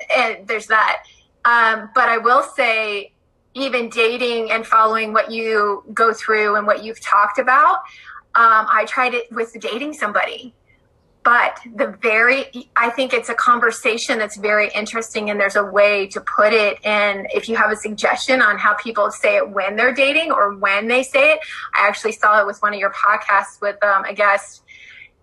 there's 0.46 0.66
that. 0.66 1.04
Um, 1.44 1.90
but 1.94 2.08
I 2.08 2.18
will 2.18 2.42
say, 2.42 3.12
even 3.54 3.88
dating 3.88 4.50
and 4.50 4.66
following 4.66 5.12
what 5.12 5.30
you 5.30 5.84
go 5.92 6.12
through 6.12 6.56
and 6.56 6.66
what 6.66 6.82
you've 6.84 7.00
talked 7.00 7.38
about, 7.38 7.76
um, 8.34 8.66
I 8.70 8.86
tried 8.88 9.14
it 9.14 9.30
with 9.30 9.52
dating 9.60 9.94
somebody. 9.94 10.54
But 11.24 11.60
the 11.76 11.96
very, 12.02 12.46
I 12.74 12.90
think 12.90 13.12
it's 13.12 13.28
a 13.28 13.34
conversation 13.34 14.18
that's 14.18 14.36
very 14.36 14.70
interesting, 14.74 15.30
and 15.30 15.38
there's 15.38 15.54
a 15.54 15.64
way 15.64 16.08
to 16.08 16.20
put 16.20 16.52
it. 16.52 16.78
And 16.84 17.28
if 17.32 17.48
you 17.48 17.54
have 17.54 17.70
a 17.70 17.76
suggestion 17.76 18.42
on 18.42 18.58
how 18.58 18.74
people 18.74 19.08
say 19.12 19.36
it 19.36 19.48
when 19.48 19.76
they're 19.76 19.94
dating 19.94 20.32
or 20.32 20.56
when 20.56 20.88
they 20.88 21.04
say 21.04 21.34
it, 21.34 21.38
I 21.78 21.86
actually 21.86 22.12
saw 22.12 22.40
it 22.40 22.46
with 22.46 22.60
one 22.60 22.74
of 22.74 22.80
your 22.80 22.92
podcasts 22.92 23.60
with 23.60 23.82
um, 23.84 24.04
a 24.04 24.12
guest, 24.12 24.64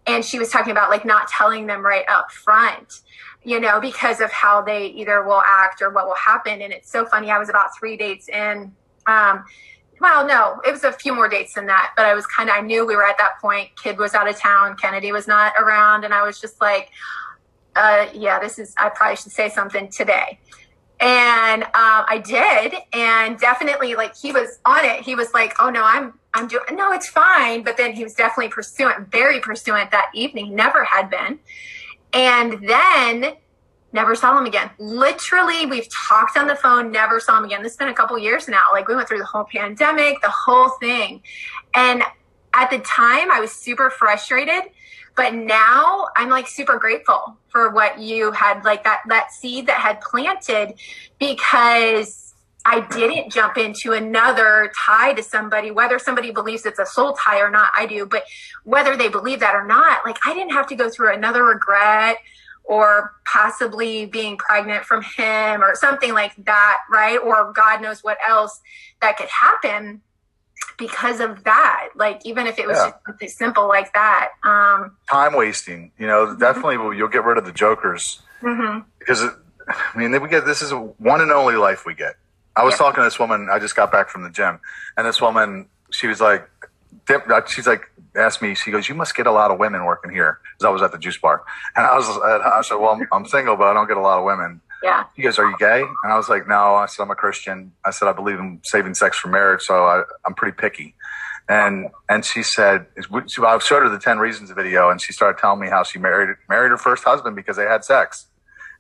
and 0.08 0.24
she 0.24 0.40
was 0.40 0.50
talking 0.50 0.72
about 0.72 0.90
like 0.90 1.04
not 1.04 1.28
telling 1.28 1.68
them 1.68 1.82
right 1.82 2.06
up 2.08 2.32
front, 2.32 3.02
you 3.44 3.60
know, 3.60 3.80
because 3.80 4.20
of 4.20 4.32
how 4.32 4.62
they 4.62 4.88
either 4.88 5.24
will 5.24 5.42
act 5.46 5.82
or 5.82 5.90
what 5.90 6.08
will 6.08 6.16
happen. 6.16 6.62
And 6.62 6.74
it's 6.74 6.92
so 6.92 7.06
funny. 7.06 7.32
I 7.32 7.38
was 7.38 7.50
about 7.50 7.78
three 7.78 7.98
dates 7.98 8.28
in. 8.30 8.74
Um, 9.08 9.46
well, 10.02 10.26
no, 10.26 10.62
it 10.66 10.72
was 10.72 10.84
a 10.84 10.92
few 10.92 11.14
more 11.14 11.28
dates 11.28 11.54
than 11.54 11.66
that, 11.66 11.92
but 11.98 12.06
I 12.06 12.14
was 12.14 12.26
kind 12.26 12.50
of, 12.50 12.56
I 12.56 12.62
knew 12.62 12.86
we 12.86 12.96
were 12.96 13.06
at 13.06 13.18
that 13.18 13.40
point. 13.42 13.70
Kid 13.76 13.98
was 13.98 14.14
out 14.14 14.30
of 14.30 14.38
town, 14.38 14.78
Kennedy 14.78 15.12
was 15.12 15.28
not 15.28 15.54
around, 15.60 16.06
and 16.06 16.14
I 16.14 16.24
was 16.24 16.40
just 16.40 16.62
like, 16.62 16.90
uh, 17.76 18.08
yeah, 18.14 18.40
this 18.40 18.60
is, 18.60 18.74
I 18.78 18.90
probably 18.90 19.18
should 19.18 19.34
say 19.34 19.50
something 19.50 19.90
today. 19.90 20.40
And 21.02 21.64
um, 21.64 21.70
I 21.74 22.22
did, 22.26 22.74
and 22.92 23.40
definitely, 23.40 23.96
like 23.96 24.18
he 24.18 24.34
was 24.34 24.60
on 24.66 24.84
it. 24.84 25.02
He 25.02 25.16
was 25.16 25.34
like, 25.34 25.54
"Oh 25.62 25.70
no, 25.70 25.82
I'm, 25.82 26.20
I'm 26.34 26.50
doing. 26.50 26.64
No, 26.74 26.92
it's 26.92 27.08
fine." 27.08 27.64
But 27.64 27.78
then 27.78 27.94
he 27.94 28.04
was 28.04 28.16
definitely 28.16 28.50
pursuant, 28.50 29.10
very 29.10 29.40
pursuant 29.40 29.92
that 29.92 30.12
evening. 30.14 30.54
Never 30.54 30.84
had 30.84 31.10
been, 31.10 31.40
and 32.14 32.68
then 32.68 33.34
never 33.92 34.16
saw 34.16 34.38
him 34.38 34.46
again. 34.46 34.70
Literally, 34.78 35.66
we've 35.66 35.88
talked 35.90 36.38
on 36.38 36.48
the 36.48 36.56
phone, 36.56 36.92
never 36.92 37.20
saw 37.20 37.38
him 37.38 37.46
again. 37.46 37.64
This 37.64 37.74
has 37.74 37.78
been 37.78 37.90
a 37.90 37.94
couple 37.94 38.18
years 38.20 38.48
now. 38.48 38.64
Like 38.72 38.88
we 38.88 38.96
went 38.96 39.08
through 39.08 39.20
the 39.20 39.26
whole 39.26 39.46
pandemic, 39.46 40.22
the 40.22 40.30
whole 40.30 40.70
thing, 40.80 41.22
and 41.76 42.04
at 42.54 42.70
the 42.70 42.80
time, 42.80 43.32
I 43.32 43.40
was 43.40 43.52
super 43.52 43.90
frustrated. 43.90 44.72
But 45.16 45.34
now 45.34 46.08
I'm 46.16 46.30
like 46.30 46.48
super 46.48 46.78
grateful 46.78 47.38
for 47.50 47.72
what 47.72 48.00
you 48.00 48.32
had, 48.32 48.64
like 48.64 48.84
that 48.86 49.02
that 49.08 49.34
seed 49.34 49.68
that 49.68 49.82
had 49.82 50.00
planted, 50.00 50.80
because 51.20 52.29
I 52.72 52.82
didn't 52.92 53.32
jump 53.32 53.58
into 53.58 53.94
another 53.94 54.72
tie 54.86 55.14
to 55.14 55.24
somebody, 55.24 55.72
whether 55.72 55.98
somebody 55.98 56.30
believes 56.32 56.66
it's 56.68 56.78
a 56.80 56.86
soul 56.86 57.14
tie 57.14 57.40
or 57.42 57.50
not, 57.50 57.72
I 57.76 57.88
do, 57.88 58.06
but 58.06 58.24
whether 58.64 58.96
they 58.96 59.10
believe 59.10 59.40
that 59.40 59.56
or 59.56 59.66
not, 59.66 60.06
like 60.06 60.18
I 60.26 60.34
didn't 60.36 60.52
have 60.54 60.68
to 60.68 60.76
go 60.76 60.90
through 60.90 61.14
another 61.14 61.44
regret 61.46 62.18
or 62.64 63.14
possibly 63.26 64.06
being 64.06 64.38
pregnant 64.38 64.86
from 64.86 65.02
him 65.02 65.64
or 65.64 65.74
something 65.74 66.14
like 66.14 66.34
that, 66.46 66.78
right? 66.92 67.18
Or 67.18 67.52
God 67.54 67.82
knows 67.82 68.04
what 68.04 68.20
else 68.28 68.62
that 69.02 69.18
could 69.18 69.30
happen 69.30 70.02
because 70.78 71.20
of 71.20 71.44
that. 71.46 71.88
Like 71.96 72.22
even 72.26 72.46
if 72.46 72.60
it 72.60 72.68
was 72.68 72.78
Yeah. 72.78 72.90
just 72.92 73.06
something 73.08 73.30
simple 73.30 73.68
like 73.68 73.92
that. 73.94 74.30
Um, 74.44 74.96
Time 75.10 75.34
wasting. 75.34 75.92
You 75.98 76.06
know, 76.06 76.36
definitely 76.36 76.78
will- 76.78 76.94
you'll 76.94 77.08
get 77.08 77.24
rid 77.24 77.40
of 77.40 77.46
the 77.46 77.52
jokers 77.52 78.22
mhm. 78.44 78.86
because 79.00 79.24
it, 79.24 79.34
I 79.68 79.98
mean 79.98 80.12
we 80.22 80.30
get 80.30 80.46
this 80.46 80.62
is 80.62 80.72
a 80.72 80.78
one 80.78 81.22
and 81.22 81.32
only 81.32 81.56
life 81.56 81.86
we 81.88 81.96
get. 81.96 82.16
I 82.56 82.64
was 82.64 82.74
Yeah. 82.74 82.78
talking 82.80 83.02
to 83.02 83.04
this 83.04 83.20
woman. 83.20 83.50
I 83.52 83.60
just 83.60 83.76
got 83.76 83.92
back 83.92 84.10
from 84.10 84.24
the 84.24 84.30
gym, 84.30 84.60
and 84.98 85.06
this 85.08 85.22
woman, 85.22 85.68
she 85.92 86.08
was 86.08 86.20
like, 86.22 86.50
dip- 87.08 87.30
uh, 87.30 87.42
she's 87.46 87.68
like, 87.68 87.90
asked 88.16 88.42
me. 88.42 88.56
She 88.56 88.72
goes, 88.72 88.90
"You 88.90 88.96
must 88.96 89.16
get 89.16 89.28
a 89.28 89.32
lot 89.32 89.52
of 89.52 89.60
women 89.60 89.86
working 89.86 90.12
here." 90.12 90.40
Because 90.58 90.66
I 90.68 90.72
was 90.72 90.82
at 90.82 90.92
the 90.92 90.98
juice 90.98 91.18
bar, 91.18 91.44
and 91.76 91.86
I 91.86 91.96
was, 91.96 92.08
I 92.10 92.62
said, 92.64 92.76
"Well, 92.76 92.92
I'm, 92.92 93.08
I'm 93.12 93.26
single, 93.26 93.56
but 93.56 93.68
I 93.68 93.74
don't 93.74 93.88
get 93.88 93.98
a 93.98 94.02
lot 94.02 94.20
of 94.20 94.26
women." 94.26 94.62
Yeah. 94.84 95.04
She 95.16 95.22
goes, 95.22 95.38
"Are 95.40 95.48
you 95.50 95.56
gay?" 95.60 95.82
And 95.82 96.12
I 96.14 96.18
was 96.18 96.28
like, 96.30 96.48
"No." 96.48 96.76
I 96.76 96.86
said, 96.88 97.04
"I'm 97.04 97.12
a 97.12 97.16
Christian." 97.16 97.72
I 97.86 97.92
said, 97.92 98.08
"I 98.08 98.14
believe 98.14 98.40
in 98.40 98.60
saving 98.64 98.96
sex 98.96 99.18
for 99.18 99.28
marriage, 99.30 99.62
so 99.62 99.86
I, 99.86 100.04
I'm 100.26 100.34
pretty 100.34 100.56
picky." 100.58 100.96
And 101.48 101.90
and 102.08 102.24
she 102.24 102.44
said, 102.44 102.86
so 103.26 103.44
I 103.46 103.58
showed 103.58 103.82
her 103.82 103.90
the 103.90 103.98
ten 103.98 104.20
reasons 104.20 104.52
video, 104.52 104.90
and 104.92 105.02
she 105.02 105.14
started 105.14 105.40
telling 105.40 105.60
me 105.60 105.68
how 105.68 105.82
she 105.84 105.98
married 105.98 106.36
married 106.48 106.70
her 106.70 106.78
first 106.78 107.04
husband 107.04 107.36
because 107.36 107.58
they 107.58 107.66
had 107.66 107.84
sex, 107.84 108.28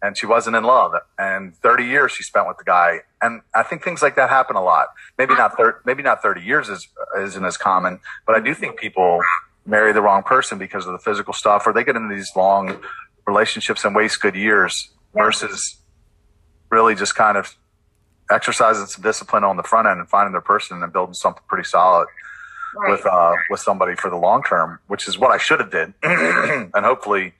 and 0.01 0.17
she 0.17 0.25
wasn't 0.25 0.55
in 0.55 0.63
love. 0.63 0.93
And 1.17 1.55
30 1.57 1.85
years 1.85 2.11
she 2.11 2.23
spent 2.23 2.47
with 2.47 2.57
the 2.57 2.63
guy. 2.63 2.99
And 3.21 3.41
I 3.53 3.63
think 3.63 3.83
things 3.83 4.01
like 4.01 4.15
that 4.15 4.29
happen 4.29 4.55
a 4.55 4.63
lot. 4.63 4.87
Maybe 5.17 5.35
not, 5.35 5.57
thir- 5.57 5.81
maybe 5.85 6.03
not 6.03 6.21
30 6.21 6.41
years 6.41 6.69
is, 6.69 6.87
isn't 7.19 7.43
as 7.43 7.57
common, 7.57 7.99
but 8.25 8.35
I 8.35 8.39
do 8.39 8.53
think 8.53 8.79
people 8.79 9.19
marry 9.65 9.93
the 9.93 10.01
wrong 10.01 10.23
person 10.23 10.57
because 10.57 10.85
of 10.85 10.93
the 10.93 10.99
physical 10.99 11.33
stuff 11.33 11.67
or 11.67 11.73
they 11.73 11.83
get 11.83 11.95
into 11.95 12.13
these 12.13 12.31
long 12.35 12.79
relationships 13.27 13.83
and 13.85 13.95
waste 13.95 14.21
good 14.21 14.35
years 14.35 14.89
versus 15.13 15.77
really 16.69 16.95
just 16.95 17.15
kind 17.15 17.37
of 17.37 17.55
exercising 18.31 18.85
some 18.85 19.03
discipline 19.03 19.43
on 19.43 19.57
the 19.57 19.63
front 19.63 19.87
end 19.87 19.99
and 19.99 20.09
finding 20.09 20.31
their 20.31 20.41
person 20.41 20.81
and 20.81 20.93
building 20.93 21.13
something 21.13 21.43
pretty 21.47 21.67
solid 21.67 22.07
right. 22.75 22.91
with 22.91 23.05
uh, 23.05 23.33
with 23.49 23.59
somebody 23.59 23.95
for 23.95 24.09
the 24.09 24.15
long 24.15 24.43
term, 24.43 24.79
which 24.87 25.07
is 25.07 25.17
what 25.17 25.31
I 25.31 25.37
should 25.37 25.59
have 25.59 25.71
did. 25.71 25.93
and 26.03 26.85
hopefully, 26.85 27.33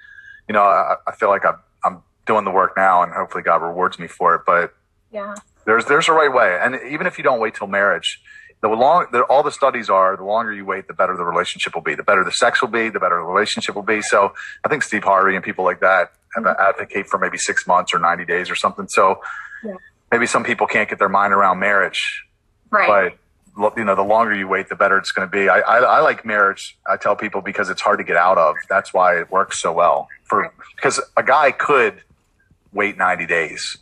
you 0.48 0.54
know, 0.54 0.64
I, 0.64 0.96
I 1.08 1.12
feel 1.14 1.30
like 1.30 1.46
I'm 1.46 1.56
doing 2.30 2.46
the 2.46 2.52
work 2.52 2.74
now, 2.78 3.02
and 3.02 3.12
hopefully 3.12 3.44
God 3.44 3.64
rewards 3.64 3.98
me 3.98 4.08
for 4.08 4.36
it. 4.36 4.44
But 4.46 4.74
yeah, 5.12 5.34
there's 5.66 5.86
there's 5.86 6.08
a 6.08 6.14
right 6.14 6.32
way, 6.32 6.58
and 6.62 6.80
even 6.90 7.08
if 7.08 7.18
you 7.18 7.24
don't 7.24 7.40
wait 7.40 7.56
till 7.56 7.68
marriage. 7.68 8.22
The 8.62 8.68
long, 8.68 9.08
the, 9.14 9.22
all 9.24 9.42
the 9.42 9.54
studies 9.54 9.90
are, 9.90 10.18
the 10.18 10.26
longer 10.26 10.52
you 10.52 10.66
wait, 10.66 10.90
the 10.90 10.94
better 10.94 11.16
the 11.16 11.24
relationship 11.24 11.74
will 11.74 11.82
be. 11.82 11.96
The 11.96 12.04
better 12.04 12.26
the 12.26 12.32
sex 12.34 12.62
will 12.62 12.68
be, 12.68 12.90
the 12.90 13.00
better 13.00 13.16
the 13.16 13.24
relationship 13.24 13.74
will 13.74 13.84
be. 13.84 14.02
So 14.02 14.34
I 14.66 14.68
think 14.68 14.84
Steve 14.84 15.06
Harvey 15.06 15.34
and 15.34 15.42
people 15.46 15.64
like 15.64 15.80
that 15.80 16.12
mm-hmm. 16.36 16.62
advocate 16.62 17.08
for 17.08 17.18
maybe 17.18 17.38
six 17.38 17.66
months 17.66 17.94
or 17.94 18.00
90 18.00 18.26
days 18.26 18.50
or 18.50 18.56
something. 18.56 18.90
So 18.90 19.22
yeah. 19.64 19.76
maybe 20.12 20.26
some 20.26 20.44
people 20.44 20.68
can't 20.68 20.90
get 20.90 21.00
their 21.00 21.08
mind 21.08 21.32
around 21.32 21.60
marriage, 21.60 22.26
right? 22.70 23.18
But 23.56 23.78
you 23.78 23.86
know, 23.86 23.96
the 23.96 24.02
longer 24.02 24.36
you 24.36 24.50
wait, 24.50 24.68
the 24.68 24.76
better 24.76 24.98
it's 24.98 25.14
going 25.14 25.26
to 25.26 25.32
be. 25.32 25.48
I, 25.48 25.60
I, 25.60 25.78
I, 25.78 26.00
like 26.02 26.26
marriage. 26.26 26.78
I 26.86 26.98
tell 26.98 27.16
people 27.16 27.42
because 27.42 27.70
it's 27.70 27.82
hard 27.82 28.00
to 28.00 28.04
get 28.04 28.18
out 28.18 28.38
of. 28.38 28.56
That's 28.68 28.94
why 28.94 29.18
it 29.18 29.32
works 29.32 29.58
so 29.58 29.72
well 29.72 30.10
for 30.30 30.54
because 30.76 31.02
a 31.18 31.24
guy 31.24 31.52
could 31.52 32.02
wait 32.74 32.98
90 32.98 33.26
days 33.26 33.78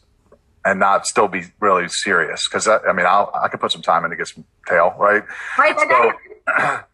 and 0.65 0.79
not 0.79 1.07
still 1.07 1.27
be 1.27 1.43
really 1.59 1.87
serious. 1.87 2.47
Because 2.47 2.67
I, 2.67 2.77
I, 2.79 2.93
mean, 2.93 3.05
I'll, 3.05 3.31
I 3.33 3.47
could 3.47 3.59
put 3.59 3.71
some 3.71 3.81
time 3.81 4.03
in 4.03 4.11
to 4.11 4.17
get 4.17 4.27
some 4.27 4.43
tail, 4.67 4.93
right? 4.99 5.23
Right. 5.57 5.77
So, 5.79 6.13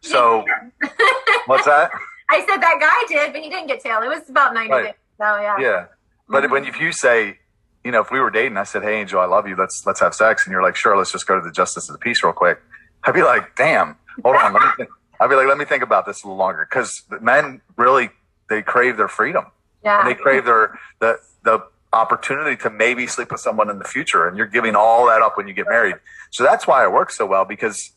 so 0.00 0.44
what's 1.46 1.64
that? 1.64 1.90
I 2.28 2.40
said 2.40 2.58
that 2.58 2.78
guy 2.80 3.14
did, 3.14 3.32
but 3.32 3.42
he 3.42 3.50
didn't 3.50 3.66
get 3.66 3.80
tail. 3.80 4.00
It 4.02 4.08
was 4.08 4.28
about 4.28 4.54
90 4.54 4.70
right. 4.70 4.84
days. 4.84 4.94
So 5.18 5.24
yeah. 5.24 5.58
Yeah. 5.58 5.86
But 6.28 6.44
mm-hmm. 6.44 6.52
when 6.52 6.64
if 6.64 6.80
you 6.80 6.92
say, 6.92 7.38
you 7.84 7.90
know, 7.90 8.00
if 8.00 8.10
we 8.10 8.20
were 8.20 8.30
dating, 8.30 8.56
I 8.56 8.64
said, 8.64 8.82
"Hey, 8.82 9.00
Angel, 9.00 9.20
I 9.20 9.26
love 9.26 9.46
you. 9.46 9.56
Let's 9.56 9.86
let's 9.86 10.00
have 10.00 10.14
sex," 10.14 10.46
and 10.46 10.52
you're 10.52 10.62
like, 10.62 10.74
"Sure, 10.74 10.96
let's 10.96 11.12
just 11.12 11.26
go 11.26 11.38
to 11.38 11.44
the 11.44 11.52
justice 11.52 11.88
of 11.88 11.92
the 11.92 11.98
peace 11.98 12.24
real 12.24 12.32
quick." 12.32 12.60
I'd 13.04 13.14
be 13.14 13.22
like, 13.22 13.54
"Damn, 13.56 13.96
hold 14.24 14.36
on, 14.36 14.54
let 14.54 14.62
me." 14.62 14.68
Think. 14.78 14.88
I'd 15.20 15.28
be 15.28 15.36
like, 15.36 15.46
"Let 15.46 15.58
me 15.58 15.66
think 15.66 15.82
about 15.82 16.06
this 16.06 16.24
a 16.24 16.26
little 16.26 16.38
longer," 16.38 16.66
because 16.68 17.02
men 17.20 17.60
really 17.76 18.10
they 18.48 18.62
crave 18.62 18.96
their 18.96 19.08
freedom. 19.08 19.46
Yeah. 19.84 20.00
And 20.00 20.08
they 20.08 20.14
crave 20.14 20.46
their 20.46 20.78
the 20.98 21.18
the 21.42 21.60
opportunity 21.94 22.56
to 22.62 22.70
maybe 22.70 23.06
sleep 23.06 23.30
with 23.30 23.40
someone 23.40 23.70
in 23.70 23.78
the 23.78 23.84
future, 23.84 24.28
and 24.28 24.36
you're 24.36 24.46
giving 24.46 24.74
all 24.74 25.06
that 25.06 25.22
up 25.22 25.36
when 25.36 25.48
you 25.48 25.54
get 25.54 25.66
married. 25.68 25.96
So 26.30 26.44
that's 26.44 26.66
why 26.66 26.84
it 26.84 26.92
works 26.92 27.16
so 27.16 27.26
well 27.26 27.44
because 27.44 27.92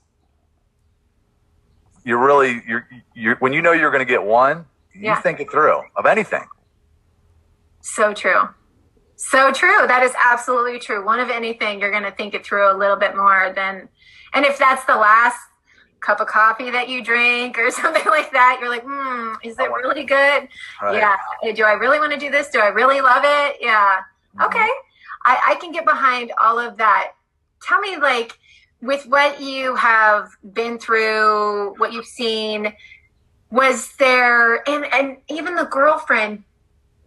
you're 2.04 2.24
really 2.24 2.62
you're 2.68 2.88
you're 3.14 3.36
when 3.38 3.54
you 3.54 3.62
know 3.62 3.74
you're 3.74 3.92
going 3.92 4.06
to 4.06 4.10
get 4.10 4.24
one, 4.24 4.66
you 4.94 5.06
yeah. 5.06 5.22
think 5.22 5.40
it 5.40 5.52
through 5.52 5.82
of 5.96 6.06
anything. 6.06 6.46
So 7.82 8.14
true. 8.14 8.50
So 9.18 9.52
true. 9.52 9.88
That 9.88 10.04
is 10.04 10.14
absolutely 10.24 10.80
true. 10.80 11.04
One 11.04 11.20
of 11.20 11.30
anything, 11.30 11.80
you're 11.80 11.92
going 11.92 12.04
to 12.04 12.12
think 12.12 12.34
it 12.34 12.46
through 12.46 12.72
a 12.72 12.78
little 12.78 12.96
bit 12.96 13.16
more 13.16 13.52
than, 13.56 13.90
and 14.34 14.46
if 14.46 14.60
that's 14.60 14.86
the 14.86 14.96
last 14.96 15.40
cup 16.00 16.20
of 16.20 16.28
coffee 16.28 16.70
that 16.72 16.90
you 16.90 17.04
drink 17.04 17.58
or 17.58 17.72
something 17.82 18.06
like 18.06 18.32
that, 18.32 18.58
you're 18.60 18.70
like, 18.70 18.84
hmm, 18.84 19.34
is 19.44 19.58
it 19.60 19.70
really 19.72 20.04
good? 20.04 20.48
Right. 20.82 20.98
Yeah. 21.44 21.54
Do 21.54 21.64
I 21.64 21.74
really 21.74 22.00
want 22.00 22.14
to 22.14 22.20
do 22.20 22.30
this? 22.30 22.50
Do 22.50 22.60
I 22.60 22.68
really 22.68 23.02
love 23.02 23.24
it? 23.26 23.58
Yeah. 23.62 24.00
Mm-hmm. 24.36 24.44
Okay. 24.44 24.70
I, 25.24 25.42
I 25.46 25.56
can 25.56 25.72
get 25.72 25.86
behind 25.86 26.32
all 26.42 26.60
of 26.60 26.78
that. 26.78 27.14
Tell 27.64 27.80
me, 27.80 27.98
like, 27.98 28.38
with 28.82 29.06
what 29.08 29.42
you 29.42 29.76
have 29.76 30.30
been 30.54 30.78
through, 30.78 31.74
what 31.78 31.92
you've 31.92 32.06
seen, 32.06 32.74
was 33.50 33.94
there, 33.98 34.68
and, 34.70 34.86
and 34.94 35.18
even 35.30 35.56
the 35.56 35.66
girlfriend, 35.66 36.44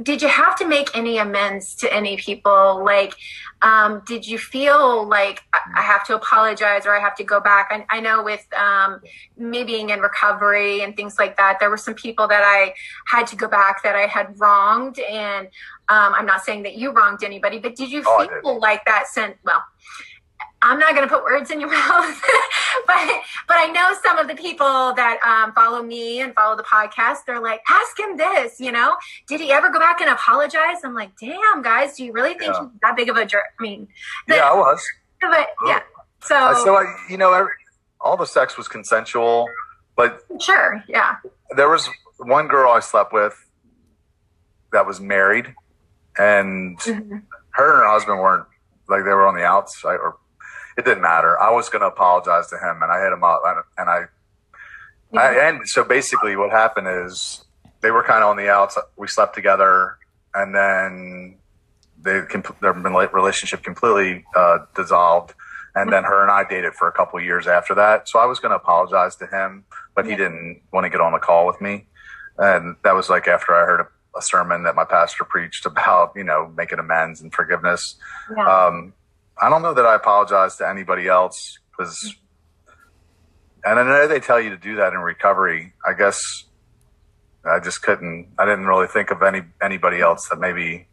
did 0.02 0.22
you 0.22 0.28
have 0.28 0.56
to 0.56 0.66
make 0.66 0.96
any 0.96 1.18
amends 1.18 1.74
to 1.76 1.92
any 1.92 2.16
people? 2.16 2.82
Like, 2.84 3.14
um, 3.62 4.02
did 4.06 4.26
you 4.26 4.38
feel 4.38 5.06
like 5.06 5.42
I 5.52 5.82
have 5.82 6.06
to 6.06 6.14
apologize 6.14 6.86
or 6.86 6.96
I 6.96 7.00
have 7.00 7.14
to 7.16 7.24
go 7.24 7.40
back? 7.40 7.68
I, 7.70 7.84
I 7.90 8.00
know 8.00 8.22
with 8.22 8.46
um, 8.54 9.00
me 9.36 9.64
being 9.64 9.90
in 9.90 10.00
recovery 10.00 10.82
and 10.82 10.96
things 10.96 11.18
like 11.18 11.36
that, 11.36 11.58
there 11.60 11.68
were 11.68 11.76
some 11.76 11.94
people 11.94 12.26
that 12.28 12.42
I 12.42 12.74
had 13.06 13.26
to 13.28 13.36
go 13.36 13.46
back 13.46 13.82
that 13.82 13.94
I 13.94 14.06
had 14.06 14.38
wronged. 14.40 14.98
And 15.00 15.48
um, 15.90 16.14
I'm 16.14 16.26
not 16.26 16.44
saying 16.44 16.62
that 16.62 16.76
you 16.76 16.92
wronged 16.92 17.22
anybody, 17.22 17.58
but 17.58 17.76
did 17.76 17.90
you 17.90 18.02
oh, 18.06 18.26
feel 18.42 18.58
like 18.58 18.84
that 18.86 19.08
sent, 19.08 19.36
well, 19.44 19.62
I'm 20.62 20.78
not 20.78 20.94
going 20.94 21.08
to 21.08 21.12
put 21.12 21.24
words 21.24 21.50
in 21.50 21.60
your 21.60 21.70
mouth, 21.88 22.22
but 22.86 23.20
but 23.48 23.56
I 23.56 23.70
know 23.72 23.94
some 24.02 24.18
of 24.18 24.28
the 24.28 24.34
people 24.34 24.92
that 24.94 25.18
um, 25.26 25.52
follow 25.54 25.82
me 25.82 26.20
and 26.20 26.34
follow 26.34 26.56
the 26.56 26.62
podcast. 26.62 27.18
They're 27.26 27.40
like, 27.40 27.60
ask 27.68 27.98
him 27.98 28.16
this. 28.16 28.60
You 28.60 28.72
know, 28.72 28.96
did 29.26 29.40
he 29.40 29.50
ever 29.50 29.70
go 29.70 29.78
back 29.78 30.00
and 30.00 30.10
apologize? 30.10 30.78
I'm 30.84 30.94
like, 30.94 31.10
damn, 31.18 31.62
guys, 31.62 31.96
do 31.96 32.04
you 32.04 32.12
really 32.12 32.34
think 32.34 32.52
yeah. 32.52 32.60
he's 32.60 32.80
that 32.82 32.96
big 32.96 33.08
of 33.08 33.16
a 33.16 33.24
jerk? 33.24 33.44
I 33.58 33.62
mean, 33.62 33.88
the, 34.28 34.36
yeah, 34.36 34.50
I 34.50 34.54
was. 34.54 34.82
But 35.20 35.48
yeah, 35.66 35.80
so 36.22 36.54
so 36.64 36.76
I, 36.76 36.84
you 37.08 37.16
know, 37.16 37.32
every, 37.32 37.52
all 38.00 38.16
the 38.16 38.26
sex 38.26 38.56
was 38.56 38.68
consensual, 38.68 39.48
but 39.96 40.24
sure, 40.40 40.82
yeah. 40.88 41.16
There 41.56 41.68
was 41.68 41.88
one 42.18 42.48
girl 42.48 42.72
I 42.72 42.80
slept 42.80 43.12
with 43.12 43.34
that 44.72 44.86
was 44.86 45.00
married, 45.00 45.54
and 46.18 46.78
mm-hmm. 46.78 47.18
her 47.50 47.72
and 47.72 47.82
her 47.82 47.90
husband 47.90 48.18
weren't 48.18 48.46
like 48.88 49.04
they 49.04 49.10
were 49.10 49.26
on 49.26 49.34
the 49.34 49.44
outside 49.44 49.96
or 49.96 50.16
it 50.80 50.84
didn't 50.84 51.02
matter. 51.02 51.38
I 51.38 51.50
was 51.50 51.68
going 51.68 51.82
to 51.82 51.88
apologize 51.88 52.48
to 52.48 52.56
him, 52.56 52.82
and 52.82 52.90
I 52.90 53.02
hit 53.02 53.12
him 53.12 53.22
up, 53.22 53.42
and, 53.44 53.62
and 53.78 53.90
I, 53.90 54.00
yeah. 55.12 55.20
I, 55.20 55.48
and 55.48 55.68
so 55.68 55.84
basically, 55.84 56.36
what 56.36 56.50
happened 56.50 56.88
is 56.88 57.44
they 57.82 57.90
were 57.90 58.02
kind 58.02 58.24
of 58.24 58.30
on 58.30 58.36
the 58.36 58.48
outs. 58.48 58.78
We 58.96 59.06
slept 59.06 59.34
together, 59.34 59.98
and 60.34 60.54
then 60.54 61.36
they 62.02 62.20
their 62.60 62.72
relationship 62.72 63.62
completely 63.62 64.24
uh, 64.34 64.58
dissolved. 64.74 65.34
And 65.74 65.92
then 65.92 66.02
her 66.02 66.22
and 66.22 66.32
I 66.32 66.48
dated 66.48 66.74
for 66.74 66.88
a 66.88 66.92
couple 66.92 67.20
years 67.20 67.46
after 67.46 67.76
that. 67.76 68.08
So 68.08 68.18
I 68.18 68.26
was 68.26 68.40
going 68.40 68.50
to 68.50 68.56
apologize 68.56 69.14
to 69.16 69.26
him, 69.26 69.64
but 69.94 70.04
he 70.04 70.16
didn't 70.16 70.62
want 70.72 70.84
to 70.84 70.90
get 70.90 71.00
on 71.00 71.12
the 71.12 71.20
call 71.20 71.46
with 71.46 71.60
me. 71.60 71.86
And 72.38 72.74
that 72.82 72.96
was 72.96 73.08
like 73.08 73.28
after 73.28 73.54
I 73.54 73.64
heard 73.64 73.80
a, 73.80 74.18
a 74.18 74.20
sermon 74.20 74.64
that 74.64 74.74
my 74.74 74.84
pastor 74.84 75.22
preached 75.22 75.66
about, 75.72 76.12
you 76.16 76.24
know, 76.24 76.52
making 76.56 76.80
amends 76.80 77.20
and 77.20 77.32
forgiveness. 77.32 77.94
Yeah. 78.36 78.66
Um, 78.66 78.94
I 79.40 79.48
don't 79.48 79.62
know 79.62 79.74
that 79.74 79.86
I 79.86 79.94
apologize 79.94 80.56
to 80.56 80.68
anybody 80.68 81.08
else 81.08 81.58
because, 81.70 82.14
and 83.64 83.78
I 83.78 83.82
know 83.82 84.06
they 84.06 84.20
tell 84.20 84.40
you 84.40 84.50
to 84.50 84.56
do 84.56 84.76
that 84.76 84.92
in 84.92 84.98
recovery. 84.98 85.72
I 85.86 85.94
guess 85.94 86.44
I 87.44 87.58
just 87.58 87.82
couldn't. 87.82 88.28
I 88.38 88.44
didn't 88.44 88.66
really 88.66 88.86
think 88.86 89.10
of 89.10 89.22
any 89.22 89.42
anybody 89.62 90.00
else 90.00 90.28
that 90.28 90.38
maybe 90.38 90.86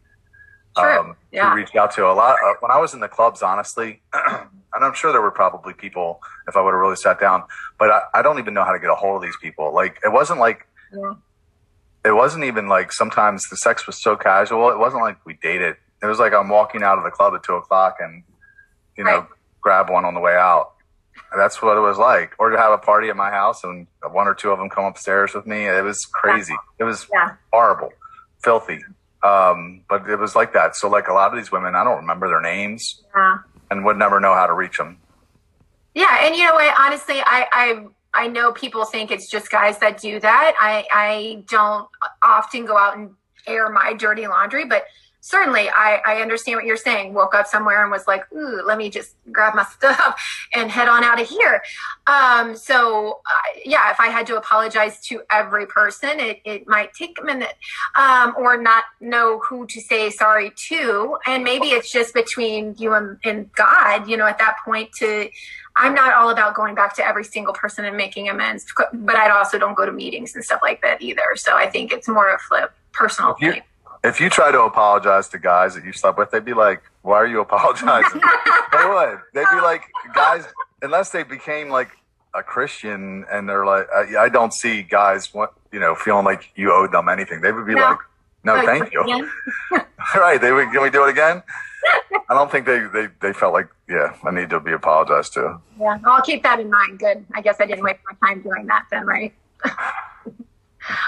um, 0.76 1.16
yeah. 1.30 1.50
to 1.50 1.54
reach 1.54 1.74
out 1.76 1.94
to. 1.96 2.06
A 2.06 2.12
lot 2.12 2.36
uh, 2.44 2.54
when 2.60 2.70
I 2.70 2.78
was 2.78 2.94
in 2.94 3.00
the 3.00 3.08
clubs, 3.08 3.42
honestly, 3.42 4.00
and 4.12 4.84
I'm 4.84 4.94
sure 4.94 5.12
there 5.12 5.20
were 5.20 5.30
probably 5.30 5.74
people 5.74 6.20
if 6.46 6.56
I 6.56 6.62
would 6.62 6.72
have 6.72 6.80
really 6.80 6.96
sat 6.96 7.20
down, 7.20 7.44
but 7.78 7.90
I, 7.90 8.00
I, 8.14 8.22
don't 8.22 8.38
even 8.38 8.54
know 8.54 8.64
how 8.64 8.72
to 8.72 8.78
get 8.78 8.88
a 8.88 8.94
hold 8.94 9.16
of 9.16 9.22
these 9.22 9.36
people. 9.42 9.74
Like 9.74 9.98
it 10.04 10.12
wasn't 10.12 10.40
like. 10.40 10.66
Yeah. 10.92 11.14
It 12.04 12.12
wasn't 12.12 12.44
even 12.44 12.68
like 12.68 12.92
sometimes 12.92 13.50
the 13.50 13.56
sex 13.56 13.86
was 13.86 14.00
so 14.00 14.16
casual. 14.16 14.70
It 14.70 14.78
wasn't 14.78 15.02
like 15.02 15.18
we 15.26 15.34
dated. 15.34 15.76
It 16.00 16.06
was 16.06 16.18
like 16.20 16.32
I'm 16.32 16.48
walking 16.48 16.82
out 16.82 16.96
of 16.96 17.04
the 17.04 17.10
club 17.10 17.34
at 17.34 17.42
two 17.42 17.54
o'clock 17.54 17.96
and 18.00 18.22
you 18.98 19.04
know, 19.04 19.20
right. 19.20 19.28
grab 19.62 19.88
one 19.88 20.04
on 20.04 20.12
the 20.12 20.20
way 20.20 20.34
out. 20.34 20.74
That's 21.36 21.62
what 21.62 21.76
it 21.76 21.80
was 21.80 21.98
like. 21.98 22.34
Or 22.38 22.50
to 22.50 22.58
have 22.58 22.72
a 22.72 22.78
party 22.78 23.08
at 23.08 23.16
my 23.16 23.30
house 23.30 23.64
and 23.64 23.86
one 24.10 24.26
or 24.26 24.34
two 24.34 24.50
of 24.50 24.58
them 24.58 24.68
come 24.68 24.84
upstairs 24.84 25.34
with 25.34 25.46
me. 25.46 25.66
It 25.66 25.84
was 25.84 26.04
crazy. 26.04 26.52
Yeah. 26.52 26.84
It 26.84 26.84
was 26.84 27.06
yeah. 27.12 27.34
horrible, 27.52 27.90
filthy. 28.42 28.80
Um, 29.22 29.82
but 29.88 30.08
it 30.08 30.16
was 30.16 30.34
like 30.34 30.52
that. 30.54 30.76
So 30.76 30.88
like 30.88 31.08
a 31.08 31.12
lot 31.12 31.30
of 31.30 31.36
these 31.36 31.52
women, 31.52 31.74
I 31.74 31.84
don't 31.84 31.98
remember 31.98 32.28
their 32.28 32.40
names 32.40 33.02
yeah. 33.14 33.38
and 33.70 33.84
would 33.84 33.96
never 33.96 34.20
know 34.20 34.34
how 34.34 34.46
to 34.46 34.54
reach 34.54 34.78
them. 34.78 34.98
Yeah. 35.94 36.26
And 36.26 36.34
you 36.34 36.44
know 36.46 36.54
what? 36.54 36.74
Honestly, 36.78 37.20
I, 37.20 37.46
I, 37.52 37.84
I 38.14 38.26
know 38.28 38.52
people 38.52 38.84
think 38.84 39.10
it's 39.10 39.28
just 39.28 39.50
guys 39.50 39.78
that 39.78 40.00
do 40.00 40.18
that. 40.20 40.54
I, 40.58 40.86
I 40.92 41.44
don't 41.48 41.88
often 42.22 42.64
go 42.64 42.76
out 42.78 42.96
and 42.96 43.10
air 43.46 43.68
my 43.70 43.92
dirty 43.92 44.26
laundry, 44.26 44.64
but 44.64 44.84
certainly 45.28 45.68
I, 45.68 46.00
I 46.06 46.22
understand 46.22 46.56
what 46.56 46.64
you're 46.64 46.78
saying. 46.78 47.12
Woke 47.12 47.34
up 47.34 47.46
somewhere 47.46 47.82
and 47.82 47.90
was 47.90 48.06
like, 48.06 48.24
ooh, 48.32 48.62
let 48.64 48.78
me 48.78 48.88
just 48.88 49.14
grab 49.30 49.54
my 49.54 49.64
stuff 49.76 50.18
and 50.54 50.70
head 50.70 50.88
on 50.88 51.04
out 51.04 51.20
of 51.20 51.28
here. 51.28 51.62
Um, 52.06 52.56
so 52.56 53.20
uh, 53.26 53.60
yeah, 53.64 53.90
if 53.90 54.00
I 54.00 54.06
had 54.06 54.26
to 54.28 54.38
apologize 54.38 55.00
to 55.08 55.20
every 55.30 55.66
person, 55.66 56.18
it, 56.18 56.40
it 56.46 56.66
might 56.66 56.94
take 56.94 57.18
a 57.20 57.24
minute 57.24 57.54
um, 57.94 58.34
or 58.38 58.56
not 58.60 58.84
know 59.00 59.38
who 59.40 59.66
to 59.66 59.80
say 59.82 60.08
sorry 60.08 60.50
to. 60.68 61.18
And 61.26 61.44
maybe 61.44 61.68
it's 61.68 61.92
just 61.92 62.14
between 62.14 62.74
you 62.78 62.94
and, 62.94 63.18
and 63.22 63.52
God, 63.52 64.08
you 64.08 64.16
know, 64.16 64.26
at 64.26 64.38
that 64.38 64.56
point 64.64 64.92
to, 64.98 65.28
I'm 65.76 65.94
not 65.94 66.14
all 66.14 66.30
about 66.30 66.54
going 66.54 66.74
back 66.74 66.96
to 66.96 67.06
every 67.06 67.24
single 67.24 67.52
person 67.52 67.84
and 67.84 67.96
making 67.96 68.30
amends, 68.30 68.64
but 68.94 69.14
I 69.14 69.28
also 69.28 69.58
don't 69.58 69.76
go 69.76 69.84
to 69.84 69.92
meetings 69.92 70.34
and 70.34 70.42
stuff 70.42 70.60
like 70.62 70.80
that 70.80 71.02
either. 71.02 71.22
So 71.36 71.54
I 71.54 71.68
think 71.68 71.92
it's 71.92 72.08
more 72.08 72.32
of 72.32 72.40
a 72.50 72.70
personal 72.92 73.34
thing 73.34 73.60
if 74.04 74.20
you 74.20 74.30
try 74.30 74.50
to 74.52 74.62
apologize 74.62 75.28
to 75.30 75.38
guys 75.38 75.74
that 75.74 75.84
you 75.84 75.92
slept 75.92 76.18
with, 76.18 76.30
they'd 76.30 76.44
be 76.44 76.54
like, 76.54 76.82
"Why 77.02 77.16
are 77.16 77.26
you 77.26 77.40
apologizing?" 77.46 78.20
they 78.72 78.84
would. 78.86 79.18
They'd 79.34 79.46
be 79.52 79.60
like, 79.60 79.82
"Guys, 80.14 80.44
unless 80.82 81.10
they 81.10 81.22
became 81.22 81.68
like 81.70 81.90
a 82.34 82.42
Christian 82.42 83.24
and 83.32 83.48
they're 83.48 83.64
like, 83.66 83.86
I, 83.94 84.24
I 84.24 84.28
don't 84.28 84.52
see 84.52 84.82
guys, 84.82 85.32
what 85.34 85.54
you 85.72 85.80
know, 85.80 85.94
feeling 85.94 86.24
like 86.24 86.50
you 86.56 86.72
owed 86.72 86.92
them 86.92 87.08
anything. 87.08 87.40
They 87.40 87.52
would 87.52 87.66
be 87.66 87.74
No. 87.74 87.82
like, 87.82 87.98
"No, 88.44 88.64
thank 88.64 88.92
you." 88.92 89.02
right? 90.16 90.40
They 90.40 90.52
would. 90.52 90.70
Can 90.72 90.82
we 90.82 90.90
do 90.90 91.04
it 91.04 91.10
again? 91.10 91.42
I 92.30 92.34
don't 92.34 92.50
think 92.50 92.66
they, 92.66 92.80
they 92.92 93.08
they 93.20 93.32
felt 93.32 93.52
like, 93.54 93.68
yeah, 93.88 94.14
I 94.24 94.30
need 94.30 94.50
to 94.50 94.60
be 94.60 94.72
apologized 94.72 95.32
to. 95.34 95.58
Yeah, 95.80 95.98
I'll 96.04 96.22
keep 96.22 96.42
that 96.42 96.60
in 96.60 96.70
mind. 96.70 96.98
Good. 96.98 97.24
I 97.34 97.40
guess 97.40 97.56
I 97.60 97.66
didn't 97.66 97.84
waste 97.84 98.00
my 98.10 98.28
time 98.28 98.42
doing 98.42 98.66
that 98.66 98.86
then, 98.90 99.06
right? 99.06 99.32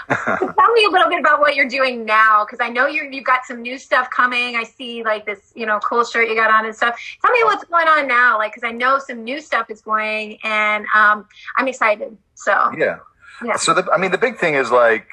Tell 0.08 0.72
me 0.72 0.84
a 0.84 0.90
little 0.90 1.08
bit 1.08 1.20
about 1.20 1.40
what 1.40 1.54
you're 1.54 1.68
doing 1.68 2.04
now, 2.04 2.44
because 2.44 2.58
I 2.60 2.68
know 2.68 2.86
you 2.86 3.08
you've 3.10 3.24
got 3.24 3.44
some 3.46 3.62
new 3.62 3.78
stuff 3.78 4.10
coming. 4.10 4.56
I 4.56 4.64
see 4.64 5.02
like 5.02 5.26
this, 5.26 5.52
you 5.54 5.66
know, 5.66 5.78
cool 5.80 6.04
shirt 6.04 6.28
you 6.28 6.34
got 6.34 6.50
on 6.50 6.66
and 6.66 6.74
stuff. 6.74 6.98
Tell 7.22 7.32
me 7.32 7.40
what's 7.44 7.64
going 7.64 7.88
on 7.88 8.06
now, 8.06 8.38
like, 8.38 8.52
because 8.54 8.66
I 8.68 8.72
know 8.72 8.98
some 8.98 9.24
new 9.24 9.40
stuff 9.40 9.70
is 9.70 9.80
going, 9.80 10.38
and 10.42 10.86
um, 10.94 11.26
I'm 11.56 11.68
excited. 11.68 12.16
So 12.34 12.52
Yeah. 12.76 12.98
yeah, 13.44 13.56
So 13.56 13.74
the, 13.74 13.90
I 13.92 13.98
mean, 13.98 14.10
the 14.10 14.18
big 14.18 14.38
thing 14.38 14.54
is 14.54 14.70
like, 14.70 15.06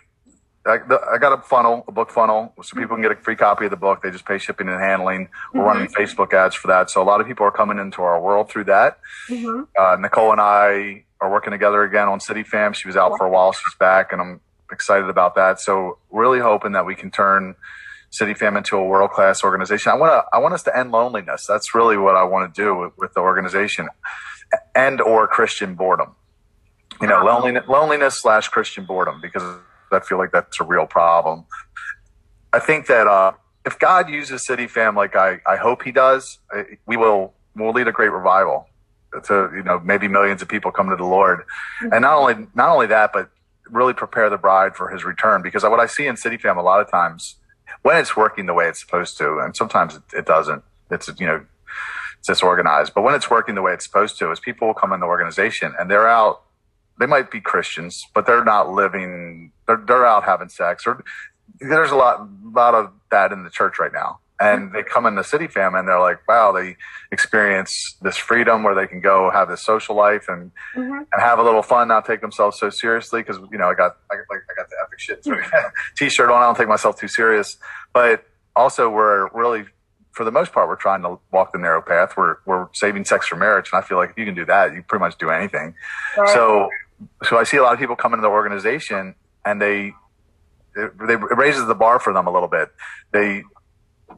I, 0.66 0.80
the, 0.80 1.00
I 1.10 1.18
got 1.18 1.32
a 1.32 1.42
funnel, 1.42 1.86
a 1.88 1.94
book 1.94 2.10
funnel, 2.12 2.54
so 2.62 2.76
people 2.76 2.98
can 2.98 3.02
get 3.02 3.12
a 3.12 3.16
free 3.16 3.38
copy 3.38 3.66
of 3.66 3.72
the 3.72 3.78
book. 3.78 4.02
They 4.04 4.12
just 4.12 4.26
pay 4.26 4.38
shipping 4.38 4.68
and 4.68 4.80
handling. 4.82 5.30
We're 5.54 5.64
running 5.64 5.88
Facebook 5.88 6.34
ads 6.34 6.56
for 6.56 6.68
that, 6.68 6.90
so 6.90 7.02
a 7.02 7.06
lot 7.06 7.22
of 7.22 7.28
people 7.28 7.46
are 7.46 7.52
coming 7.52 7.78
into 7.80 8.02
our 8.02 8.20
world 8.20 8.50
through 8.50 8.66
that. 8.66 9.00
hmm 9.30 9.64
Uh, 9.80 9.96
Nicole 10.00 10.32
and 10.34 10.42
I 10.42 11.06
are 11.22 11.32
working 11.32 11.52
together 11.52 11.84
again 11.84 12.10
on 12.10 12.20
CityFam. 12.20 12.76
She 12.76 12.88
was 12.88 12.98
out 12.98 13.18
for 13.18 13.26
a 13.26 13.30
while, 13.30 13.54
she's 13.54 13.76
back, 13.80 14.12
and 14.12 14.22
I'm 14.22 14.42
excited 14.72 15.10
about 15.10 15.36
that. 15.36 15.60
So 15.60 15.98
really 16.10 16.40
hoping 16.40 16.74
that 16.74 16.86
we 16.86 16.96
can 16.96 17.12
turn 17.12 17.56
CityFam 18.12 18.58
into 18.58 18.78
a 18.78 18.84
world 18.84 19.12
class 19.12 19.44
organization. 19.44 19.92
I 19.92 19.96
want 19.96 20.12
to, 20.12 20.36
I 20.36 20.40
want 20.40 20.54
us 20.54 20.64
to 20.64 20.78
end 20.78 20.92
loneliness. 20.92 21.46
That's 21.46 21.76
really 21.76 21.98
what 21.98 22.16
I 22.16 22.24
want 22.24 22.54
to 22.54 22.62
do 22.62 22.76
with, 22.76 22.98
with 22.98 23.14
the 23.14 23.20
organization, 23.20 23.90
and 24.76 25.02
or 25.02 25.28
Christian 25.28 25.76
boredom. 25.76 26.16
You 27.02 27.08
know, 27.08 27.24
loneliness, 27.24 27.64
loneliness 27.68 28.22
slash 28.22 28.48
Christian 28.48 28.86
boredom, 28.86 29.20
because 29.22 29.44
I 29.92 30.00
feel 30.00 30.18
like 30.18 30.32
that's 30.32 30.60
a 30.60 30.64
real 30.64 30.88
problem. 30.88 31.46
I 32.54 32.60
think 32.60 32.88
that 32.88 33.08
uh, 33.08 33.34
if 33.66 33.78
God 33.78 34.10
uses 34.10 34.48
CityFam 34.48 34.96
like 34.96 35.16
I, 35.16 35.40
I 35.46 35.58
hope 35.58 35.84
He 35.84 35.92
does, 35.92 36.40
we 36.88 36.98
will 36.98 37.34
we'll 37.56 37.74
lead 37.74 37.88
a 37.88 37.92
great 37.92 38.12
revival 38.12 38.68
to 39.26 39.52
you 39.54 39.64
know 39.64 39.80
maybe 39.80 40.08
millions 40.08 40.42
of 40.42 40.48
people 40.48 40.72
come 40.72 40.90
to 40.90 40.96
the 40.96 41.06
Lord, 41.06 41.44
and 41.82 42.02
not 42.02 42.18
only 42.18 42.48
not 42.56 42.70
only 42.70 42.88
that, 42.88 43.12
but 43.14 43.30
really 43.72 43.94
prepare 43.94 44.30
the 44.30 44.38
bride 44.38 44.76
for 44.76 44.90
His 44.90 45.04
return. 45.04 45.42
Because 45.42 45.64
what 45.64 45.80
I 45.80 45.86
see 45.86 46.08
in 46.08 46.16
CityFam 46.16 46.58
a 46.58 46.62
lot 46.62 46.82
of 46.82 46.90
times, 46.90 47.36
when 47.82 47.98
it's 47.98 48.16
working 48.16 48.46
the 48.46 48.54
way 48.54 48.68
it's 48.68 48.80
supposed 48.80 49.18
to, 49.18 49.40
and 49.40 49.56
sometimes 49.56 49.96
it, 49.96 50.04
it 50.14 50.26
doesn't. 50.26 50.64
It's 50.90 51.10
you 51.20 51.28
know 51.28 51.46
it's 52.18 52.28
disorganized, 52.28 52.94
but 52.94 53.02
when 53.02 53.14
it's 53.16 53.30
working 53.30 53.56
the 53.56 53.62
way 53.62 53.74
it's 53.74 53.86
supposed 53.86 54.18
to, 54.20 54.32
is 54.32 54.40
people 54.40 54.68
will 54.68 54.74
come 54.74 54.94
in 54.94 55.00
the 55.00 55.06
organization 55.06 55.74
and 55.80 55.90
they're 55.90 56.08
out. 56.08 56.44
They 57.00 57.06
might 57.06 57.30
be 57.30 57.40
Christians, 57.40 58.08
but 58.16 58.26
they're 58.26 58.44
not 58.44 58.72
living. 58.72 59.52
They're 59.68 59.84
they're 59.86 60.06
out 60.06 60.24
having 60.24 60.50
sex, 60.50 60.88
or 60.88 61.04
there's 61.60 61.92
a 61.92 61.96
lot 61.96 62.28
lot 62.44 62.74
of 62.74 62.92
that 63.12 63.32
in 63.32 63.44
the 63.44 63.50
church 63.50 63.80
right 63.80 63.94
now. 63.94 64.20
And 64.40 64.72
they 64.72 64.84
come 64.84 65.08
in 65.08 65.16
the 65.16 65.24
CityFam 65.24 65.78
and 65.78 65.88
they're 65.88 66.00
like, 66.00 66.28
wow, 66.28 66.52
they 66.52 66.78
experience 67.12 67.96
this 68.02 68.18
freedom 68.18 68.64
where 68.64 68.76
they 68.76 68.86
can 68.86 69.02
go 69.02 69.32
have 69.32 69.50
this 69.50 69.64
social 69.64 69.96
life 69.96 70.26
and, 70.28 70.52
hmm 70.74 70.98
and 71.12 71.22
have 71.22 71.40
a 71.40 71.44
little 71.44 71.64
fun, 71.64 71.88
not 71.88 72.06
take 72.06 72.22
themselves 72.22 72.60
so 72.60 72.70
seriously. 72.70 73.24
Cause 73.24 73.38
you 73.52 73.58
know, 73.58 73.70
I 73.70 73.74
got, 73.74 73.98
I, 74.12 74.16
like, 74.30 74.42
I 74.50 74.54
got 74.56 74.70
the 74.70 74.76
epic 74.84 75.00
shit 75.00 75.26
t-shirt 75.98 76.30
on. 76.30 76.42
I 76.42 76.46
don't 76.46 76.58
take 76.58 76.68
myself 76.68 77.00
too 77.00 77.08
serious, 77.08 77.58
but 77.94 78.26
also 78.56 78.90
we're 78.90 79.30
really, 79.34 79.66
for 80.12 80.24
the 80.24 80.32
most 80.32 80.52
part, 80.52 80.68
we're 80.68 80.76
trying 80.76 81.02
to 81.04 81.20
walk 81.32 81.52
the 81.54 81.60
narrow 81.60 81.82
path. 81.82 82.14
We're, 82.18 82.38
we're 82.46 82.68
saving 82.74 83.06
sex 83.06 83.28
for 83.28 83.36
marriage. 83.38 83.70
And 83.72 83.82
I 83.82 83.88
feel 83.88 83.98
like 83.98 84.12
if 84.12 84.18
you 84.18 84.26
can 84.26 84.36
do 84.36 84.46
that, 84.46 84.74
you 84.74 84.84
pretty 84.84 85.02
much 85.02 85.18
do 85.18 85.30
anything. 85.30 85.74
So, 86.34 86.70
so 87.24 87.38
I 87.38 87.44
see 87.44 87.58
a 87.58 87.64
lot 87.64 87.74
of 87.74 87.80
people 87.80 87.96
come 87.96 88.14
into 88.14 88.22
the 88.24 88.30
organization 88.30 89.16
and 89.46 89.62
they, 89.62 89.94
it, 90.76 90.98
they, 91.08 91.14
it 91.14 91.38
raises 91.38 91.66
the 91.68 91.76
bar 91.76 92.00
for 92.00 92.14
them 92.14 92.28
a 92.28 92.32
little 92.32 92.50
bit. 92.50 92.70
They, 93.12 93.44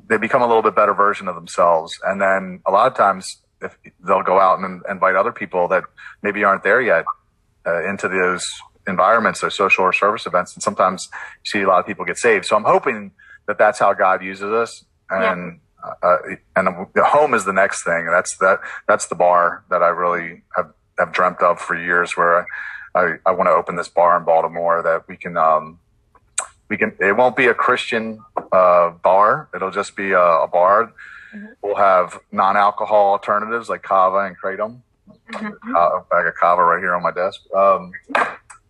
they 0.08 0.17
become 0.17 0.41
a 0.41 0.47
little 0.47 0.62
bit 0.62 0.75
better 0.75 0.93
version 0.93 1.28
of 1.28 1.36
themselves. 1.36 1.99
And 2.04 2.21
then 2.21 2.62
a 2.65 2.71
lot 2.71 2.88
of 2.88 2.97
times 2.97 3.38
if 3.62 3.78
they'll 4.06 4.23
go 4.23 4.39
out 4.39 4.60
and 4.60 4.82
invite 4.89 5.15
other 5.15 5.32
people 5.32 5.67
that 5.67 5.84
maybe 6.21 6.43
aren't 6.43 6.63
there 6.63 6.82
yet 6.82 7.06
uh, 7.65 7.88
into 7.88 8.08
those 8.08 8.49
environments, 8.88 9.41
those 9.41 9.56
social 9.56 9.84
or 9.84 9.93
service 9.93 10.25
events. 10.25 10.54
And 10.54 10.63
sometimes 10.63 11.10
you 11.43 11.49
see 11.49 11.62
a 11.62 11.67
lot 11.67 11.80
of 11.80 11.86
people 11.86 12.06
get 12.06 12.17
saved. 12.17 12.45
So 12.45 12.56
I'm 12.56 12.63
hoping 12.63 13.12
that 13.47 13.58
that's 13.58 13.80
how 13.80 13.93
God 13.93 14.23
uses 14.23 14.52
us. 14.52 14.86
And, 15.10 15.60
uh, 16.04 16.17
and 16.56 16.88
the 16.93 17.04
home 17.04 17.34
is 17.34 17.45
the 17.45 17.54
next 17.54 17.84
thing. 17.84 18.08
That's 18.08 18.38
that, 18.38 18.60
that's 18.88 19.08
the 19.08 19.15
bar 19.15 19.63
that 19.69 19.84
I 19.84 19.89
really 19.89 20.43
have, 20.56 20.71
have 20.97 21.12
dreamt 21.12 21.41
of 21.41 21.60
for 21.60 21.75
years 21.75 22.15
where 22.15 22.47
I, 22.95 22.99
I, 22.99 23.15
I 23.25 23.32
want 23.32 23.47
to 23.47 23.52
open 23.52 23.75
this 23.75 23.89
bar 23.89 24.17
in 24.17 24.23
Baltimore 24.23 24.82
that 24.84 25.08
we 25.08 25.17
can, 25.17 25.38
um, 25.38 25.80
we 26.69 26.77
can, 26.77 26.93
it 26.99 27.15
won't 27.17 27.36
be 27.36 27.47
a 27.47 27.53
Christian, 27.53 28.19
uh, 28.51 28.91
bar. 28.91 29.49
It'll 29.55 29.71
just 29.71 29.95
be 29.95 30.12
a, 30.12 30.21
a 30.21 30.47
bar. 30.47 30.93
We'll 31.62 31.75
have 31.75 32.19
non-alcohol 32.32 33.12
alternatives 33.12 33.69
like 33.69 33.84
kava 33.84 34.19
and 34.19 34.36
kratom. 34.39 34.82
Mhm. 35.32 35.53
Uh, 35.75 35.97
a 35.99 36.01
bag 36.10 36.25
of 36.27 36.36
kava 36.36 36.63
right 36.63 36.79
here 36.79 36.95
on 36.95 37.03
my 37.03 37.12
desk. 37.12 37.41
Um, 37.55 37.91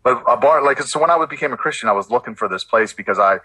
but 0.03 0.23
a 0.27 0.37
bar, 0.37 0.61
like, 0.63 0.81
so 0.81 0.99
when 0.99 1.09
I 1.09 1.25
became 1.25 1.53
a 1.53 1.57
Christian, 1.57 1.87
I 1.89 1.93
was 1.93 2.09
looking 2.09 2.35
for 2.35 2.47
this 2.47 2.63
place 2.63 2.91
because 2.93 3.19
I, 3.19 3.39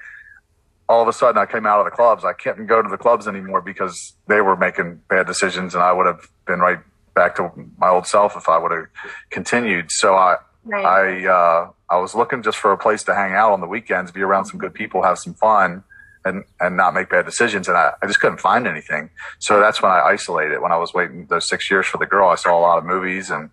all 0.88 1.02
of 1.02 1.08
a 1.08 1.12
sudden 1.12 1.40
I 1.40 1.46
came 1.46 1.66
out 1.66 1.78
of 1.80 1.84
the 1.84 1.90
clubs. 1.90 2.24
I 2.24 2.32
couldn't 2.32 2.66
go 2.66 2.82
to 2.82 2.88
the 2.88 2.96
clubs 2.98 3.26
anymore 3.28 3.60
because 3.60 4.14
they 4.28 4.40
were 4.40 4.56
making 4.56 5.00
bad 5.08 5.26
decisions 5.26 5.74
and 5.74 5.82
I 5.82 5.92
would 5.92 6.06
have 6.06 6.28
been 6.46 6.60
right 6.60 6.78
back 7.14 7.36
to 7.36 7.50
my 7.78 7.88
old 7.88 8.06
self 8.06 8.36
if 8.36 8.48
I 8.48 8.58
would 8.58 8.72
have 8.72 8.86
continued. 9.30 9.90
So 9.90 10.14
I, 10.14 10.36
Right. 10.66 10.84
I, 10.84 11.26
uh, 11.28 11.70
I 11.94 12.00
was 12.00 12.14
looking 12.14 12.42
just 12.42 12.58
for 12.58 12.72
a 12.72 12.78
place 12.78 13.02
to 13.04 13.14
hang 13.14 13.34
out 13.34 13.52
on 13.52 13.60
the 13.60 13.66
weekends, 13.66 14.10
be 14.12 14.22
around 14.22 14.46
some 14.46 14.58
good 14.58 14.74
people, 14.74 15.02
have 15.02 15.18
some 15.18 15.34
fun 15.34 15.82
and, 16.24 16.44
and 16.60 16.76
not 16.76 16.94
make 16.94 17.08
bad 17.10 17.24
decisions. 17.26 17.68
And 17.68 17.76
I, 17.76 17.92
I 18.02 18.06
just 18.06 18.20
couldn't 18.20 18.38
find 18.40 18.66
anything. 18.66 19.10
So 19.38 19.60
that's 19.60 19.82
when 19.82 19.92
I 19.92 20.00
isolated. 20.00 20.60
When 20.60 20.72
I 20.72 20.76
was 20.76 20.94
waiting 20.94 21.26
those 21.26 21.48
six 21.48 21.70
years 21.70 21.86
for 21.86 21.98
the 21.98 22.06
girl, 22.06 22.28
I 22.28 22.34
saw 22.36 22.58
a 22.58 22.60
lot 22.60 22.78
of 22.78 22.84
movies 22.84 23.30
and, 23.30 23.50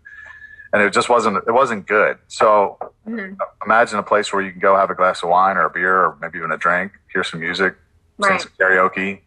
and 0.73 0.81
it 0.81 0.93
just 0.93 1.09
wasn't, 1.09 1.37
it 1.47 1.51
wasn't 1.51 1.85
good. 1.87 2.17
So 2.27 2.77
Mhm. 3.07 3.37
imagine 3.65 3.99
a 3.99 4.03
place 4.03 4.31
where 4.31 4.41
you 4.41 4.51
can 4.51 4.61
go 4.61 4.75
have 4.77 4.89
a 4.89 4.95
glass 4.95 5.21
of 5.23 5.29
wine 5.29 5.57
or 5.57 5.65
a 5.65 5.69
beer 5.69 5.95
or 6.05 6.17
maybe 6.21 6.37
even 6.37 6.51
a 6.51 6.57
drink, 6.57 6.93
hear 7.11 7.23
some 7.23 7.39
music, 7.41 7.75
sing 8.23 8.39
some 8.39 8.51
karaoke. 8.59 9.21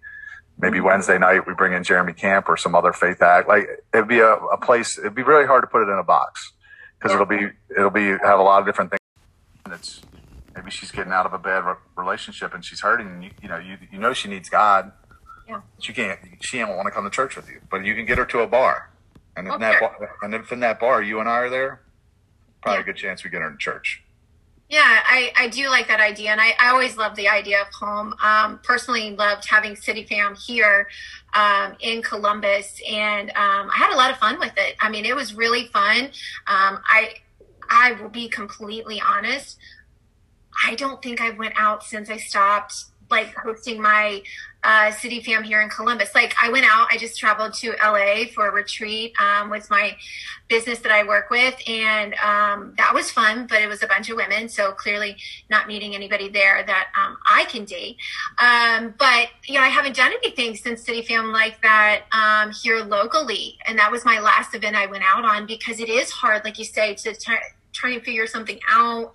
Maybe 0.59 0.81
Wednesday 0.81 1.19
night 1.19 1.47
we 1.49 1.53
bring 1.53 1.73
in 1.73 1.83
Jeremy 1.83 2.13
Camp 2.15 2.49
or 2.49 2.57
some 2.57 2.75
other 2.77 2.93
faith 2.93 3.21
act. 3.21 3.49
Like 3.49 3.67
it'd 3.93 4.07
be 4.09 4.21
a, 4.21 4.35
a 4.35 4.57
place. 4.57 4.97
It'd 4.99 5.15
be 5.15 5.25
really 5.25 5.47
hard 5.47 5.63
to 5.65 5.67
put 5.67 5.83
it 5.83 5.91
in 5.91 5.99
a 5.99 6.05
box 6.05 6.53
because 6.97 7.11
Yeah. 7.11 7.17
it'll 7.23 7.27
be 7.27 7.51
it'll 7.77 7.91
be 7.91 8.07
have 8.11 8.39
a 8.39 8.43
lot 8.43 8.61
of 8.61 8.67
different 8.67 8.91
things. 8.93 9.01
It's 9.75 10.01
maybe 10.55 10.71
she's 10.71 10.91
getting 10.91 11.13
out 11.13 11.27
of 11.27 11.33
a 11.33 11.39
bad 11.39 11.65
re- 11.65 11.75
relationship 11.97 12.55
and 12.55 12.65
she's 12.65 12.81
hurting. 12.81 13.07
And 13.09 13.25
you, 13.25 13.31
you 13.43 13.49
know 13.49 13.59
you 13.59 13.77
you 13.93 13.99
know 13.99 14.13
she 14.13 14.29
needs 14.29 14.49
God. 14.49 14.93
Yeah. 15.49 15.61
You 15.81 15.93
can't. 15.93 16.19
She 16.41 16.59
don't 16.59 16.77
want 16.77 16.87
to 16.87 16.91
come 16.91 17.05
to 17.05 17.11
church 17.11 17.37
with 17.37 17.49
you, 17.51 17.61
but 17.71 17.85
you 17.85 17.95
can 17.95 18.07
get 18.07 18.17
her 18.19 18.25
to 18.27 18.41
a 18.41 18.47
bar. 18.47 18.91
And 19.37 19.47
if, 19.49 19.55
in 19.55 19.61
that 19.61 19.81
bar, 19.81 20.17
and 20.23 20.35
if 20.35 20.51
in 20.53 20.61
that 20.61 20.81
bar 20.81 21.03
you 21.03 21.21
and 21.21 21.29
I 21.29 21.33
are 21.33 21.51
there, 21.51 21.81
probably 22.63 22.79
Yeah. 22.79 22.83
a 22.83 22.85
good 22.85 22.97
chance 22.97 23.25
we 23.25 23.31
get 23.31 23.43
her 23.43 23.51
in 23.51 23.59
church. 23.59 24.01
Yeah, 24.71 24.81
I, 24.83 25.31
I 25.37 25.49
do 25.49 25.69
like 25.69 25.89
that 25.89 26.01
idea. 26.01 26.31
And 26.31 26.41
I, 26.41 26.55
I 26.59 26.71
always 26.71 26.97
love 26.97 27.15
the 27.17 27.29
idea 27.29 27.61
of 27.61 27.67
home. 27.69 28.15
Um, 28.23 28.59
personally 28.63 29.15
loved 29.15 29.47
having 29.47 29.75
CityFam 29.75 30.43
here 30.43 30.89
um, 31.35 31.75
in 31.81 32.01
Columbus. 32.01 32.81
And 32.91 33.29
um, 33.31 33.71
I 33.71 33.75
had 33.77 33.93
a 33.93 33.97
lot 33.97 34.11
of 34.11 34.17
fun 34.17 34.39
with 34.41 34.55
it. 34.57 34.77
I 34.81 34.89
mean, 34.89 35.05
it 35.05 35.15
was 35.15 35.35
really 35.35 35.67
fun. 35.67 36.05
Um, 36.47 36.81
I, 36.87 37.17
I 37.75 37.93
will 37.93 38.09
be 38.09 38.29
completely 38.29 39.03
honest. 39.05 39.59
I 40.65 40.77
don't 40.77 41.03
think 41.03 41.21
I 41.21 41.31
went 41.31 41.55
out 41.57 41.83
since 41.83 42.09
I 42.09 42.17
stopped 42.17 42.85
like 43.11 43.35
hosting 43.35 43.83
my 43.83 44.23
uh, 44.63 44.91
CityFam 44.91 45.45
here 45.45 45.61
in 45.61 45.69
Columbus. 45.69 46.15
Like 46.15 46.35
I 46.43 46.49
went 46.51 46.65
out, 46.65 46.89
I 46.91 46.97
just 46.97 47.19
traveled 47.19 47.53
to 47.55 47.75
LA 47.83 48.25
for 48.35 48.49
a 48.49 48.53
retreat 48.53 49.13
um, 49.21 49.51
with 49.51 49.69
my 49.71 49.95
business 50.49 50.79
that 50.79 50.93
I 50.93 51.07
work 51.07 51.29
with, 51.29 51.55
and 51.69 52.15
um, 52.15 52.75
that 52.79 52.93
was 52.95 53.11
fun. 53.11 53.47
But 53.47 53.61
it 53.61 53.69
was 53.69 53.83
a 53.83 53.87
bunch 53.87 54.09
of 54.09 54.17
women, 54.17 54.49
so 54.49 54.73
clearly 54.73 55.17
not 55.51 55.69
meeting 55.69 55.95
anybody 55.95 56.29
there 56.29 56.65
that 56.65 56.89
um, 56.97 57.19
I 57.31 57.45
can 57.45 57.67
date. 57.67 57.97
Um, 58.39 58.95
but 58.99 59.29
you 59.47 59.55
know, 59.57 59.61
I 59.61 59.69
haven't 59.69 59.97
done 59.97 60.13
anything 60.13 60.57
since 60.57 60.83
CityFam 60.85 61.33
like 61.33 61.61
that 61.63 62.05
um, 62.13 62.53
here 62.53 62.83
locally, 62.83 63.59
and 63.67 63.79
that 63.79 63.93
was 63.93 64.05
my 64.07 64.19
last 64.19 64.55
event 64.55 64.77
I 64.77 64.87
went 64.87 65.05
out 65.05 65.27
on 65.27 65.47
because 65.47 65.79
it 65.79 65.91
is 65.91 66.11
hard, 66.11 66.43
like 66.43 66.59
you 66.59 66.65
say, 66.65 66.95
to 66.95 67.15
try, 67.15 67.39
try 67.75 67.95
to 67.95 68.01
figure 68.01 68.27
something 68.27 68.59
out 68.69 69.13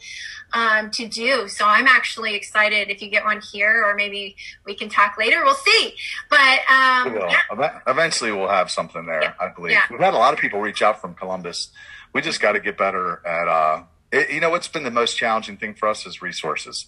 um, 0.53 0.91
to 0.91 1.07
do. 1.07 1.47
So 1.47 1.65
I'm 1.65 1.87
actually 1.87 2.35
excited 2.35 2.89
if 2.89 3.01
you 3.01 3.09
get 3.09 3.23
one 3.25 3.41
here, 3.51 3.83
or 3.85 3.95
maybe 3.95 4.35
we 4.65 4.75
can 4.75 4.89
talk 4.89 5.17
later. 5.17 5.43
We'll 5.43 5.55
see. 5.55 5.95
But 6.29 6.59
um, 6.69 7.13
We 7.13 7.19
yeah, 7.19 7.79
Eventually, 7.87 8.31
we'll 8.31 8.49
have 8.49 8.69
something 8.69 9.05
there. 9.05 9.21
Yeah. 9.23 9.33
I 9.39 9.49
believe 9.49 9.71
Yeah. 9.71 9.85
we've 9.89 9.99
had 9.99 10.13
a 10.13 10.17
lot 10.17 10.33
of 10.33 10.39
people 10.39 10.59
reach 10.59 10.81
out 10.81 11.01
from 11.01 11.15
Columbus. 11.15 11.69
We 12.13 12.21
just 12.21 12.41
got 12.41 12.51
to 12.53 12.59
get 12.59 12.77
better 12.77 13.25
at. 13.25 13.47
Uh, 13.47 13.83
it, 14.11 14.31
you 14.31 14.39
know, 14.39 14.49
what's 14.49 14.67
been 14.67 14.83
the 14.83 14.91
most 14.91 15.17
challenging 15.17 15.57
thing 15.57 15.75
for 15.75 15.87
us 15.87 16.05
is 16.05 16.21
resources. 16.21 16.87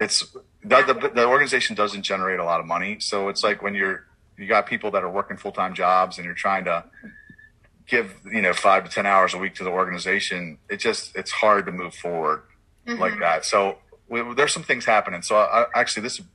it's 0.00 0.20
the, 0.64 0.82
the, 0.82 1.10
the 1.14 1.26
organization 1.26 1.76
doesn't 1.76 2.02
generate 2.02 2.40
a 2.40 2.44
lot 2.44 2.60
of 2.60 2.66
money. 2.66 2.96
So 3.00 3.28
it's 3.28 3.44
like 3.44 3.62
when 3.62 3.74
you're, 3.74 4.06
you 4.38 4.46
got 4.48 4.66
people 4.66 4.90
that 4.92 5.02
are 5.04 5.10
working 5.10 5.36
full 5.36 5.52
time 5.52 5.74
jobs 5.74 6.16
and 6.16 6.24
you're 6.24 6.34
trying 6.34 6.64
to 6.64 6.84
give, 7.92 8.16
you 8.24 8.40
know, 8.40 8.54
five 8.54 8.84
to 8.84 8.90
10 8.90 9.04
hours 9.04 9.34
a 9.34 9.38
week 9.38 9.54
to 9.56 9.64
the 9.64 9.70
organization. 9.70 10.58
It 10.70 10.78
just, 10.78 11.14
it's 11.14 11.30
hard 11.30 11.66
to 11.66 11.72
move 11.72 11.94
forward 11.94 12.42
mm-hmm. 12.86 12.98
like 12.98 13.18
that. 13.20 13.44
So 13.44 13.78
we, 14.08 14.22
there's 14.34 14.52
some 14.52 14.62
things 14.62 14.86
happening. 14.86 15.20
So 15.20 15.36
I, 15.36 15.66
actually, 15.74 16.04
this 16.04 16.18
would 16.18 16.28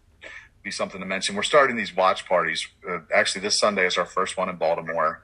be 0.61 0.69
something 0.69 0.99
to 1.01 1.05
mention. 1.07 1.35
We're 1.35 1.41
starting 1.41 1.75
these 1.75 1.95
watch 1.95 2.27
parties. 2.27 2.67
Uh, 2.87 2.99
actually, 3.13 3.41
this 3.41 3.57
Sunday 3.59 3.87
is 3.87 3.97
our 3.97 4.05
first 4.05 4.37
one 4.37 4.49
in 4.49 4.57
Baltimore. 4.57 5.23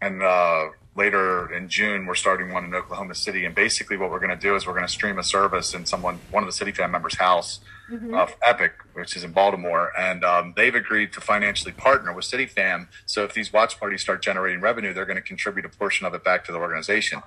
And, 0.00 0.22
uh, 0.22 0.66
later 0.96 1.52
in 1.52 1.68
June, 1.68 2.06
we're 2.06 2.14
starting 2.14 2.52
one 2.52 2.64
in 2.64 2.72
Oklahoma 2.72 3.16
City. 3.16 3.44
And 3.44 3.52
basically, 3.52 3.96
what 3.96 4.10
we're 4.12 4.20
going 4.20 4.30
to 4.30 4.36
do 4.36 4.54
is 4.54 4.68
we're 4.68 4.74
going 4.74 4.86
to 4.86 4.92
stream 4.92 5.18
a 5.18 5.24
service 5.24 5.74
in 5.74 5.86
someone, 5.86 6.20
one 6.30 6.44
of 6.44 6.56
the 6.56 6.64
CityFam 6.64 6.92
members' 6.92 7.16
house 7.16 7.58
mm-hmm. 7.90 8.14
of 8.14 8.36
Epic, 8.44 8.74
which 8.92 9.16
is 9.16 9.24
in 9.24 9.32
Baltimore, 9.32 9.92
and 9.98 10.24
um, 10.24 10.54
they've 10.56 10.74
agreed 10.74 11.12
to 11.14 11.20
financially 11.20 11.72
partner 11.72 12.12
with 12.12 12.24
CityFam. 12.24 12.88
So 13.06 13.24
if 13.24 13.34
these 13.34 13.52
watch 13.52 13.78
parties 13.78 14.00
start 14.02 14.22
generating 14.22 14.60
revenue, 14.60 14.92
they're 14.92 15.06
going 15.06 15.16
to 15.16 15.22
contribute 15.22 15.64
a 15.64 15.68
portion 15.68 16.06
of 16.06 16.14
it 16.14 16.24
back 16.24 16.44
to 16.46 16.52
the 16.52 16.58
organization. 16.58 17.22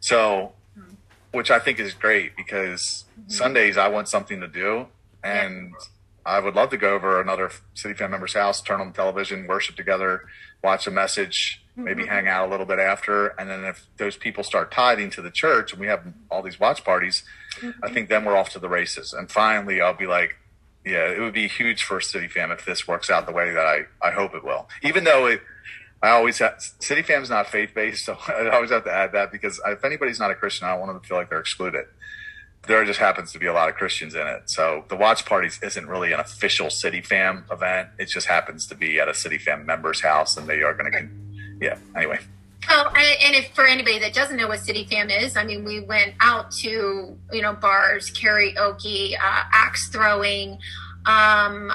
So, 0.00 0.52
mm-hmm. 0.78 0.94
which 1.32 1.50
I 1.50 1.58
think 1.58 1.78
is 1.80 1.94
great 1.94 2.36
because 2.36 3.04
mm-hmm. 3.18 3.30
Sundays 3.30 3.76
I 3.76 3.88
want 3.88 4.08
something 4.08 4.40
to 4.40 4.48
do, 4.48 4.86
and. 5.22 5.74
I 6.28 6.40
would 6.40 6.54
love 6.54 6.70
to 6.70 6.76
go 6.76 6.94
over 6.94 7.20
another 7.20 7.50
CityFam 7.74 8.10
member's 8.10 8.34
house, 8.34 8.60
turn 8.60 8.80
on 8.80 8.88
the 8.88 8.92
television, 8.92 9.46
worship 9.46 9.76
together, 9.76 10.26
watch 10.62 10.86
a 10.86 10.90
message, 10.90 11.64
maybe 11.74 12.02
mm-hmm. 12.02 12.12
hang 12.12 12.28
out 12.28 12.48
a 12.48 12.50
little 12.50 12.66
bit 12.66 12.78
after. 12.78 13.28
And 13.28 13.48
then 13.48 13.64
if 13.64 13.86
those 13.96 14.16
people 14.16 14.44
start 14.44 14.70
tithing 14.70 15.10
to 15.10 15.22
the 15.22 15.30
church 15.30 15.72
and 15.72 15.80
we 15.80 15.86
have 15.86 16.02
all 16.30 16.42
these 16.42 16.60
watch 16.60 16.84
parties, 16.84 17.22
mm-hmm. 17.60 17.82
I 17.82 17.90
think 17.90 18.08
then 18.08 18.24
we're 18.24 18.36
off 18.36 18.50
to 18.50 18.58
the 18.58 18.68
races. 18.68 19.12
And 19.12 19.30
finally, 19.30 19.80
I'll 19.80 19.94
be 19.94 20.06
like, 20.06 20.36
yeah, 20.84 21.10
it 21.10 21.20
would 21.20 21.34
be 21.34 21.48
huge 21.48 21.82
for 21.82 21.98
CityFam 21.98 22.52
if 22.52 22.64
this 22.64 22.86
works 22.86 23.10
out 23.10 23.26
the 23.26 23.32
way 23.32 23.50
that 23.50 23.64
I, 23.64 23.84
I 24.06 24.10
hope 24.10 24.34
it 24.34 24.44
will. 24.44 24.68
Even 24.82 25.04
though 25.04 25.26
it, 25.26 25.40
I 26.02 26.10
always 26.10 26.38
have, 26.38 26.58
CityFam's 26.80 27.30
not 27.30 27.48
faith 27.48 27.70
based, 27.74 28.04
so 28.06 28.18
I 28.28 28.50
always 28.50 28.70
have 28.70 28.84
to 28.84 28.92
add 28.92 29.12
that 29.12 29.32
because 29.32 29.60
if 29.66 29.84
anybody's 29.84 30.20
not 30.20 30.30
a 30.30 30.34
Christian, 30.34 30.66
I 30.66 30.72
don't 30.72 30.80
want 30.80 30.92
them 30.92 31.00
to 31.00 31.06
feel 31.06 31.16
like 31.16 31.30
they're 31.30 31.40
excluded. 31.40 31.86
There 32.68 32.84
just 32.84 33.00
happens 33.00 33.32
to 33.32 33.38
be 33.38 33.46
a 33.46 33.52
lot 33.52 33.68
of 33.68 33.74
Christians 33.74 34.14
in 34.14 34.26
it. 34.26 34.48
So 34.50 34.84
the 34.88 34.96
watch 34.96 35.24
parties 35.24 35.58
isn't 35.62 35.88
really 35.88 36.12
an 36.12 36.20
official 36.20 36.66
CityFam 36.66 37.50
event. 37.50 37.88
It 37.98 38.06
just 38.06 38.26
happens 38.26 38.66
to 38.66 38.74
be 38.74 39.00
at 39.00 39.08
a 39.08 39.12
CityFam 39.12 39.64
member's 39.64 40.02
house, 40.02 40.36
and 40.36 40.46
they 40.46 40.62
are 40.62 40.74
going 40.74 40.92
to 40.92 41.08
yeah. 41.60 41.78
Anyway. 41.96 42.18
Oh, 42.70 42.90
and 42.94 43.34
if 43.34 43.54
for 43.54 43.64
anybody 43.64 43.98
that 44.00 44.12
doesn't 44.12 44.36
know 44.36 44.48
what 44.48 44.60
CityFam 44.60 45.10
is, 45.22 45.36
I 45.36 45.44
mean, 45.44 45.64
we 45.64 45.80
went 45.80 46.14
out 46.20 46.50
to 46.62 47.16
you 47.32 47.42
know 47.42 47.54
bars, 47.54 48.10
karaoke, 48.10 49.14
uh, 49.14 49.42
axe 49.52 49.88
throwing, 49.88 50.58
um, 51.08 51.72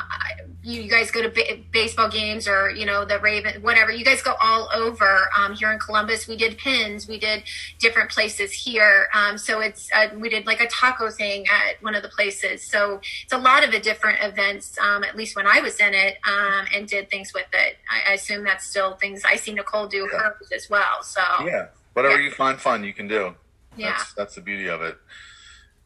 you 0.61 0.88
guys 0.88 1.09
go 1.11 1.23
to 1.23 1.29
b- 1.29 1.65
baseball 1.71 2.07
games 2.07 2.47
or 2.47 2.69
you 2.69 2.86
know 2.86 3.03
the 3.03 3.19
Raven, 3.19 3.61
whatever. 3.63 3.91
You 3.91 4.05
guys 4.05 4.21
go 4.21 4.36
all 4.41 4.69
over. 4.73 5.27
Um, 5.38 5.55
here 5.55 5.71
in 5.71 5.79
Columbus, 5.79 6.27
we 6.27 6.38
did 6.38 6.57
pins. 6.57 7.07
We 7.07 7.17
did 7.17 7.43
different 7.79 8.11
places 8.11 8.51
here. 8.51 9.09
Um, 9.13 9.38
so 9.38 9.59
it's 9.59 9.89
uh, 9.93 10.09
we 10.15 10.29
did 10.29 10.45
like 10.45 10.61
a 10.61 10.67
taco 10.67 11.09
thing 11.09 11.45
at 11.47 11.81
one 11.81 11.95
of 11.95 12.03
the 12.03 12.09
places. 12.09 12.63
So 12.63 13.01
it's 13.23 13.34
a 13.34 13.38
lot 13.38 13.63
of 13.65 13.71
the 13.71 13.79
different 13.79 14.19
events. 14.21 14.77
Um, 14.79 15.03
at 15.03 15.17
least 15.17 15.36
when 15.36 15.47
I 15.47 15.59
was 15.61 15.79
in 15.79 15.93
it 15.93 16.17
um, 16.25 16.67
and 16.73 16.88
did 16.88 17.09
things 17.09 17.34
with 17.34 17.47
it. 17.53 17.77
I, 17.89 18.11
I, 18.11 18.13
assume 18.13 18.43
that's 18.43 18.67
still 18.67 18.93
things 18.93 19.23
I 19.25 19.36
see 19.36 19.53
Nicole 19.53 19.88
do 19.88 20.07
yeah. 20.13 20.19
hers 20.19 20.51
as 20.53 20.69
well. 20.69 21.01
So 21.01 21.21
yeah, 21.43 21.67
whatever 21.93 22.19
yeah. 22.19 22.25
you 22.25 22.31
find 22.31 22.59
fun, 22.59 22.84
you 22.84 22.93
can 22.93 23.07
do. 23.07 23.34
Yeah, 23.75 23.97
that's, 23.97 24.13
that's 24.13 24.36
the 24.36 24.41
beauty 24.41 24.69
of 24.69 24.84
it, 24.84 24.95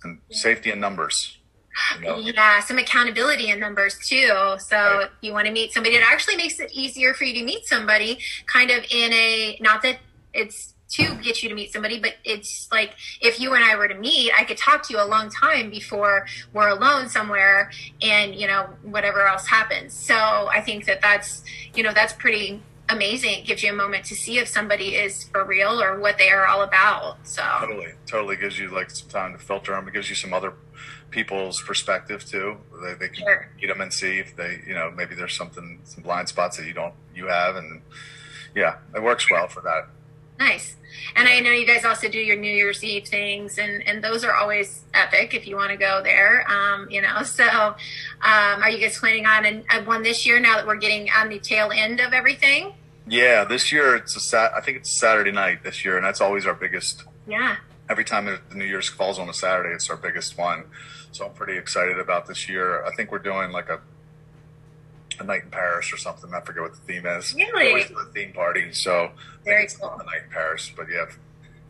and 0.04 0.20
safety 0.30 0.72
in 0.72 0.82
numbers. 0.82 1.38
Yeah, 2.02 2.60
some 2.62 2.78
accountability 2.78 3.50
in 3.50 3.60
numbers 3.60 3.98
too. 4.00 4.56
So 4.60 4.78
right. 4.78 5.04
if 5.04 5.12
you 5.22 5.34
want 5.34 5.48
to 5.48 5.54
meet 5.54 5.74
somebody, 5.74 5.96
it 5.96 6.04
actually 6.06 6.36
makes 6.36 6.60
it 6.60 6.72
easier 6.74 7.14
for 7.14 7.24
you 7.24 7.34
to 7.40 7.44
meet 7.44 7.66
somebody 7.66 8.20
kind 8.46 8.72
of 8.72 8.84
in 8.90 9.14
a, 9.14 9.58
not 9.62 9.82
that 9.84 9.98
it's 10.34 10.74
to 10.90 11.16
get 11.16 11.44
you 11.44 11.50
to 11.50 11.56
meet 11.56 11.74
somebody, 11.74 12.00
but 12.00 12.14
it's 12.24 12.70
like 12.72 12.94
if 13.22 13.40
you 13.40 13.54
and 13.54 13.64
I 13.64 13.76
were 13.76 13.88
to 13.88 13.96
meet, 13.96 14.32
I 14.38 14.44
could 14.44 14.58
talk 14.58 14.88
to 14.88 14.94
you 14.94 15.02
a 15.02 15.06
long 15.06 15.30
time 15.30 15.70
before 15.70 16.26
we're 16.54 16.70
alone 16.70 17.10
somewhere 17.10 17.72
and, 18.02 18.34
you 18.34 18.48
know, 18.48 18.70
whatever 18.84 19.28
else 19.28 19.46
happens. 19.46 19.94
So 19.94 20.16
I 20.16 20.62
think 20.62 20.86
that 20.86 21.02
that's, 21.02 21.44
you 21.74 21.84
know, 21.84 21.94
that's 21.94 22.14
pretty 22.14 22.62
amazing. 22.90 23.40
It 23.40 23.46
gives 23.46 23.64
you 23.64 23.72
a 23.72 23.76
moment 23.76 24.06
to 24.06 24.16
see 24.16 24.40
if 24.40 24.48
somebody 24.48 24.96
is 24.96 25.26
for 25.26 25.44
real 25.44 25.82
or 25.82 26.00
what 26.00 26.18
they 26.18 26.30
are 26.30 26.48
all 26.48 26.62
about. 26.62 27.18
So 27.28 27.44
totally, 27.60 27.94
totally 28.06 28.36
gives 28.38 28.58
you 28.58 28.70
like 28.70 28.90
some 28.90 29.10
time 29.10 29.34
to 29.34 29.40
filter 29.40 29.74
them. 29.74 29.88
It 29.88 29.94
gives 29.94 30.10
you 30.10 30.16
some 30.16 30.34
other 30.34 30.54
people's 31.10 31.62
perspective 31.62 32.26
too. 32.26 32.58
They, 32.84 32.94
they 32.94 33.10
can 33.10 33.26
sure. 33.26 33.50
meet 33.60 33.68
them 33.68 33.82
and 33.82 33.94
see 33.94 34.20
if 34.20 34.36
they, 34.36 34.62
you 34.68 34.74
know, 34.74 34.92
maybe 34.92 35.16
there's 35.16 35.36
something, 35.36 35.80
some 35.84 36.04
blind 36.04 36.30
spots 36.30 36.58
that 36.58 36.66
you 36.66 36.74
don't, 36.74 36.94
you 37.16 37.28
have. 37.28 37.56
And 37.56 37.82
yeah, 38.56 38.78
it 38.96 39.02
works 39.02 39.30
well 39.30 39.48
for 39.48 39.62
that. 39.62 39.88
Nice. 40.40 40.76
And 41.16 41.28
I 41.28 41.40
know 41.40 41.52
you 41.52 41.66
guys 41.66 41.84
also 41.84 42.10
do 42.10 42.20
your 42.20 42.36
New 42.36 42.52
Year's 42.52 42.84
Eve 42.84 43.08
things, 43.08 43.58
and, 43.58 43.86
and 43.88 44.04
those 44.04 44.24
are 44.24 44.34
always 44.34 44.84
epic 44.94 45.34
if 45.34 45.48
you 45.48 45.56
want 45.56 45.72
to 45.72 45.78
go 45.78 46.02
there. 46.04 46.46
Um, 46.50 46.90
you 46.90 47.02
know, 47.02 47.24
so 47.24 47.46
um, 47.46 47.76
are 48.22 48.70
you 48.70 48.80
guys 48.80 48.98
planning 48.98 49.26
on 49.26 49.46
an, 49.46 49.64
a 49.72 49.84
one 49.84 50.04
this 50.04 50.26
year 50.26 50.40
now 50.40 50.56
that 50.56 50.68
we're 50.68 50.78
getting 50.78 51.10
on 51.10 51.30
the 51.30 51.40
tail 51.40 51.72
end 51.74 52.00
of 52.00 52.14
everything? 52.14 52.74
Yeah, 53.08 53.46
this 53.46 53.72
year 53.72 53.96
it's 53.96 54.16
a 54.16 54.20
sat. 54.20 54.54
I 54.54 54.62
think 54.62 54.78
it's 54.78 54.92
Saturday 54.92 55.32
night 55.32 55.64
this 55.64 55.86
year, 55.86 55.98
and 55.98 56.06
that's 56.06 56.22
always 56.22 56.46
our 56.46 56.54
biggest. 56.54 57.04
Yeah. 57.28 57.58
Every 57.90 58.04
time 58.04 58.26
the 58.26 58.40
New 58.54 58.66
Year's 58.66 58.90
falls 58.90 59.18
on 59.18 59.30
a 59.30 59.34
Saturday, 59.34 59.74
it's 59.74 59.90
our 59.90 59.96
biggest 59.96 60.38
one. 60.38 60.66
So 61.14 61.26
I'm 61.26 61.34
pretty 61.34 61.58
excited 61.58 62.00
about 62.00 62.28
this 62.28 62.50
year. 62.50 62.84
I 62.84 62.94
think 62.96 63.12
we're 63.12 63.20
doing 63.20 63.52
like 63.52 63.70
a 63.70 63.80
a 65.20 65.24
night 65.24 65.44
in 65.44 65.50
Paris 65.50 65.92
or 65.92 65.98
something. 65.98 66.32
I 66.34 66.42
forget 66.42 66.62
what 66.62 66.74
the 66.74 66.80
theme 66.82 67.06
is. 67.06 67.34
Really? 67.34 67.70
Always 67.70 67.92
a 67.92 68.12
theme 68.14 68.34
party. 68.34 68.72
So 68.72 69.12
very 69.46 69.68
cool. 69.68 69.96
The 69.98 70.04
night 70.04 70.24
in 70.26 70.30
Paris, 70.30 70.72
but 70.76 70.88
yeah. 70.92 71.06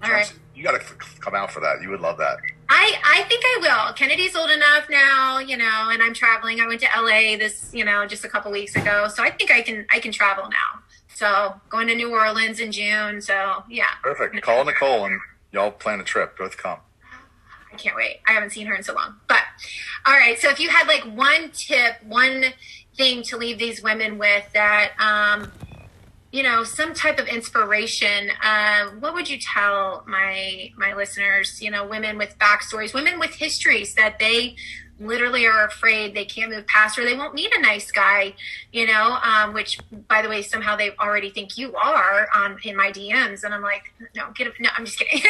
All 0.04 0.12
right. 0.12 0.32
You 0.54 0.64
got 0.64 0.80
to 0.80 0.96
come 1.20 1.34
out 1.34 1.52
for 1.52 1.60
that. 1.62 1.82
You 1.82 1.90
would 1.90 2.02
love 2.02 2.18
that. 2.18 2.38
I, 2.70 3.00
I 3.04 3.24
think 3.24 3.44
I 3.46 3.60
will. 3.62 3.94
Kennedy's 3.94 4.36
old 4.36 4.52
enough 4.52 4.90
now, 4.90 5.40
you 5.40 5.58
know, 5.58 5.90
and 5.90 6.04
I'm 6.04 6.14
traveling. 6.14 6.60
I 6.60 6.68
went 6.68 6.82
to 6.82 6.88
LA 6.96 7.38
this, 7.38 7.72
you 7.74 7.86
know, 7.86 8.06
just 8.06 8.26
a 8.26 8.30
couple 8.30 8.52
weeks 8.52 8.76
ago. 8.76 9.08
So 9.08 9.24
I 9.24 9.32
think 9.32 9.52
I 9.52 9.62
can 9.62 9.86
I 9.92 10.00
can 10.00 10.12
travel 10.12 10.44
now. 10.50 10.82
So 11.18 11.60
going 11.70 11.88
to 11.88 11.96
New 11.96 12.12
Orleans 12.12 12.60
in 12.60 12.72
June. 12.72 13.22
So 13.24 13.64
yeah. 13.68 13.86
Perfect. 14.04 14.40
Call 14.44 14.64
Nicole 14.64 15.06
and 15.06 15.20
y'all 15.52 15.72
plan 15.72 16.00
a 16.00 16.04
trip. 16.04 16.38
Both 16.38 16.58
come. 16.58 16.78
I 17.74 17.76
can't 17.76 17.96
wait. 17.96 18.20
I 18.28 18.34
haven't 18.34 18.52
seen 18.52 18.68
her 18.68 18.76
in 18.76 18.84
so 18.84 18.94
long. 18.94 19.16
But 19.28 19.42
all 20.06 20.14
right. 20.14 20.38
So 20.38 20.52
if 20.52 20.60
you 20.60 20.70
had 20.70 20.88
like 20.88 21.04
one 21.06 21.50
tip, 21.50 21.96
one 22.04 22.46
thing 22.96 23.24
to 23.24 23.38
leave 23.38 23.58
these 23.58 23.82
women 23.82 24.20
with 24.20 24.46
that, 24.54 24.92
um, 25.00 25.52
you 26.32 26.44
know, 26.44 26.64
some 26.64 26.94
type 26.94 27.18
of 27.18 27.28
inspiration, 27.28 28.30
uh, 28.44 28.90
what 29.00 29.16
would 29.16 29.28
you 29.28 29.40
tell 29.40 30.04
my 30.08 30.72
my 30.78 30.94
listeners? 30.94 31.60
You 31.64 31.72
know, 31.72 31.84
women 31.84 32.20
with 32.20 32.38
backstories, 32.38 32.94
women 32.94 33.18
with 33.18 33.32
histories 33.32 33.96
that 33.96 34.20
they 34.20 34.56
literally 35.00 35.46
are 35.46 35.66
afraid 35.66 36.16
they 36.16 36.26
can't 36.26 36.52
move 36.52 36.66
past 36.68 36.98
or 36.98 37.06
they 37.06 37.16
won't 37.16 37.34
meet 37.34 37.54
a 37.56 37.62
nice 37.62 37.92
guy 37.92 38.34
you 38.72 38.88
know 38.88 39.18
um, 39.24 39.54
which 39.54 39.80
by 40.08 40.22
the 40.22 40.30
way 40.30 40.42
somehow 40.42 40.76
they 40.76 40.92
already 40.98 41.30
think 41.30 41.58
you 41.58 41.76
are 41.76 42.28
um, 42.36 42.58
in 42.64 42.76
my 42.76 42.92
dms 42.92 43.44
and 43.44 43.54
i'm 43.54 43.62
like 43.62 43.94
no 44.16 44.24
get 44.36 44.48
him 44.48 44.54
no 44.60 44.70
i'm 44.78 44.86
just 44.86 44.98
kidding 44.98 45.22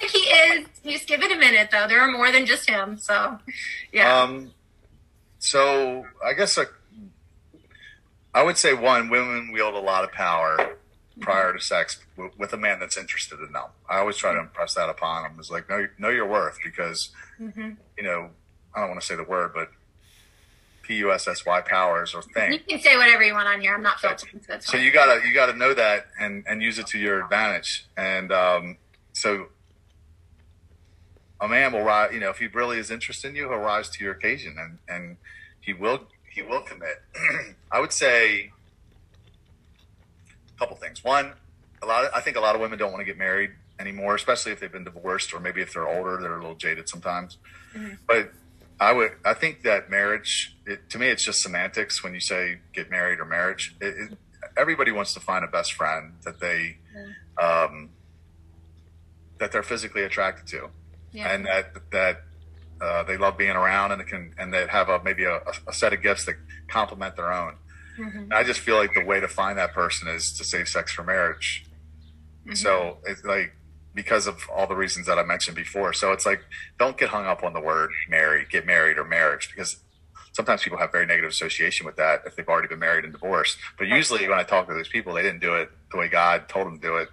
like 0.00 0.10
he 0.10 0.18
is. 0.18 0.66
Just 0.84 1.06
give 1.06 1.22
it 1.22 1.30
a 1.30 1.36
minute, 1.36 1.68
though. 1.70 1.86
There 1.86 2.00
are 2.00 2.10
more 2.10 2.32
than 2.32 2.46
just 2.46 2.68
him. 2.68 2.98
So, 2.98 3.38
yeah. 3.92 4.22
Um, 4.22 4.52
so 5.38 6.04
I 6.24 6.34
guess 6.34 6.58
a, 6.58 6.66
I 8.34 8.42
would 8.42 8.56
say 8.56 8.74
one, 8.74 9.08
women 9.08 9.52
wield 9.52 9.74
a 9.74 9.80
lot 9.80 10.04
of 10.04 10.12
power 10.12 10.76
prior 11.20 11.52
to 11.52 11.60
sex 11.60 12.00
with 12.38 12.52
a 12.52 12.56
man 12.56 12.80
that's 12.80 12.96
interested 12.96 13.40
in 13.40 13.52
them. 13.52 13.66
I 13.88 13.98
always 13.98 14.16
try 14.16 14.32
to 14.32 14.40
impress 14.40 14.74
that 14.74 14.88
upon 14.88 15.22
them. 15.22 15.36
It's 15.38 15.50
like 15.50 15.68
know 15.68 15.86
know 15.98 16.08
your 16.08 16.26
worth 16.26 16.58
because 16.64 17.10
mm-hmm. 17.40 17.70
you 17.96 18.04
know 18.04 18.30
I 18.74 18.80
don't 18.80 18.90
want 18.90 19.00
to 19.00 19.06
say 19.06 19.16
the 19.16 19.24
word, 19.24 19.52
but 19.54 19.70
P 20.82 20.96
U 20.96 21.12
S 21.12 21.28
S 21.28 21.46
Y 21.46 21.60
powers 21.60 22.14
or 22.14 22.22
thing. 22.22 22.52
You 22.52 22.58
can 22.58 22.80
say 22.80 22.96
whatever 22.96 23.22
you 23.22 23.34
want 23.34 23.48
on 23.48 23.60
here. 23.60 23.74
I'm 23.74 23.82
not 23.82 24.00
filtering. 24.00 24.42
So, 24.46 24.58
so 24.60 24.76
you 24.76 24.90
gotta 24.90 25.26
you 25.26 25.32
gotta 25.32 25.54
know 25.54 25.74
that 25.74 26.06
and 26.18 26.44
and 26.48 26.62
use 26.62 26.78
it 26.78 26.86
to 26.88 26.98
your 26.98 27.22
advantage. 27.22 27.86
And 27.96 28.32
um, 28.32 28.76
so 29.12 29.46
a 31.40 31.48
man 31.48 31.72
will 31.72 31.82
rise. 31.82 32.12
You 32.12 32.20
know, 32.20 32.30
if 32.30 32.38
he 32.38 32.46
really 32.48 32.78
is 32.78 32.90
interested 32.90 33.28
in 33.28 33.36
you, 33.36 33.48
he'll 33.48 33.58
rise 33.58 33.88
to 33.90 34.04
your 34.04 34.14
occasion, 34.14 34.56
and 34.58 34.78
and 34.88 35.16
he 35.60 35.72
will 35.72 36.00
he 36.28 36.42
will 36.42 36.62
commit. 36.62 37.02
I 37.72 37.80
would 37.80 37.92
say 37.92 38.52
couple 40.60 40.76
things. 40.76 41.02
One, 41.02 41.32
a 41.82 41.86
lot. 41.86 42.04
Of, 42.04 42.10
I 42.14 42.20
think 42.20 42.36
a 42.36 42.40
lot 42.40 42.54
of 42.54 42.60
women 42.60 42.78
don't 42.78 42.92
want 42.92 43.00
to 43.00 43.04
get 43.12 43.18
married 43.18 43.50
anymore, 43.78 44.14
especially 44.14 44.52
if 44.52 44.60
they've 44.60 44.70
been 44.70 44.84
divorced 44.84 45.34
or 45.34 45.40
maybe 45.40 45.60
if 45.60 45.72
they're 45.72 45.88
older, 45.88 46.20
they're 46.20 46.38
a 46.38 46.40
little 46.40 46.54
jaded 46.54 46.88
sometimes. 46.88 47.38
Mm-hmm. 47.74 47.94
But 48.06 48.32
I 48.78 48.92
would. 48.92 49.12
I 49.24 49.34
think 49.34 49.62
that 49.62 49.90
marriage, 49.90 50.56
it, 50.66 50.88
to 50.90 50.98
me, 50.98 51.08
it's 51.08 51.24
just 51.24 51.42
semantics 51.42 52.04
when 52.04 52.14
you 52.14 52.20
say 52.20 52.60
get 52.72 52.90
married 52.90 53.18
or 53.18 53.24
marriage. 53.24 53.74
It, 53.80 53.94
it, 54.12 54.18
everybody 54.56 54.92
wants 54.92 55.14
to 55.14 55.20
find 55.20 55.44
a 55.44 55.48
best 55.48 55.72
friend 55.72 56.12
that 56.24 56.38
they. 56.38 56.78
Um, 57.42 57.90
that 59.38 59.50
they're 59.52 59.62
physically 59.62 60.02
attracted 60.02 60.46
to 60.48 60.68
yeah. 61.12 61.32
and 61.32 61.46
that 61.46 61.74
that 61.90 62.16
Uh, 62.80 63.02
they 63.04 63.18
love 63.18 63.36
being 63.36 63.56
around 63.56 63.92
and 63.92 64.00
they 64.00 64.08
can 64.08 64.32
and 64.38 64.52
they 64.54 64.66
have 64.66 64.88
a 64.88 64.96
maybe 65.04 65.24
a, 65.24 65.36
a 65.68 65.72
set 65.72 65.92
of 65.92 66.00
gifts 66.00 66.24
that 66.24 66.36
complement 66.66 67.14
their 67.14 67.30
own. 67.30 67.52
Mm-hmm. 67.98 68.32
I 68.32 68.42
just 68.44 68.60
feel 68.60 68.76
like 68.76 68.94
the 68.94 69.04
way 69.04 69.20
to 69.20 69.28
find 69.28 69.58
that 69.58 69.72
person 69.72 70.08
is 70.08 70.32
to 70.38 70.44
save 70.44 70.68
sex 70.68 70.92
for 70.92 71.02
marriage. 71.02 71.66
Mm-hmm. 72.44 72.54
So 72.54 72.98
it's 73.04 73.24
like 73.24 73.54
because 73.94 74.26
of 74.26 74.38
all 74.54 74.66
the 74.66 74.76
reasons 74.76 75.06
that 75.06 75.18
I 75.18 75.24
mentioned 75.24 75.56
before. 75.56 75.92
So 75.92 76.12
it's 76.12 76.26
like 76.26 76.40
don't 76.78 76.96
get 76.96 77.08
hung 77.08 77.26
up 77.26 77.42
on 77.42 77.52
the 77.52 77.60
word 77.60 77.90
marry, 78.08 78.46
get 78.50 78.66
married 78.66 78.98
or 78.98 79.04
marriage 79.04 79.50
because 79.50 79.76
sometimes 80.32 80.62
people 80.62 80.78
have 80.78 80.92
very 80.92 81.06
negative 81.06 81.30
association 81.30 81.86
with 81.86 81.96
that 81.96 82.22
if 82.26 82.36
they've 82.36 82.48
already 82.48 82.68
been 82.68 82.78
married 82.78 83.04
and 83.04 83.12
divorced. 83.12 83.58
But 83.78 83.88
usually 83.88 84.28
when 84.28 84.38
I 84.38 84.42
talk 84.42 84.68
to 84.68 84.74
those 84.74 84.88
people, 84.88 85.14
they 85.14 85.22
didn't 85.22 85.40
do 85.40 85.54
it 85.54 85.70
the 85.90 85.98
way 85.98 86.08
God 86.08 86.48
told 86.48 86.66
them 86.66 86.80
to 86.80 86.86
do 86.86 86.96
it. 86.96 87.08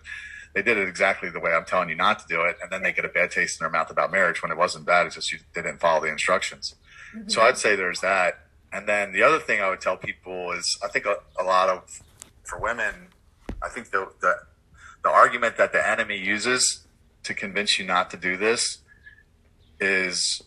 They 0.53 0.61
did 0.61 0.77
it 0.77 0.87
exactly 0.87 1.29
the 1.29 1.39
way 1.39 1.51
I'm 1.53 1.65
telling 1.65 1.89
you 1.89 1.95
not 1.95 2.19
to 2.19 2.25
do 2.27 2.41
it, 2.41 2.57
and 2.61 2.71
then 2.71 2.81
they 2.81 2.91
get 2.91 3.05
a 3.05 3.09
bad 3.09 3.29
taste 3.29 3.59
in 3.59 3.63
their 3.63 3.71
mouth 3.71 3.91
about 3.91 4.11
marriage 4.11 4.41
when 4.41 4.51
it 4.51 4.57
wasn't 4.57 4.85
bad. 4.85 5.05
It's 5.05 5.15
just 5.15 5.31
you, 5.31 5.39
they 5.53 5.61
didn't 5.61 5.79
follow 5.79 6.01
the 6.01 6.07
instructions. 6.07 6.73
Mm-hmm. 7.15 7.29
So 7.29 7.41
I'd 7.41 7.57
say 7.57 7.75
there's 7.75 8.01
that. 8.01 8.39
And 8.71 8.87
then 8.87 9.13
the 9.13 9.23
other 9.23 9.39
thing 9.39 9.61
I 9.61 9.69
would 9.69 9.81
tell 9.81 9.97
people 9.97 10.51
is 10.51 10.77
I 10.83 10.87
think 10.87 11.05
a, 11.05 11.17
a 11.39 11.43
lot 11.43 11.69
of 11.69 12.01
for 12.43 12.59
women, 12.59 13.07
I 13.61 13.69
think 13.69 13.91
the, 13.91 14.11
the 14.21 14.35
the 15.03 15.09
argument 15.09 15.57
that 15.57 15.71
the 15.71 15.87
enemy 15.87 16.17
uses 16.17 16.85
to 17.23 17.33
convince 17.33 17.79
you 17.79 17.85
not 17.85 18.09
to 18.11 18.17
do 18.17 18.37
this 18.37 18.79
is 19.79 20.41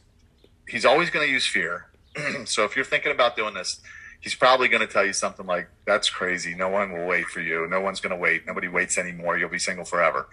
he's 0.69 0.85
always 0.85 1.11
going 1.11 1.27
to 1.27 1.33
use 1.33 1.47
fear 1.47 1.91
so 2.45 2.65
if 2.65 2.77
you're 2.77 2.85
thinking 2.85 3.13
about 3.13 3.37
doing 3.37 3.55
this, 3.55 3.81
he's 4.21 4.35
probably 4.35 4.69
going 4.69 4.87
to 4.87 4.93
tell 4.93 5.05
you 5.05 5.13
something 5.13 5.47
like, 5.47 5.69
"That's 5.87 6.11
crazy. 6.11 6.55
No 6.55 6.69
one 6.69 6.93
will 6.93 7.07
wait 7.07 7.27
for 7.27 7.41
you. 7.41 7.67
No 7.69 7.81
one's 7.81 8.01
going 8.01 8.15
to 8.15 8.21
wait. 8.21 8.47
Nobody 8.47 8.69
waits 8.69 8.99
anymore. 8.99 9.39
You'll 9.39 9.49
be 9.51 9.59
single 9.59 9.85
forever." 9.85 10.29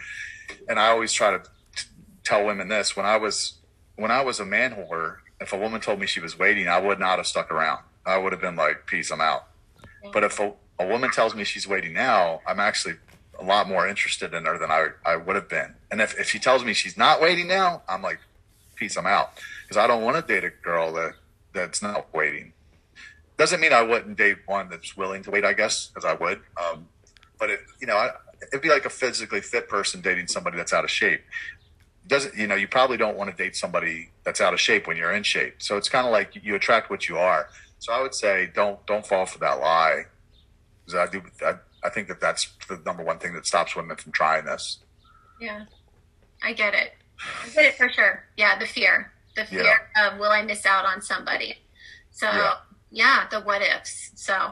And 0.68 0.80
I 0.80 0.88
always 0.88 1.14
try 1.14 1.32
to 1.32 1.40
t- 1.76 1.86
tell 2.24 2.46
women 2.46 2.68
this: 2.68 2.96
when 2.96 3.06
I 3.06 3.18
was 3.18 3.60
when 3.96 4.12
I 4.12 4.22
was 4.22 4.40
a 4.40 4.46
man 4.46 4.74
whore, 4.74 5.18
if 5.40 5.54
a 5.54 5.58
woman 5.58 5.82
told 5.82 6.00
me 6.00 6.08
she 6.08 6.20
was 6.20 6.38
waiting, 6.38 6.68
I 6.68 6.80
would 6.80 7.00
not 7.00 7.18
have 7.18 7.28
stuck 7.28 7.52
around. 7.52 7.84
I 8.06 8.18
would 8.18 8.32
have 8.32 8.42
been 8.42 8.56
like, 8.56 8.86
"Peace, 8.86 9.12
I'm 9.12 9.22
out." 9.22 9.48
But 10.14 10.24
if 10.24 10.40
a, 10.40 10.54
a 10.80 10.88
woman 10.88 11.12
tells 11.12 11.36
me 11.36 11.44
she's 11.44 11.68
waiting 11.68 11.94
now, 11.94 12.42
I'm 12.48 12.60
actually 12.60 12.96
a 13.40 13.44
lot 13.44 13.68
more 13.68 13.88
interested 13.88 14.34
in 14.34 14.46
her 14.46 14.58
than 14.58 14.72
I, 14.72 14.90
I 15.06 15.16
would 15.16 15.36
have 15.36 15.50
been. 15.50 15.76
And 15.92 16.02
if, 16.02 16.20
if 16.20 16.30
she 16.30 16.40
tells 16.40 16.64
me 16.64 16.74
she's 16.74 16.98
not 16.98 17.22
waiting 17.22 17.48
now, 17.48 17.84
I'm 17.88 18.02
like, 18.02 18.20
peace, 18.76 18.98
I'm 18.98 19.06
out. 19.06 19.32
Because 19.64 19.78
I 19.78 19.88
don't 19.88 20.04
want 20.04 20.16
to 20.16 20.34
date 20.34 20.44
a 20.44 20.50
girl 20.50 20.94
that 20.94 21.14
that's 21.54 21.82
not 21.82 22.14
waiting. 22.14 22.54
Doesn't 23.38 23.60
mean 23.60 23.74
I 23.74 23.84
wouldn't 23.84 24.18
date 24.18 24.38
one 24.46 24.70
that's 24.70 24.98
willing 24.98 25.24
to 25.24 25.32
wait, 25.32 25.46
I 25.46 25.54
guess, 25.54 25.88
because 25.88 26.06
I 26.06 26.14
would. 26.14 26.42
Um, 26.58 26.88
but 27.40 27.50
it, 27.52 27.60
you 27.80 27.86
know, 27.86 27.96
I, 27.96 28.12
it'd 28.52 28.62
be 28.62 28.70
like 28.70 28.86
a 28.86 28.90
physically 28.90 29.42
fit 29.42 29.70
person 29.70 30.02
dating 30.02 30.28
somebody 30.28 30.58
that's 30.58 30.74
out 30.74 30.84
of 30.84 30.90
shape. 30.90 31.22
Doesn't 32.08 32.36
you 32.36 32.47
know? 32.47 32.55
You 32.55 32.68
probably 32.68 32.97
don't 32.97 33.18
want 33.18 33.30
to 33.30 33.43
date 33.43 33.55
somebody 33.55 34.10
that's 34.24 34.41
out 34.41 34.53
of 34.53 34.60
shape 34.60 34.88
when 34.88 34.97
you're 34.97 35.14
in 35.14 35.24
shape. 35.24 35.62
So 35.62 35.78
it's 35.78 35.89
kind 35.89 36.05
of 36.05 36.12
like 36.12 36.38
you 36.41 36.55
attract 36.55 36.89
what 36.89 37.10
you 37.10 37.18
are. 37.18 37.49
So 37.80 37.93
I 37.93 38.01
would 38.01 38.16
say 38.16 38.49
don't 38.53 38.84
don't 38.86 39.05
fall 39.05 39.26
for 39.26 39.39
that 39.39 39.60
lie. 39.60 40.03
Because 40.86 41.08
I 41.08 41.12
do, 41.12 41.22
I, 41.45 41.55
I 41.86 41.89
think 41.89 42.08
that 42.08 42.22
that's 42.22 42.49
the 42.70 42.82
number 42.86 43.03
one 43.03 43.20
thing 43.20 43.34
that 43.34 43.45
stops 43.45 43.76
women 43.76 43.97
from 43.97 44.14
trying 44.14 44.45
this. 44.45 44.80
Yeah, 45.39 45.66
I 46.41 46.53
get 46.53 46.74
it. 46.74 46.93
I 47.45 47.49
get 47.49 47.66
it 47.66 47.76
for 47.76 47.89
sure. 47.89 48.24
Yeah, 48.38 48.58
the 48.58 48.66
fear 48.66 49.12
the 49.38 49.45
fear 49.45 49.64
yeah. 49.64 50.08
of 50.08 50.20
will 50.20 50.32
I 50.32 50.41
miss 50.41 50.66
out 50.66 50.84
on 50.84 51.01
somebody. 51.01 51.55
So 52.12 52.26
yeah. 52.26 52.53
yeah, 52.91 53.28
the 53.32 53.39
what 53.39 53.62
ifs. 53.62 54.12
So 54.16 54.51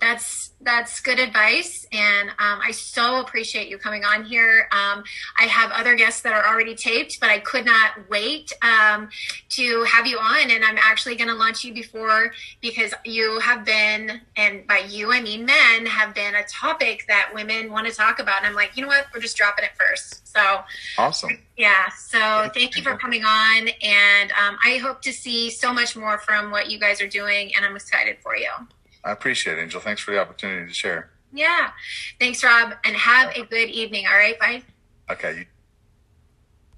that's 0.00 0.50
that's 0.64 1.00
good 1.00 1.18
advice, 1.18 1.86
and 1.92 2.30
um, 2.30 2.60
I 2.62 2.70
so 2.70 3.20
appreciate 3.20 3.68
you 3.68 3.78
coming 3.78 4.04
on 4.04 4.24
here. 4.24 4.68
Um, 4.72 5.04
I 5.38 5.44
have 5.44 5.70
other 5.70 5.94
guests 5.94 6.22
that 6.22 6.32
are 6.32 6.46
already 6.46 6.74
taped, 6.74 7.20
but 7.20 7.30
I 7.30 7.38
could 7.38 7.64
not 7.64 8.08
wait 8.08 8.52
um, 8.62 9.08
to 9.50 9.84
have 9.84 10.06
you 10.06 10.18
on, 10.18 10.50
and 10.50 10.64
I'm 10.64 10.78
actually 10.78 11.16
going 11.16 11.28
to 11.28 11.34
launch 11.34 11.64
you 11.64 11.74
before 11.74 12.32
because 12.60 12.94
you 13.04 13.38
have 13.40 13.64
been, 13.64 14.20
and 14.36 14.66
by 14.66 14.78
you 14.88 15.12
I 15.12 15.20
mean 15.20 15.44
men, 15.44 15.86
have 15.86 16.14
been 16.14 16.34
a 16.34 16.44
topic 16.44 17.04
that 17.08 17.30
women 17.34 17.70
want 17.70 17.86
to 17.86 17.92
talk 17.92 18.18
about, 18.18 18.38
and 18.38 18.46
I'm 18.46 18.54
like, 18.54 18.76
you 18.76 18.82
know 18.82 18.88
what, 18.88 19.06
we're 19.14 19.20
just 19.20 19.36
dropping 19.36 19.64
it 19.64 19.72
first. 19.78 20.26
So 20.26 20.60
awesome. 20.98 21.38
Yeah. 21.56 21.88
So 21.90 22.50
thank 22.52 22.76
you 22.76 22.82
for 22.82 22.96
coming 22.96 23.24
on, 23.24 23.68
and 23.82 24.32
um, 24.32 24.56
I 24.64 24.78
hope 24.82 25.02
to 25.02 25.12
see 25.12 25.50
so 25.50 25.72
much 25.72 25.94
more 25.94 26.18
from 26.18 26.50
what 26.50 26.70
you 26.70 26.78
guys 26.80 27.00
are 27.00 27.08
doing, 27.08 27.54
and 27.54 27.64
I'm 27.64 27.76
excited 27.76 28.16
for 28.22 28.36
you. 28.36 28.50
I 29.04 29.12
appreciate 29.12 29.58
it, 29.58 29.62
Angel. 29.62 29.80
Thanks 29.80 30.00
for 30.00 30.12
the 30.12 30.18
opportunity 30.18 30.66
to 30.66 30.74
share. 30.74 31.10
Yeah. 31.32 31.70
Thanks, 32.18 32.42
Rob, 32.42 32.74
and 32.84 32.96
have 32.96 33.34
a 33.36 33.44
good 33.44 33.68
evening. 33.68 34.06
All 34.06 34.16
right. 34.16 34.38
Bye. 34.38 34.62
Okay. 35.10 35.46